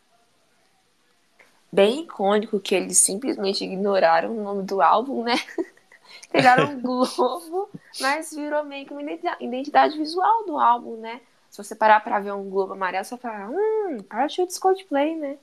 Bem 1.70 2.02
icônico 2.02 2.60
que 2.60 2.74
eles 2.74 2.98
simplesmente 2.98 3.64
ignoraram 3.64 4.36
o 4.36 4.42
nome 4.42 4.62
do 4.64 4.82
álbum, 4.82 5.22
né? 5.22 5.36
Pegaram 6.30 6.70
um 6.70 6.80
globo, 6.82 7.70
mas 8.00 8.34
virou 8.34 8.64
meio 8.64 8.86
que 8.86 8.92
uma 8.92 9.02
identidade 9.40 9.96
visual 9.96 10.44
do 10.44 10.58
álbum, 10.58 10.96
né? 10.96 11.20
Se 11.48 11.62
você 11.62 11.74
parar 11.74 12.00
pra 12.00 12.18
ver 12.18 12.32
um 12.32 12.50
globo 12.50 12.72
amarelo, 12.72 13.04
você 13.04 13.16
vai 13.16 13.20
falar, 13.20 13.50
hum, 13.50 13.98
Parachutes 14.08 14.58
Coldplay, 14.58 15.14
né? 15.14 15.38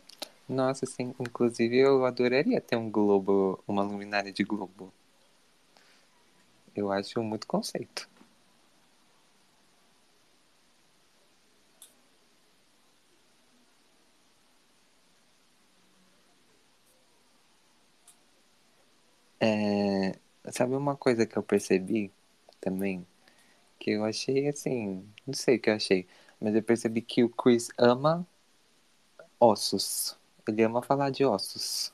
Nossa, 0.50 0.86
sim. 0.86 1.16
Inclusive, 1.18 1.78
eu 1.78 2.04
adoraria 2.04 2.60
ter 2.60 2.76
um 2.76 2.92
globo, 2.92 3.64
uma 3.66 3.84
luminária 3.84 4.34
de 4.34 4.44
globo. 4.44 4.92
Eu 6.76 6.92
acho 6.92 7.22
muito 7.22 7.46
conceito. 7.46 8.10
É, 19.40 20.14
sabe 20.52 20.76
uma 20.76 20.96
coisa 20.98 21.26
que 21.26 21.38
eu 21.38 21.44
percebi 21.44 22.12
também? 22.60 23.06
Que 23.80 23.92
eu 23.94 24.06
achei 24.06 24.48
assim, 24.50 25.06
não 25.28 25.34
sei 25.34 25.58
o 25.58 25.62
que 25.62 25.70
eu 25.72 25.76
achei, 25.76 26.08
mas 26.42 26.56
eu 26.56 26.64
percebi 26.64 27.02
que 27.04 27.24
o 27.24 27.30
Chris 27.30 27.70
ama 27.78 28.28
ossos. 29.40 30.18
Ele 30.50 30.64
ama 30.64 30.82
falar 30.82 31.10
de 31.10 31.24
ossos. 31.24 31.94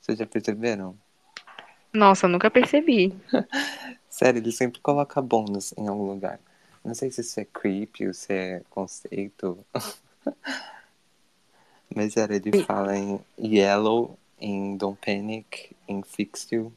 Vocês 0.00 0.18
já 0.18 0.26
perceberam? 0.26 0.96
Nossa, 1.92 2.26
eu 2.26 2.30
nunca 2.30 2.50
percebi. 2.50 3.14
Sério, 4.08 4.40
ele 4.40 4.52
sempre 4.52 4.80
coloca 4.80 5.20
bônus 5.20 5.72
em 5.76 5.88
algum 5.88 6.06
lugar. 6.06 6.40
Não 6.84 6.94
sei 6.94 7.10
se 7.10 7.20
isso 7.20 7.40
é 7.40 7.44
creepy 7.44 8.06
ou 8.06 8.14
se 8.14 8.32
é 8.32 8.62
conceito. 8.70 9.58
Mas 11.94 12.16
era, 12.16 12.36
ele 12.36 12.62
fala 12.64 12.96
em 12.96 13.20
yellow, 13.38 14.18
em 14.40 14.76
Don't 14.76 14.98
Panic, 15.04 15.74
em 15.86 16.02
Fix 16.02 16.50
You. 16.50 16.72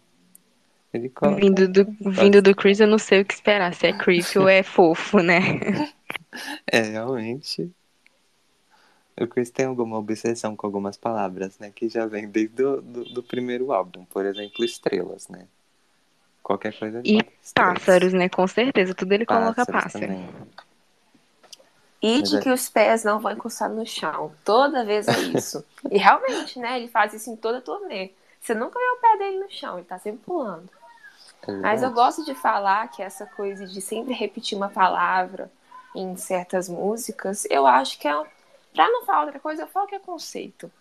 Ele 0.94 1.10
coloca... 1.10 1.39
Vindo 1.39 1.68
do, 1.68 1.86
vindo 2.02 2.42
do 2.42 2.56
Chris, 2.56 2.80
eu 2.80 2.88
não 2.88 2.98
sei 2.98 3.22
o 3.22 3.26
que 3.26 3.34
esperar, 3.34 3.74
se 3.74 3.88
é 3.88 3.94
creepy 3.94 4.39
ou 4.39 4.48
é 4.48 4.64
fofo, 4.64 5.20
né? 5.20 5.39
É, 6.66 6.80
realmente. 6.80 7.70
O 9.24 9.28
Chris 9.28 9.50
tem 9.50 9.66
alguma 9.66 9.98
obsessão 9.98 10.56
com 10.56 10.66
algumas 10.66 10.98
palavras, 10.98 11.58
né? 11.60 11.72
Que 11.74 11.90
já 11.90 12.06
vem 12.06 12.28
desde 12.28 12.64
o 12.64 12.82
do, 12.82 13.04
do 13.06 13.24
primeiro 13.24 13.72
álbum. 13.72 14.06
Por 14.06 14.26
exemplo, 14.26 14.64
estrelas, 14.66 15.28
né? 15.28 15.48
Qualquer 16.42 16.78
coisa. 16.78 17.02
E 17.04 17.24
pássaros, 17.54 18.14
né? 18.14 18.28
Com 18.30 18.48
certeza, 18.48 18.94
tudo 18.94 19.14
ele 19.14 19.26
coloca 19.26 19.66
Pássaros 19.66 19.84
pássaro. 19.84 20.06
também. 20.06 20.30
E 22.02 22.20
Mas 22.20 22.30
de 22.30 22.38
é- 22.38 22.40
que 22.40 22.50
os 22.50 22.68
pés 22.68 23.04
não 23.04 23.20
vão 23.20 23.32
encostar 23.32 23.70
no 23.70 23.86
chão. 23.86 24.32
Toda 24.44 24.84
vez 24.84 25.08
é 25.08 25.20
isso. 25.20 25.64
e 25.90 25.98
realmente, 25.98 26.58
né? 26.58 26.78
Ele 26.78 26.88
faz 26.88 27.14
isso 27.14 27.30
em 27.30 27.36
toda 27.36 27.60
a 27.60 27.62
turnê. 27.62 28.12
Você 28.42 28.56
nunca 28.56 28.80
vê 28.80 28.86
o 28.86 28.98
pé 29.00 29.18
dele 29.18 29.40
no 29.40 29.52
chão, 29.52 29.78
ele 29.78 29.86
tá 29.86 30.00
sempre 30.00 30.22
pulando. 30.26 30.68
É 31.48 31.52
Mas 31.52 31.84
eu 31.84 31.92
gosto 31.92 32.26
de 32.26 32.34
falar 32.34 32.88
que 32.90 33.04
essa 33.04 33.26
coisa 33.26 33.68
de 33.68 33.82
sempre 33.82 34.14
repetir 34.14 34.58
uma 34.58 34.70
palavra 34.70 35.52
em 35.96 36.16
certas 36.16 36.68
músicas, 36.68 37.46
eu 37.50 37.68
acho 37.68 38.00
que 38.00 38.08
é. 38.08 38.24
Pra 38.74 38.90
não 38.90 39.06
falar 39.06 39.26
outra 39.26 39.40
coisa, 39.40 39.64
eu 39.64 39.68
falo 39.68 39.88
que 39.88 39.96
é 39.96 40.00
conceito. 40.00 40.72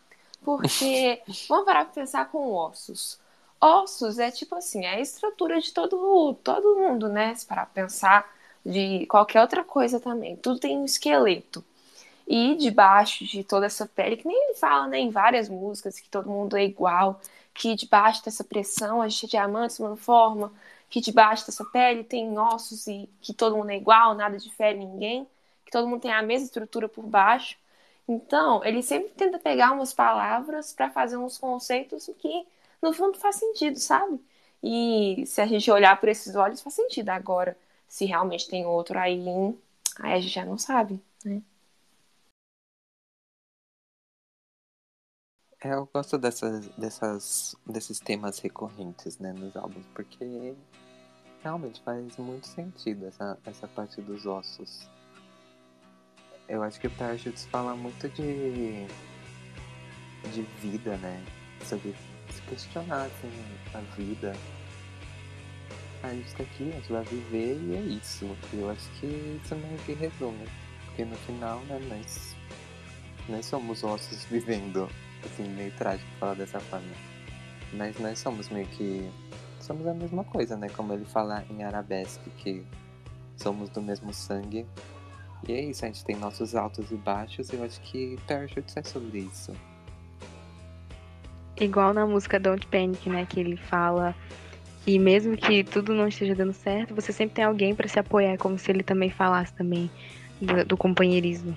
Porque, 0.42 1.22
vamos 1.48 1.64
parar 1.64 1.84
pra 1.84 1.94
pensar 1.94 2.30
com 2.30 2.52
ossos. 2.52 3.18
Ossos 3.60 4.18
é 4.18 4.30
tipo 4.30 4.54
assim, 4.54 4.84
é 4.84 4.94
a 4.94 5.00
estrutura 5.00 5.60
de 5.60 5.72
todo, 5.72 6.34
todo 6.42 6.76
mundo, 6.76 7.08
né? 7.08 7.34
Se 7.34 7.44
parar 7.46 7.66
pra 7.66 7.84
pensar 7.84 8.30
de 8.64 9.06
qualquer 9.06 9.40
outra 9.42 9.64
coisa 9.64 10.00
também. 10.00 10.36
Tudo 10.36 10.58
tem 10.58 10.78
um 10.78 10.84
esqueleto. 10.84 11.64
E 12.26 12.54
debaixo 12.56 13.24
de 13.24 13.42
toda 13.42 13.66
essa 13.66 13.86
pele, 13.86 14.16
que 14.16 14.26
nem 14.26 14.36
ele 14.44 14.54
fala, 14.54 14.86
né, 14.86 14.98
em 15.00 15.10
várias 15.10 15.48
músicas, 15.48 15.98
que 15.98 16.08
todo 16.08 16.30
mundo 16.30 16.56
é 16.56 16.64
igual, 16.64 17.20
que 17.52 17.74
debaixo 17.74 18.24
dessa 18.24 18.44
pressão 18.44 19.02
a 19.02 19.08
gente 19.08 19.26
é 19.26 19.28
diamante 19.30 19.76
tomando 19.76 19.96
forma, 19.96 20.52
que 20.88 21.00
debaixo 21.00 21.44
dessa 21.46 21.64
pele 21.64 22.04
tem 22.04 22.38
ossos 22.38 22.86
e 22.86 23.08
que 23.20 23.34
todo 23.34 23.56
mundo 23.56 23.70
é 23.70 23.76
igual, 23.76 24.14
nada 24.14 24.38
difere 24.38 24.78
ninguém, 24.78 25.26
que 25.64 25.72
todo 25.72 25.88
mundo 25.88 26.02
tem 26.02 26.12
a 26.12 26.22
mesma 26.22 26.46
estrutura 26.46 26.88
por 26.88 27.04
baixo. 27.04 27.56
Então, 28.10 28.64
ele 28.64 28.82
sempre 28.82 29.10
tenta 29.10 29.38
pegar 29.38 29.70
umas 29.70 29.94
palavras 29.94 30.72
para 30.72 30.90
fazer 30.90 31.16
uns 31.16 31.38
conceitos 31.38 32.10
que, 32.18 32.44
no 32.82 32.92
fundo, 32.92 33.16
faz 33.16 33.36
sentido, 33.36 33.78
sabe? 33.78 34.20
E 34.60 35.24
se 35.26 35.40
a 35.40 35.46
gente 35.46 35.70
olhar 35.70 35.98
por 36.00 36.08
esses 36.08 36.34
olhos, 36.34 36.60
faz 36.60 36.74
sentido. 36.74 37.10
Agora, 37.10 37.56
se 37.86 38.04
realmente 38.06 38.48
tem 38.48 38.66
outro 38.66 38.98
aí, 38.98 39.20
aí 40.00 40.12
a 40.14 40.20
gente 40.20 40.34
já 40.34 40.44
não 40.44 40.58
sabe, 40.58 41.00
né? 41.24 41.40
É, 45.62 45.74
eu 45.74 45.88
gosto 45.94 46.18
dessas, 46.18 46.66
dessas, 46.70 47.54
desses 47.64 48.00
temas 48.00 48.40
recorrentes, 48.40 49.18
né, 49.18 49.32
nos 49.32 49.54
álbuns, 49.56 49.86
porque 49.94 50.56
realmente 51.42 51.80
faz 51.82 52.16
muito 52.16 52.48
sentido 52.48 53.06
essa, 53.06 53.38
essa 53.44 53.68
parte 53.68 54.00
dos 54.00 54.26
ossos. 54.26 54.88
Eu 56.50 56.64
acho 56.64 56.80
que 56.80 56.88
o 56.88 56.90
Parachutes 56.90 57.46
fala 57.46 57.76
muito 57.76 58.08
de, 58.08 58.84
de 60.32 60.42
vida, 60.60 60.96
né? 60.96 61.24
Sobre 61.62 61.94
se 62.28 62.42
questionar, 62.42 63.04
assim, 63.04 63.30
a 63.72 63.78
vida. 63.94 64.32
A 66.02 66.08
gente 66.08 66.34
tá 66.34 66.42
aqui, 66.42 66.68
a 66.70 66.72
gente 66.72 66.90
vai 66.90 67.04
viver 67.04 67.56
e 67.56 67.76
é 67.76 67.80
isso. 67.80 68.36
Eu 68.52 68.68
acho 68.68 68.90
que 68.98 69.06
isso 69.40 69.54
meio 69.54 69.78
que 69.86 69.92
resume. 69.92 70.48
Porque 70.86 71.04
no 71.04 71.14
final, 71.18 71.60
né, 71.60 71.78
nós, 71.88 72.34
nós 73.28 73.46
somos 73.46 73.84
ossos 73.84 74.24
vivendo 74.24 74.88
assim, 75.24 75.48
meio 75.50 75.70
trágico 75.76 76.10
falar 76.18 76.34
dessa 76.34 76.58
forma. 76.58 76.92
Mas 77.74 77.96
nós 78.00 78.18
somos 78.18 78.48
meio 78.48 78.66
que. 78.66 79.08
Somos 79.60 79.86
a 79.86 79.94
mesma 79.94 80.24
coisa, 80.24 80.56
né? 80.56 80.68
Como 80.70 80.92
ele 80.92 81.04
fala 81.04 81.44
em 81.48 81.62
arabesque, 81.62 82.28
que 82.30 82.66
somos 83.36 83.70
do 83.70 83.80
mesmo 83.80 84.12
sangue. 84.12 84.66
E 85.48 85.52
é 85.52 85.60
isso, 85.64 85.84
a 85.84 85.88
gente 85.88 86.04
tem 86.04 86.16
nossos 86.16 86.54
altos 86.54 86.90
e 86.90 86.96
baixos, 86.96 87.48
e 87.50 87.56
eu 87.56 87.64
acho 87.64 87.80
que 87.80 88.16
Parachutes 88.26 88.76
é 88.76 88.82
sobre 88.82 89.20
isso. 89.20 89.52
Igual 91.58 91.92
na 91.92 92.06
música 92.06 92.38
Don't 92.38 92.66
Panic, 92.66 93.08
né? 93.08 93.26
Que 93.26 93.40
ele 93.40 93.56
fala 93.56 94.14
que 94.84 94.98
mesmo 94.98 95.36
que 95.36 95.62
tudo 95.62 95.94
não 95.94 96.08
esteja 96.08 96.34
dando 96.34 96.52
certo, 96.52 96.94
você 96.94 97.12
sempre 97.12 97.34
tem 97.34 97.44
alguém 97.44 97.74
pra 97.74 97.86
se 97.86 97.98
apoiar, 97.98 98.38
como 98.38 98.58
se 98.58 98.70
ele 98.70 98.82
também 98.82 99.10
falasse 99.10 99.52
também 99.54 99.90
do, 100.40 100.64
do 100.64 100.76
companheirismo. 100.76 101.54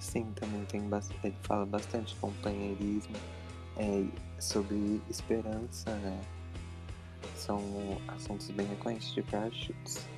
Sim, 0.00 0.26
também 0.34 0.64
tem 0.64 0.80
bastante. 0.88 1.20
Ele 1.22 1.36
fala 1.42 1.64
bastante 1.64 2.14
de 2.14 2.20
companheirismo, 2.20 3.14
é, 3.76 4.04
sobre 4.40 5.00
esperança, 5.08 5.94
né? 5.96 6.20
São 7.36 7.60
assuntos 8.08 8.50
bem 8.50 8.66
recorrentes 8.66 9.14
de 9.14 9.22
Parachutes. 9.22 10.08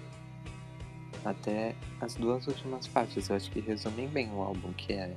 Até 1.24 1.74
as 2.00 2.14
duas 2.14 2.46
últimas 2.46 2.88
partes 2.88 3.28
eu 3.28 3.36
acho 3.36 3.50
que 3.50 3.60
resumem 3.60 4.08
bem 4.08 4.30
o 4.32 4.40
álbum, 4.40 4.72
que 4.72 4.94
é 4.94 5.14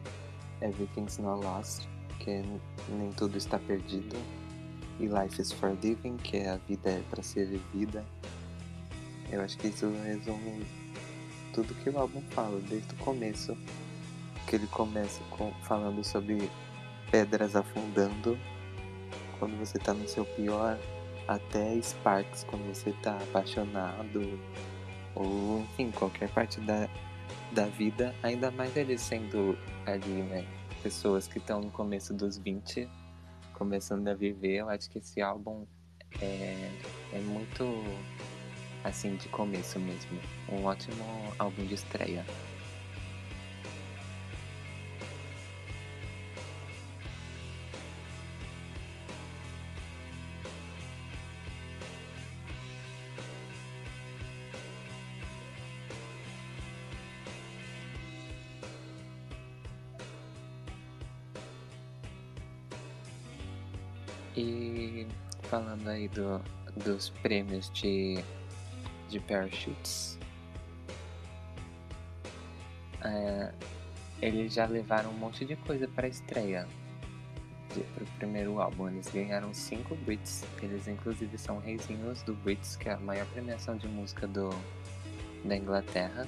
Everything's 0.61 1.17
Not 1.17 1.43
Lost, 1.43 1.87
que 2.19 2.29
é 2.29 2.43
Nem 2.89 3.11
Tudo 3.13 3.37
Está 3.37 3.57
Perdido, 3.59 4.17
e 4.99 5.05
Life 5.05 5.41
is 5.41 5.51
for 5.51 5.77
Living, 5.81 6.17
que 6.17 6.37
é 6.37 6.49
A 6.49 6.57
Vida 6.57 6.89
é 6.89 7.01
para 7.09 7.23
Ser 7.23 7.47
Vivida. 7.47 8.05
Eu 9.31 9.41
acho 9.41 9.57
que 9.57 9.67
isso 9.67 9.89
resume 10.03 10.65
tudo 11.53 11.73
que 11.75 11.89
o 11.89 11.97
álbum 11.97 12.21
fala, 12.31 12.59
desde 12.61 12.93
o 12.93 12.97
começo 12.97 13.57
que 14.47 14.55
ele 14.55 14.67
começa 14.67 15.21
com, 15.31 15.51
falando 15.63 16.03
sobre 16.03 16.49
pedras 17.09 17.55
afundando 17.55 18.37
quando 19.39 19.57
você 19.57 19.79
tá 19.79 19.93
no 19.93 20.07
seu 20.07 20.25
pior, 20.25 20.77
até 21.27 21.79
Sparks 21.81 22.43
quando 22.43 22.67
você 22.73 22.91
tá 23.01 23.17
apaixonado, 23.17 24.39
ou 25.15 25.59
enfim, 25.59 25.91
qualquer 25.91 26.29
parte 26.29 26.59
da, 26.61 26.89
da 27.51 27.65
vida, 27.65 28.13
ainda 28.23 28.51
mais 28.51 28.75
ele 28.75 28.97
sendo 28.97 29.57
ali, 29.85 30.23
né, 30.23 30.45
pessoas 30.81 31.27
que 31.27 31.37
estão 31.37 31.61
no 31.61 31.71
começo 31.71 32.13
dos 32.13 32.37
20, 32.37 32.89
começando 33.53 34.07
a 34.07 34.13
viver, 34.13 34.57
eu 34.57 34.69
acho 34.69 34.89
que 34.89 34.97
esse 34.99 35.21
álbum 35.21 35.65
é, 36.21 36.71
é 37.13 37.19
muito 37.19 37.63
assim 38.83 39.15
de 39.15 39.29
começo 39.29 39.79
mesmo. 39.79 40.19
Um 40.51 40.65
ótimo 40.65 41.03
álbum 41.39 41.65
de 41.65 41.75
estreia. 41.75 42.25
E 64.35 65.07
falando 65.43 65.87
aí 65.87 66.07
do, 66.07 66.41
dos 66.83 67.09
prêmios 67.09 67.69
de, 67.71 68.23
de 69.09 69.19
parachutes, 69.19 70.17
é, 73.03 73.53
eles 74.21 74.53
já 74.53 74.65
levaram 74.65 75.11
um 75.11 75.17
monte 75.17 75.45
de 75.45 75.55
coisa 75.57 75.87
para 75.87 76.07
estreia 76.07 76.67
para 77.81 78.03
o 78.03 78.07
primeiro 78.17 78.59
álbum. 78.61 78.89
Eles 78.89 79.09
ganharam 79.09 79.53
cinco 79.53 79.95
Brits. 79.95 80.43
Eles 80.61 80.87
inclusive 80.87 81.37
são 81.37 81.59
reizinhos 81.59 82.21
do 82.23 82.33
Brits, 82.33 82.75
que 82.75 82.89
é 82.89 82.93
a 82.93 82.99
maior 82.99 83.25
premiação 83.27 83.77
de 83.77 83.87
música 83.87 84.27
do, 84.27 84.49
da 85.43 85.55
Inglaterra. 85.55 86.27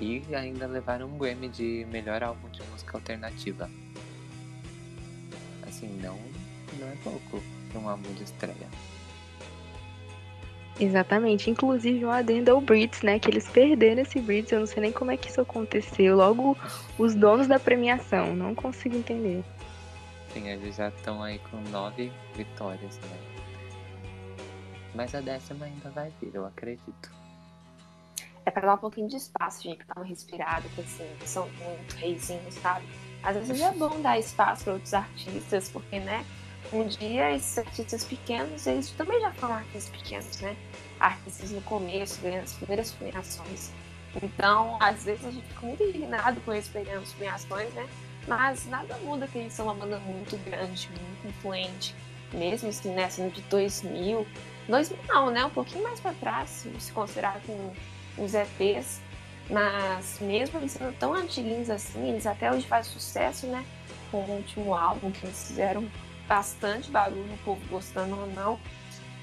E 0.00 0.22
ainda 0.34 0.66
levaram 0.66 1.06
um 1.08 1.16
Grammy 1.16 1.48
de 1.48 1.86
melhor 1.90 2.22
álbum 2.22 2.48
de 2.50 2.62
música 2.64 2.96
alternativa. 2.96 3.70
Assim, 5.66 5.88
não, 6.02 6.18
não 6.78 6.88
é 6.88 6.96
pouco 7.02 7.42
para 7.70 7.80
um 7.80 7.88
álbum 7.88 8.12
de 8.14 8.24
estreia. 8.24 8.68
Exatamente. 10.78 11.50
Inclusive, 11.50 12.04
um 12.04 12.10
adendo 12.10 12.50
ao 12.50 12.60
Brits, 12.60 13.02
né? 13.02 13.18
Que 13.18 13.30
eles 13.30 13.48
perderam 13.48 14.02
esse 14.02 14.20
Brits. 14.20 14.52
Eu 14.52 14.60
não 14.60 14.66
sei 14.66 14.82
nem 14.82 14.92
como 14.92 15.10
é 15.10 15.16
que 15.16 15.28
isso 15.28 15.40
aconteceu. 15.40 16.16
Logo, 16.16 16.56
os 16.98 17.14
donos 17.14 17.46
da 17.46 17.58
premiação. 17.58 18.36
Não 18.36 18.54
consigo 18.54 18.96
entender. 18.96 19.42
Sim, 20.32 20.48
eles 20.48 20.76
já 20.76 20.88
estão 20.88 21.22
aí 21.22 21.38
com 21.50 21.56
nove 21.70 22.12
vitórias, 22.34 22.98
né? 22.98 23.18
Mas 24.94 25.14
a 25.14 25.20
décima 25.20 25.66
ainda 25.66 25.90
vai 25.90 26.12
vir, 26.20 26.34
eu 26.34 26.46
acredito. 26.46 27.14
É 28.44 28.50
pra 28.50 28.66
dar 28.66 28.74
um 28.74 28.78
pouquinho 28.78 29.08
de 29.08 29.16
espaço, 29.16 29.62
gente, 29.62 29.84
pra 29.84 29.94
dar 29.94 30.00
uma 30.02 30.06
respirada, 30.06 30.62
porque 30.74 30.82
assim, 30.82 31.08
são 31.24 31.48
muito 31.48 31.96
reizinhos, 31.96 32.54
sabe? 32.54 32.86
Às 33.22 33.36
vezes 33.36 33.60
é 33.60 33.72
bom 33.72 34.00
dar 34.00 34.18
espaço 34.18 34.64
para 34.64 34.74
outros 34.74 34.94
artistas, 34.94 35.68
porque, 35.68 35.98
né? 35.98 36.24
Um 36.72 36.86
dia 36.86 37.34
esses 37.34 37.56
artistas 37.58 38.04
pequenos, 38.04 38.66
eles 38.66 38.90
também 38.90 39.20
já 39.20 39.32
foram 39.32 39.54
artistas 39.54 39.88
pequenos, 39.88 40.40
né? 40.40 40.56
Artistas 40.98 41.50
no 41.50 41.60
começo, 41.62 42.20
ganhando 42.20 42.44
as 42.44 42.52
primeiras 42.54 42.90
premiações. 42.92 43.70
Então, 44.22 44.76
às 44.80 45.04
vezes 45.04 45.24
a 45.24 45.30
gente 45.30 45.46
fica 45.46 45.66
muito 45.66 45.82
indignado 45.82 46.40
com 46.40 46.52
eles 46.52 46.68
pegando 46.68 47.02
as 47.02 47.12
premiações, 47.12 47.72
né? 47.74 47.86
Mas 48.26 48.66
nada 48.66 48.96
muda 48.98 49.26
que 49.26 49.38
eles 49.38 49.52
são 49.52 49.66
uma 49.66 49.74
banda 49.74 49.98
muito 50.00 50.36
grande, 50.44 50.88
muito 50.88 51.28
influente. 51.28 51.94
Mesmo 52.32 52.68
assim, 52.68 52.90
né, 52.90 53.08
sendo 53.08 53.32
de 53.32 53.42
2000. 53.42 54.26
2000 54.68 54.98
não, 55.06 55.30
né? 55.30 55.44
Um 55.44 55.50
pouquinho 55.50 55.84
mais 55.84 56.00
para 56.00 56.12
trás, 56.14 56.66
se 56.78 56.92
considerar 56.92 57.40
com 57.46 57.72
os 58.18 58.34
EPs. 58.34 59.00
Mas 59.48 60.18
mesmo 60.20 60.58
eles 60.58 60.72
sendo 60.72 60.92
tão 60.98 61.14
antiguinhos 61.14 61.70
assim, 61.70 62.08
eles 62.08 62.26
até 62.26 62.50
hoje 62.50 62.66
fazem 62.66 62.92
sucesso, 62.92 63.46
né? 63.46 63.64
Com 64.10 64.18
o 64.18 64.30
último 64.30 64.74
álbum 64.74 65.12
que 65.12 65.24
eles 65.24 65.46
fizeram 65.46 65.88
bastante 66.28 66.90
barulho, 66.90 67.32
o 67.32 67.38
povo 67.38 67.60
gostando 67.68 68.18
ou 68.18 68.26
não. 68.28 68.60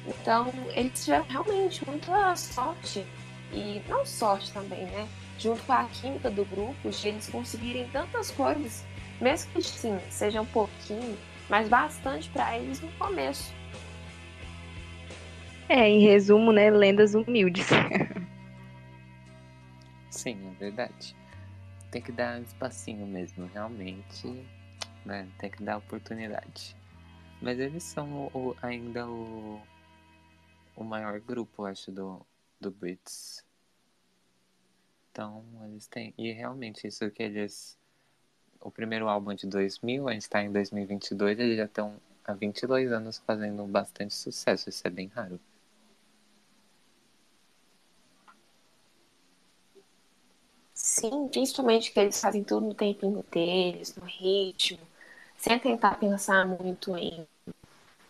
Então, 0.08 0.52
eles 0.74 1.04
tiveram 1.04 1.26
realmente 1.26 1.88
muita 1.88 2.36
sorte. 2.36 3.06
E 3.52 3.82
não 3.88 4.06
sorte 4.06 4.52
também, 4.52 4.86
né? 4.86 5.08
Junto 5.38 5.64
com 5.64 5.74
a 5.74 5.86
química 5.86 6.30
do 6.30 6.44
grupo, 6.46 6.90
de 6.90 7.08
eles 7.08 7.30
conseguirem 7.30 7.88
tantas 7.90 8.32
coisas 8.32 8.84
mesmo 9.24 9.52
que 9.54 9.62
sim, 9.62 9.98
seja 10.10 10.42
um 10.42 10.46
pouquinho, 10.46 11.18
mas 11.50 11.70
bastante 11.70 12.30
para 12.30 12.58
eles 12.58 12.82
no 12.82 12.92
começo. 12.94 13.54
É, 15.70 15.88
em 15.88 16.02
resumo, 16.02 16.52
né, 16.52 16.70
lendas 16.70 17.14
humildes. 17.16 17.68
Sim, 20.10 20.38
é 20.46 20.60
verdade. 20.60 21.16
Tem 21.90 22.02
que 22.02 22.12
dar 22.12 22.40
um 22.40 22.44
espacinho 22.44 23.08
mesmo, 23.08 23.50
realmente, 23.54 24.46
né? 25.06 25.28
Tem 25.38 25.50
que 25.50 25.64
dar 25.64 25.78
oportunidade. 25.78 26.76
Mas 27.44 27.60
eles 27.60 27.84
são 27.84 28.28
o, 28.34 28.56
ainda 28.62 29.06
o, 29.06 29.62
o 30.78 30.84
maior 30.84 31.20
grupo, 31.20 31.66
acho, 31.66 31.92
do, 31.92 32.26
do 32.58 32.72
Brits. 32.72 33.44
Então, 35.12 35.44
eles 35.66 35.86
têm. 35.86 36.14
E 36.18 36.32
realmente, 36.32 36.88
isso 36.88 37.12
que 37.12 37.22
eles 37.22 37.78
o 38.62 38.72
primeiro 38.72 39.10
álbum 39.10 39.34
de 39.34 39.46
2000, 39.46 40.08
a 40.08 40.14
gente 40.14 40.22
está 40.22 40.42
em 40.42 40.50
2022, 40.50 41.38
eles 41.38 41.58
já 41.58 41.66
estão 41.66 41.98
há 42.24 42.34
22 42.34 42.94
anos 42.94 43.18
fazendo 43.28 43.62
bastante 43.66 44.14
sucesso, 44.14 44.70
isso 44.70 44.88
é 44.88 44.90
bem 44.90 45.12
raro. 45.14 45.38
Sim, 50.74 51.28
principalmente 51.28 51.92
que 51.92 52.00
eles 52.00 52.22
fazem 52.22 52.42
tudo 52.42 52.68
no 52.68 52.74
tempinho 52.74 53.22
deles, 53.30 53.96
no 53.96 54.06
ritmo, 54.06 54.80
sem 55.38 55.60
tentar 55.60 56.00
pensar 56.00 56.48
muito 56.48 56.96
em. 56.96 57.28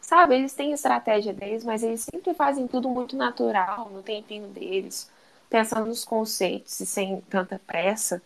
Sabe, 0.03 0.35
eles 0.35 0.53
têm 0.53 0.73
estratégia 0.73 1.33
deles, 1.33 1.63
mas 1.63 1.81
eles 1.81 2.01
sempre 2.01 2.33
fazem 2.33 2.67
tudo 2.67 2.89
muito 2.89 3.15
natural, 3.15 3.89
no 3.89 4.03
tempinho 4.03 4.47
deles, 4.49 5.09
pensando 5.49 5.87
nos 5.87 6.03
conceitos 6.05 6.79
e 6.81 6.85
sem 6.85 7.21
tanta 7.21 7.59
pressa. 7.65 8.21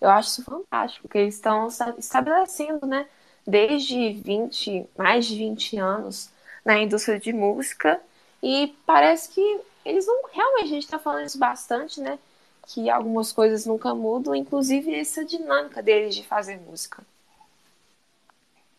Eu 0.00 0.10
acho 0.10 0.30
isso 0.30 0.44
fantástico, 0.44 1.02
porque 1.08 1.18
eles 1.18 1.34
estão 1.36 1.68
estabelecendo, 1.98 2.86
né, 2.86 3.08
desde 3.46 4.12
20, 4.14 4.88
mais 4.98 5.26
de 5.26 5.36
20 5.36 5.78
anos 5.78 6.30
na 6.64 6.78
indústria 6.78 7.18
de 7.18 7.32
música 7.32 8.00
e 8.42 8.76
parece 8.86 9.30
que 9.30 9.60
eles 9.84 10.06
não 10.06 10.22
realmente 10.32 10.64
a 10.64 10.68
gente 10.68 10.84
está 10.84 10.98
falando 10.98 11.26
isso 11.26 11.38
bastante, 11.38 12.00
né? 12.00 12.18
Que 12.66 12.90
algumas 12.90 13.32
coisas 13.32 13.66
nunca 13.66 13.94
mudam, 13.94 14.34
inclusive 14.34 14.94
essa 14.94 15.24
dinâmica 15.24 15.82
deles 15.82 16.14
de 16.14 16.24
fazer 16.24 16.58
música. 16.58 17.04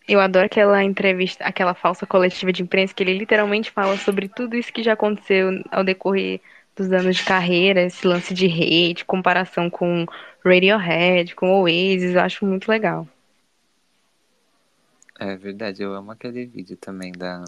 Eu 0.08 0.20
adoro 0.20 0.46
aquela 0.46 0.84
entrevista, 0.84 1.44
aquela 1.44 1.74
falsa 1.74 2.06
coletiva 2.06 2.52
de 2.54 2.62
imprensa 2.62 2.94
que 2.94 3.02
ele 3.02 3.18
literalmente 3.18 3.72
fala 3.72 3.98
sobre 3.98 4.30
tudo 4.30 4.56
isso 4.56 4.72
que 4.72 4.84
já 4.84 4.94
aconteceu 4.94 5.64
ao 5.72 5.84
decorrer 5.84 6.42
dos 6.76 6.92
anos 6.92 7.16
de 7.16 7.24
carreira, 7.24 7.82
esse 7.82 8.06
lance 8.06 8.34
de 8.34 8.46
hate, 8.46 9.06
comparação 9.06 9.70
com 9.70 10.06
Radiohead, 10.44 11.34
com 11.34 11.62
Oasis, 11.62 12.14
eu 12.14 12.22
acho 12.22 12.46
muito 12.46 12.68
legal. 12.70 13.08
É 15.18 15.36
verdade, 15.38 15.82
eu 15.82 15.94
amo 15.94 16.12
aquele 16.12 16.46
vídeo 16.46 16.76
também 16.76 17.12
da, 17.14 17.46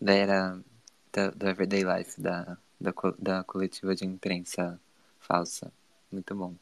da 0.00 0.12
era 0.12 0.58
da, 1.12 1.30
do 1.30 1.48
Everyday 1.48 1.84
Life, 1.84 2.20
da, 2.20 2.58
da, 2.80 2.92
da 3.18 3.44
coletiva 3.44 3.94
de 3.94 4.04
imprensa 4.04 4.78
falsa. 5.20 5.72
Muito 6.10 6.34
bom. 6.34 6.54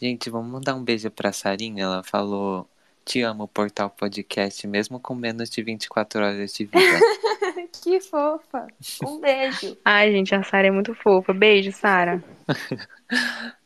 Gente, 0.00 0.30
vamos 0.30 0.48
mandar 0.52 0.76
um 0.76 0.84
beijo 0.84 1.10
pra 1.10 1.32
Sarinha. 1.32 1.82
Ela 1.82 2.02
falou: 2.04 2.68
Te 3.04 3.20
amo, 3.22 3.48
Portal 3.48 3.90
Podcast, 3.90 4.64
mesmo 4.68 5.00
com 5.00 5.12
menos 5.12 5.50
de 5.50 5.60
24 5.60 6.20
horas 6.20 6.54
de 6.54 6.66
vida. 6.66 6.78
que 7.82 8.00
fofa. 8.00 8.68
Um 9.04 9.20
beijo. 9.20 9.76
Ai, 9.84 10.12
gente, 10.12 10.32
a 10.34 10.44
Sara 10.44 10.68
é 10.68 10.70
muito 10.70 10.94
fofa. 10.94 11.32
Beijo, 11.32 11.72
Sara. 11.72 12.22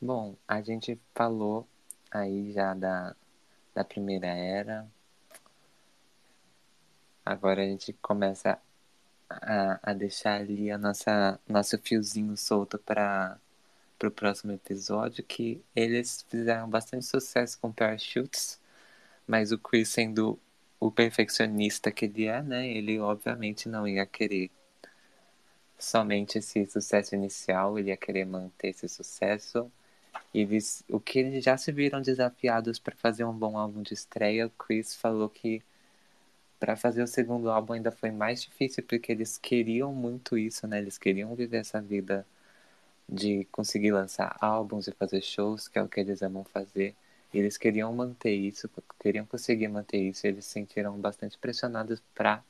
Bom, 0.00 0.36
a 0.46 0.62
gente 0.62 0.98
falou 1.14 1.66
aí 2.12 2.52
já 2.52 2.74
da, 2.74 3.14
da 3.74 3.82
primeira 3.84 4.28
era. 4.28 4.86
Agora 7.24 7.62
a 7.62 7.66
gente 7.66 7.92
começa 7.94 8.58
a, 9.30 9.80
a 9.90 9.92
deixar 9.94 10.40
ali 10.40 10.70
a 10.70 10.78
nossa 10.78 11.38
nosso 11.48 11.78
fiozinho 11.78 12.36
solto 12.36 12.78
para 12.78 13.38
o 14.04 14.10
próximo 14.10 14.52
episódio, 14.52 15.24
que 15.24 15.62
eles 15.74 16.24
fizeram 16.28 16.68
bastante 16.68 17.06
sucesso 17.06 17.58
com 17.60 17.72
Parachutes, 17.72 18.60
mas 19.26 19.52
o 19.52 19.58
Chris 19.58 19.90
sendo 19.90 20.38
o 20.80 20.90
perfeccionista 20.90 21.92
que 21.92 22.06
ele 22.06 22.26
é, 22.26 22.42
né, 22.42 22.68
ele 22.68 22.98
obviamente 23.00 23.68
não 23.68 23.86
ia 23.86 24.06
querer 24.06 24.50
somente 25.78 26.38
esse 26.38 26.66
sucesso 26.66 27.14
inicial, 27.14 27.78
ele 27.78 27.90
ia 27.90 27.96
querer 27.96 28.24
manter 28.26 28.68
esse 28.68 28.88
sucesso. 28.88 29.70
Eles, 30.34 30.84
o 30.88 31.00
que 31.00 31.18
eles 31.18 31.44
já 31.44 31.56
se 31.56 31.72
viram 31.72 32.00
desafiados 32.02 32.78
para 32.78 32.94
fazer 32.96 33.24
um 33.24 33.32
bom 33.32 33.56
álbum 33.58 33.82
de 33.82 33.94
estreia, 33.94 34.46
o 34.46 34.50
Chris 34.50 34.94
falou 34.94 35.28
que 35.28 35.62
para 36.60 36.76
fazer 36.76 37.02
o 37.02 37.06
segundo 37.06 37.50
álbum 37.50 37.72
ainda 37.72 37.90
foi 37.90 38.10
mais 38.10 38.42
difícil 38.42 38.84
porque 38.86 39.10
eles 39.10 39.38
queriam 39.38 39.92
muito 39.94 40.36
isso, 40.38 40.66
né? 40.66 40.78
Eles 40.78 40.98
queriam 40.98 41.34
viver 41.34 41.58
essa 41.58 41.80
vida 41.80 42.26
de 43.08 43.46
conseguir 43.50 43.92
lançar 43.92 44.36
álbuns 44.40 44.86
e 44.86 44.92
fazer 44.92 45.22
shows, 45.22 45.68
que 45.68 45.78
é 45.78 45.82
o 45.82 45.88
que 45.88 46.00
eles 46.00 46.22
amam 46.22 46.44
fazer. 46.44 46.94
E 47.32 47.38
eles 47.38 47.56
queriam 47.56 47.92
manter 47.92 48.34
isso, 48.34 48.68
queriam 49.00 49.26
conseguir 49.26 49.68
manter 49.68 49.98
isso, 49.98 50.26
eles 50.26 50.44
se 50.44 50.52
sentiram 50.52 50.98
bastante 50.98 51.38
pressionados 51.38 52.02
para 52.14 52.44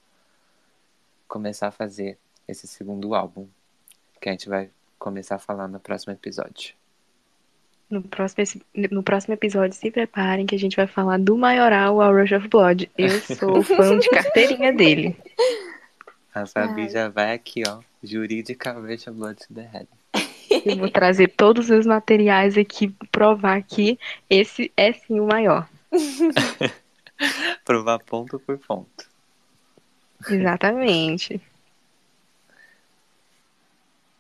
começar 1.28 1.68
a 1.68 1.72
fazer 1.72 2.18
esse 2.48 2.66
segundo 2.66 3.14
álbum, 3.14 3.46
que 4.20 4.28
a 4.28 4.32
gente 4.32 4.48
vai 4.48 4.70
começar 4.98 5.36
a 5.36 5.38
falar 5.38 5.68
no 5.68 5.80
próximo 5.80 6.12
episódio. 6.12 6.79
No 7.90 8.02
próximo, 8.02 8.62
no 8.92 9.02
próximo 9.02 9.34
episódio, 9.34 9.76
se 9.76 9.90
preparem 9.90 10.46
que 10.46 10.54
a 10.54 10.58
gente 10.58 10.76
vai 10.76 10.86
falar 10.86 11.18
do 11.18 11.36
maioral 11.36 12.00
ao 12.00 12.14
Rush 12.14 12.30
of 12.30 12.46
Blood. 12.46 12.88
Eu 12.96 13.20
sou 13.20 13.60
fã 13.64 13.98
de 13.98 14.08
carteirinha 14.08 14.72
dele. 14.72 15.16
A 16.32 16.46
Fabi 16.46 16.82
Ai. 16.82 16.88
já 16.88 17.08
vai 17.08 17.34
aqui, 17.34 17.64
ó. 17.66 17.80
Jurídica 18.02 18.72
Rush 18.72 19.06
Blood 19.06 19.40
to 19.40 19.54
the 19.54 19.62
Head. 19.62 19.88
Eu 20.64 20.76
vou 20.76 20.90
trazer 20.90 21.28
todos 21.28 21.68
os 21.68 21.84
materiais 21.84 22.56
aqui, 22.56 22.94
provar 23.10 23.60
que 23.62 23.98
esse 24.28 24.70
é 24.76 24.92
sim 24.92 25.18
o 25.18 25.26
maior. 25.26 25.68
Provar 27.64 27.98
ponto 27.98 28.38
por 28.40 28.56
ponto. 28.58 29.08
Exatamente. 30.28 31.40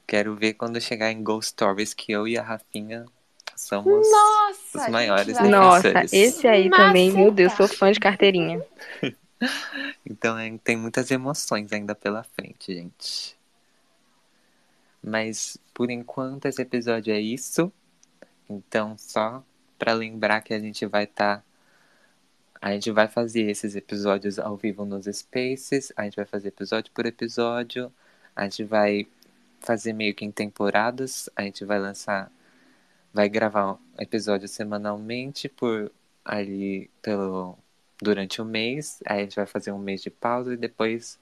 Quero 0.06 0.34
ver 0.34 0.54
quando 0.54 0.80
chegar 0.80 1.10
em 1.10 1.22
Ghost 1.22 1.52
Stories 1.52 1.94
que 1.94 2.12
eu 2.12 2.26
e 2.26 2.36
a 2.36 2.42
Rafinha 2.42 3.06
somos 3.60 4.08
Nossa! 4.10 4.78
os 4.78 4.82
gente 4.82 4.90
maiores 4.90 5.40
Nossa, 5.40 6.04
esse 6.12 6.46
aí 6.46 6.70
também, 6.70 7.12
meu 7.12 7.30
Deus, 7.30 7.52
sou 7.52 7.64
Macetar. 7.64 7.78
fã 7.78 7.92
de 7.92 8.00
carteirinha. 8.00 8.64
Então 10.04 10.36
é, 10.38 10.54
tem 10.62 10.76
muitas 10.76 11.10
emoções 11.10 11.72
ainda 11.72 11.94
pela 11.94 12.22
frente, 12.22 12.74
gente. 12.74 13.34
Mas 15.02 15.56
por 15.72 15.90
enquanto 15.90 16.44
esse 16.44 16.60
episódio 16.60 17.10
é 17.14 17.18
isso. 17.18 17.72
Então 18.48 18.98
só 18.98 19.42
pra 19.78 19.94
lembrar 19.94 20.42
que 20.42 20.52
a 20.52 20.58
gente 20.58 20.84
vai 20.84 21.04
estar 21.04 21.42
a 22.60 22.72
gente 22.72 22.90
vai 22.90 23.08
fazer 23.08 23.48
esses 23.50 23.74
episódios 23.74 24.38
ao 24.38 24.54
vivo 24.54 24.84
nos 24.84 25.06
Spaces, 25.06 25.90
a 25.96 26.04
gente 26.04 26.16
vai 26.16 26.26
fazer 26.26 26.48
episódio 26.48 26.92
por 26.92 27.06
episódio, 27.06 27.90
a 28.36 28.44
gente 28.44 28.64
vai 28.64 29.06
fazer 29.60 29.94
meio 29.94 30.14
que 30.14 30.26
em 30.26 30.30
temporadas, 30.30 31.30
a 31.34 31.42
gente 31.42 31.64
vai 31.64 31.78
lançar 31.78 32.30
vai 33.12 33.28
gravar 33.28 33.72
um 33.72 33.78
episódio 33.98 34.48
semanalmente 34.48 35.48
por 35.48 35.90
ali 36.24 36.90
pelo 37.02 37.58
durante 38.02 38.40
o 38.40 38.44
mês, 38.44 39.02
aí 39.04 39.20
a 39.20 39.22
gente 39.24 39.36
vai 39.36 39.46
fazer 39.46 39.72
um 39.72 39.78
mês 39.78 40.00
de 40.02 40.10
pausa 40.10 40.54
e 40.54 40.56
depois 40.56 41.18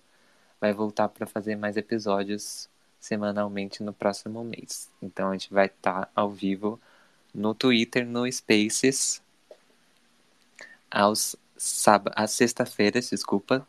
vai 0.61 0.73
voltar 0.73 1.09
para 1.09 1.27
fazer 1.27 1.57
mais 1.57 1.77
episódios 1.77 2.69
semanalmente 3.01 3.83
no 3.83 3.93
próximo 3.93 4.45
mês. 4.45 4.89
Então 5.03 5.31
a 5.31 5.33
gente 5.33 5.53
vai 5.53 5.67
estar 5.67 6.11
ao 6.15 6.31
vivo 6.31 6.81
no 7.35 7.55
Twitter, 7.55 8.07
no 8.07 8.31
Spaces, 8.31 9.23
aos 10.91 11.37
sáb 11.57 12.11
às 12.15 12.31
sextas-feiras, 12.33 13.11
desculpa. 13.11 13.67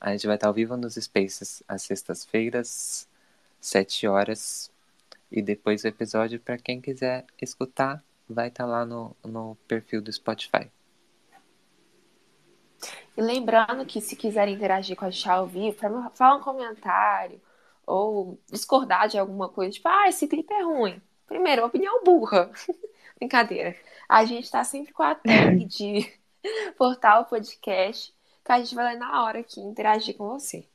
A 0.00 0.12
gente 0.12 0.26
vai 0.26 0.36
estar 0.36 0.48
ao 0.48 0.54
vivo 0.54 0.76
nos 0.76 0.94
Spaces 0.94 1.62
às 1.66 1.82
sextas-feiras, 1.82 3.08
7 3.60 4.06
horas. 4.06 4.70
E 5.30 5.42
depois 5.42 5.84
o 5.84 5.88
episódio, 5.88 6.40
para 6.40 6.56
quem 6.56 6.80
quiser 6.80 7.24
escutar, 7.40 8.02
vai 8.28 8.48
estar 8.48 8.66
lá 8.66 8.84
no, 8.84 9.16
no 9.24 9.56
perfil 9.66 10.00
do 10.00 10.12
Spotify. 10.12 10.70
E 13.16 13.22
lembrando 13.22 13.86
que 13.86 14.00
se 14.00 14.14
quiserem 14.14 14.54
interagir 14.54 14.96
com 14.96 15.04
a 15.04 15.10
gente 15.10 15.28
ao 15.28 15.46
vivo, 15.46 15.76
falar 16.14 16.36
um 16.36 16.40
comentário 16.42 17.40
ou 17.86 18.38
discordar 18.50 19.08
de 19.08 19.18
alguma 19.18 19.48
coisa, 19.48 19.72
tipo, 19.72 19.88
ah, 19.88 20.08
esse 20.08 20.26
clipe 20.26 20.52
é 20.52 20.62
ruim. 20.62 21.00
Primeiro, 21.26 21.64
opinião 21.64 22.02
burra. 22.04 22.50
Brincadeira. 23.18 23.76
A 24.08 24.24
gente 24.24 24.50
tá 24.50 24.62
sempre 24.64 24.92
com 24.92 25.02
a 25.02 25.14
tag 25.14 25.64
de 25.66 26.12
portal 26.76 27.24
podcast, 27.24 28.14
que 28.44 28.52
a 28.52 28.58
gente 28.58 28.74
vai 28.74 28.92
ler 28.92 28.98
na 28.98 29.24
hora 29.24 29.40
aqui 29.40 29.60
interagir 29.60 30.16
com 30.16 30.28
você. 30.28 30.68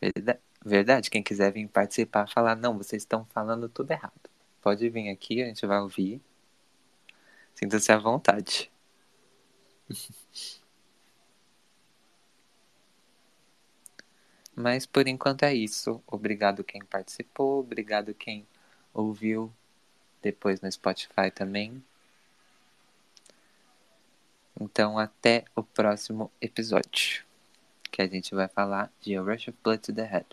Verda- 0.00 0.40
Verdade, 0.64 1.10
quem 1.10 1.22
quiser 1.22 1.52
vir 1.52 1.68
participar, 1.68 2.26
falar, 2.26 2.56
não, 2.56 2.78
vocês 2.78 3.02
estão 3.02 3.26
falando 3.26 3.68
tudo 3.68 3.90
errado. 3.90 4.30
Pode 4.62 4.88
vir 4.88 5.10
aqui, 5.10 5.42
a 5.42 5.46
gente 5.46 5.66
vai 5.66 5.78
ouvir. 5.78 6.22
Sinta-se 7.54 7.92
à 7.92 7.98
vontade. 7.98 8.72
Mas 14.56 14.86
por 14.86 15.06
enquanto 15.06 15.42
é 15.42 15.54
isso. 15.54 16.02
Obrigado 16.06 16.64
quem 16.64 16.82
participou, 16.82 17.60
obrigado 17.60 18.14
quem 18.14 18.46
ouviu 18.94 19.52
depois 20.22 20.62
no 20.62 20.72
Spotify 20.72 21.30
também. 21.34 21.84
Então 24.58 24.98
até 24.98 25.44
o 25.54 25.62
próximo 25.62 26.32
episódio, 26.40 27.22
que 27.90 28.00
a 28.00 28.06
gente 28.06 28.34
vai 28.34 28.48
falar 28.48 28.90
de 29.00 29.14
A 29.16 29.20
Rush 29.20 29.48
of 29.48 29.58
Blood 29.62 29.82
to 29.82 29.92
the 29.92 30.04
Head. 30.04 30.26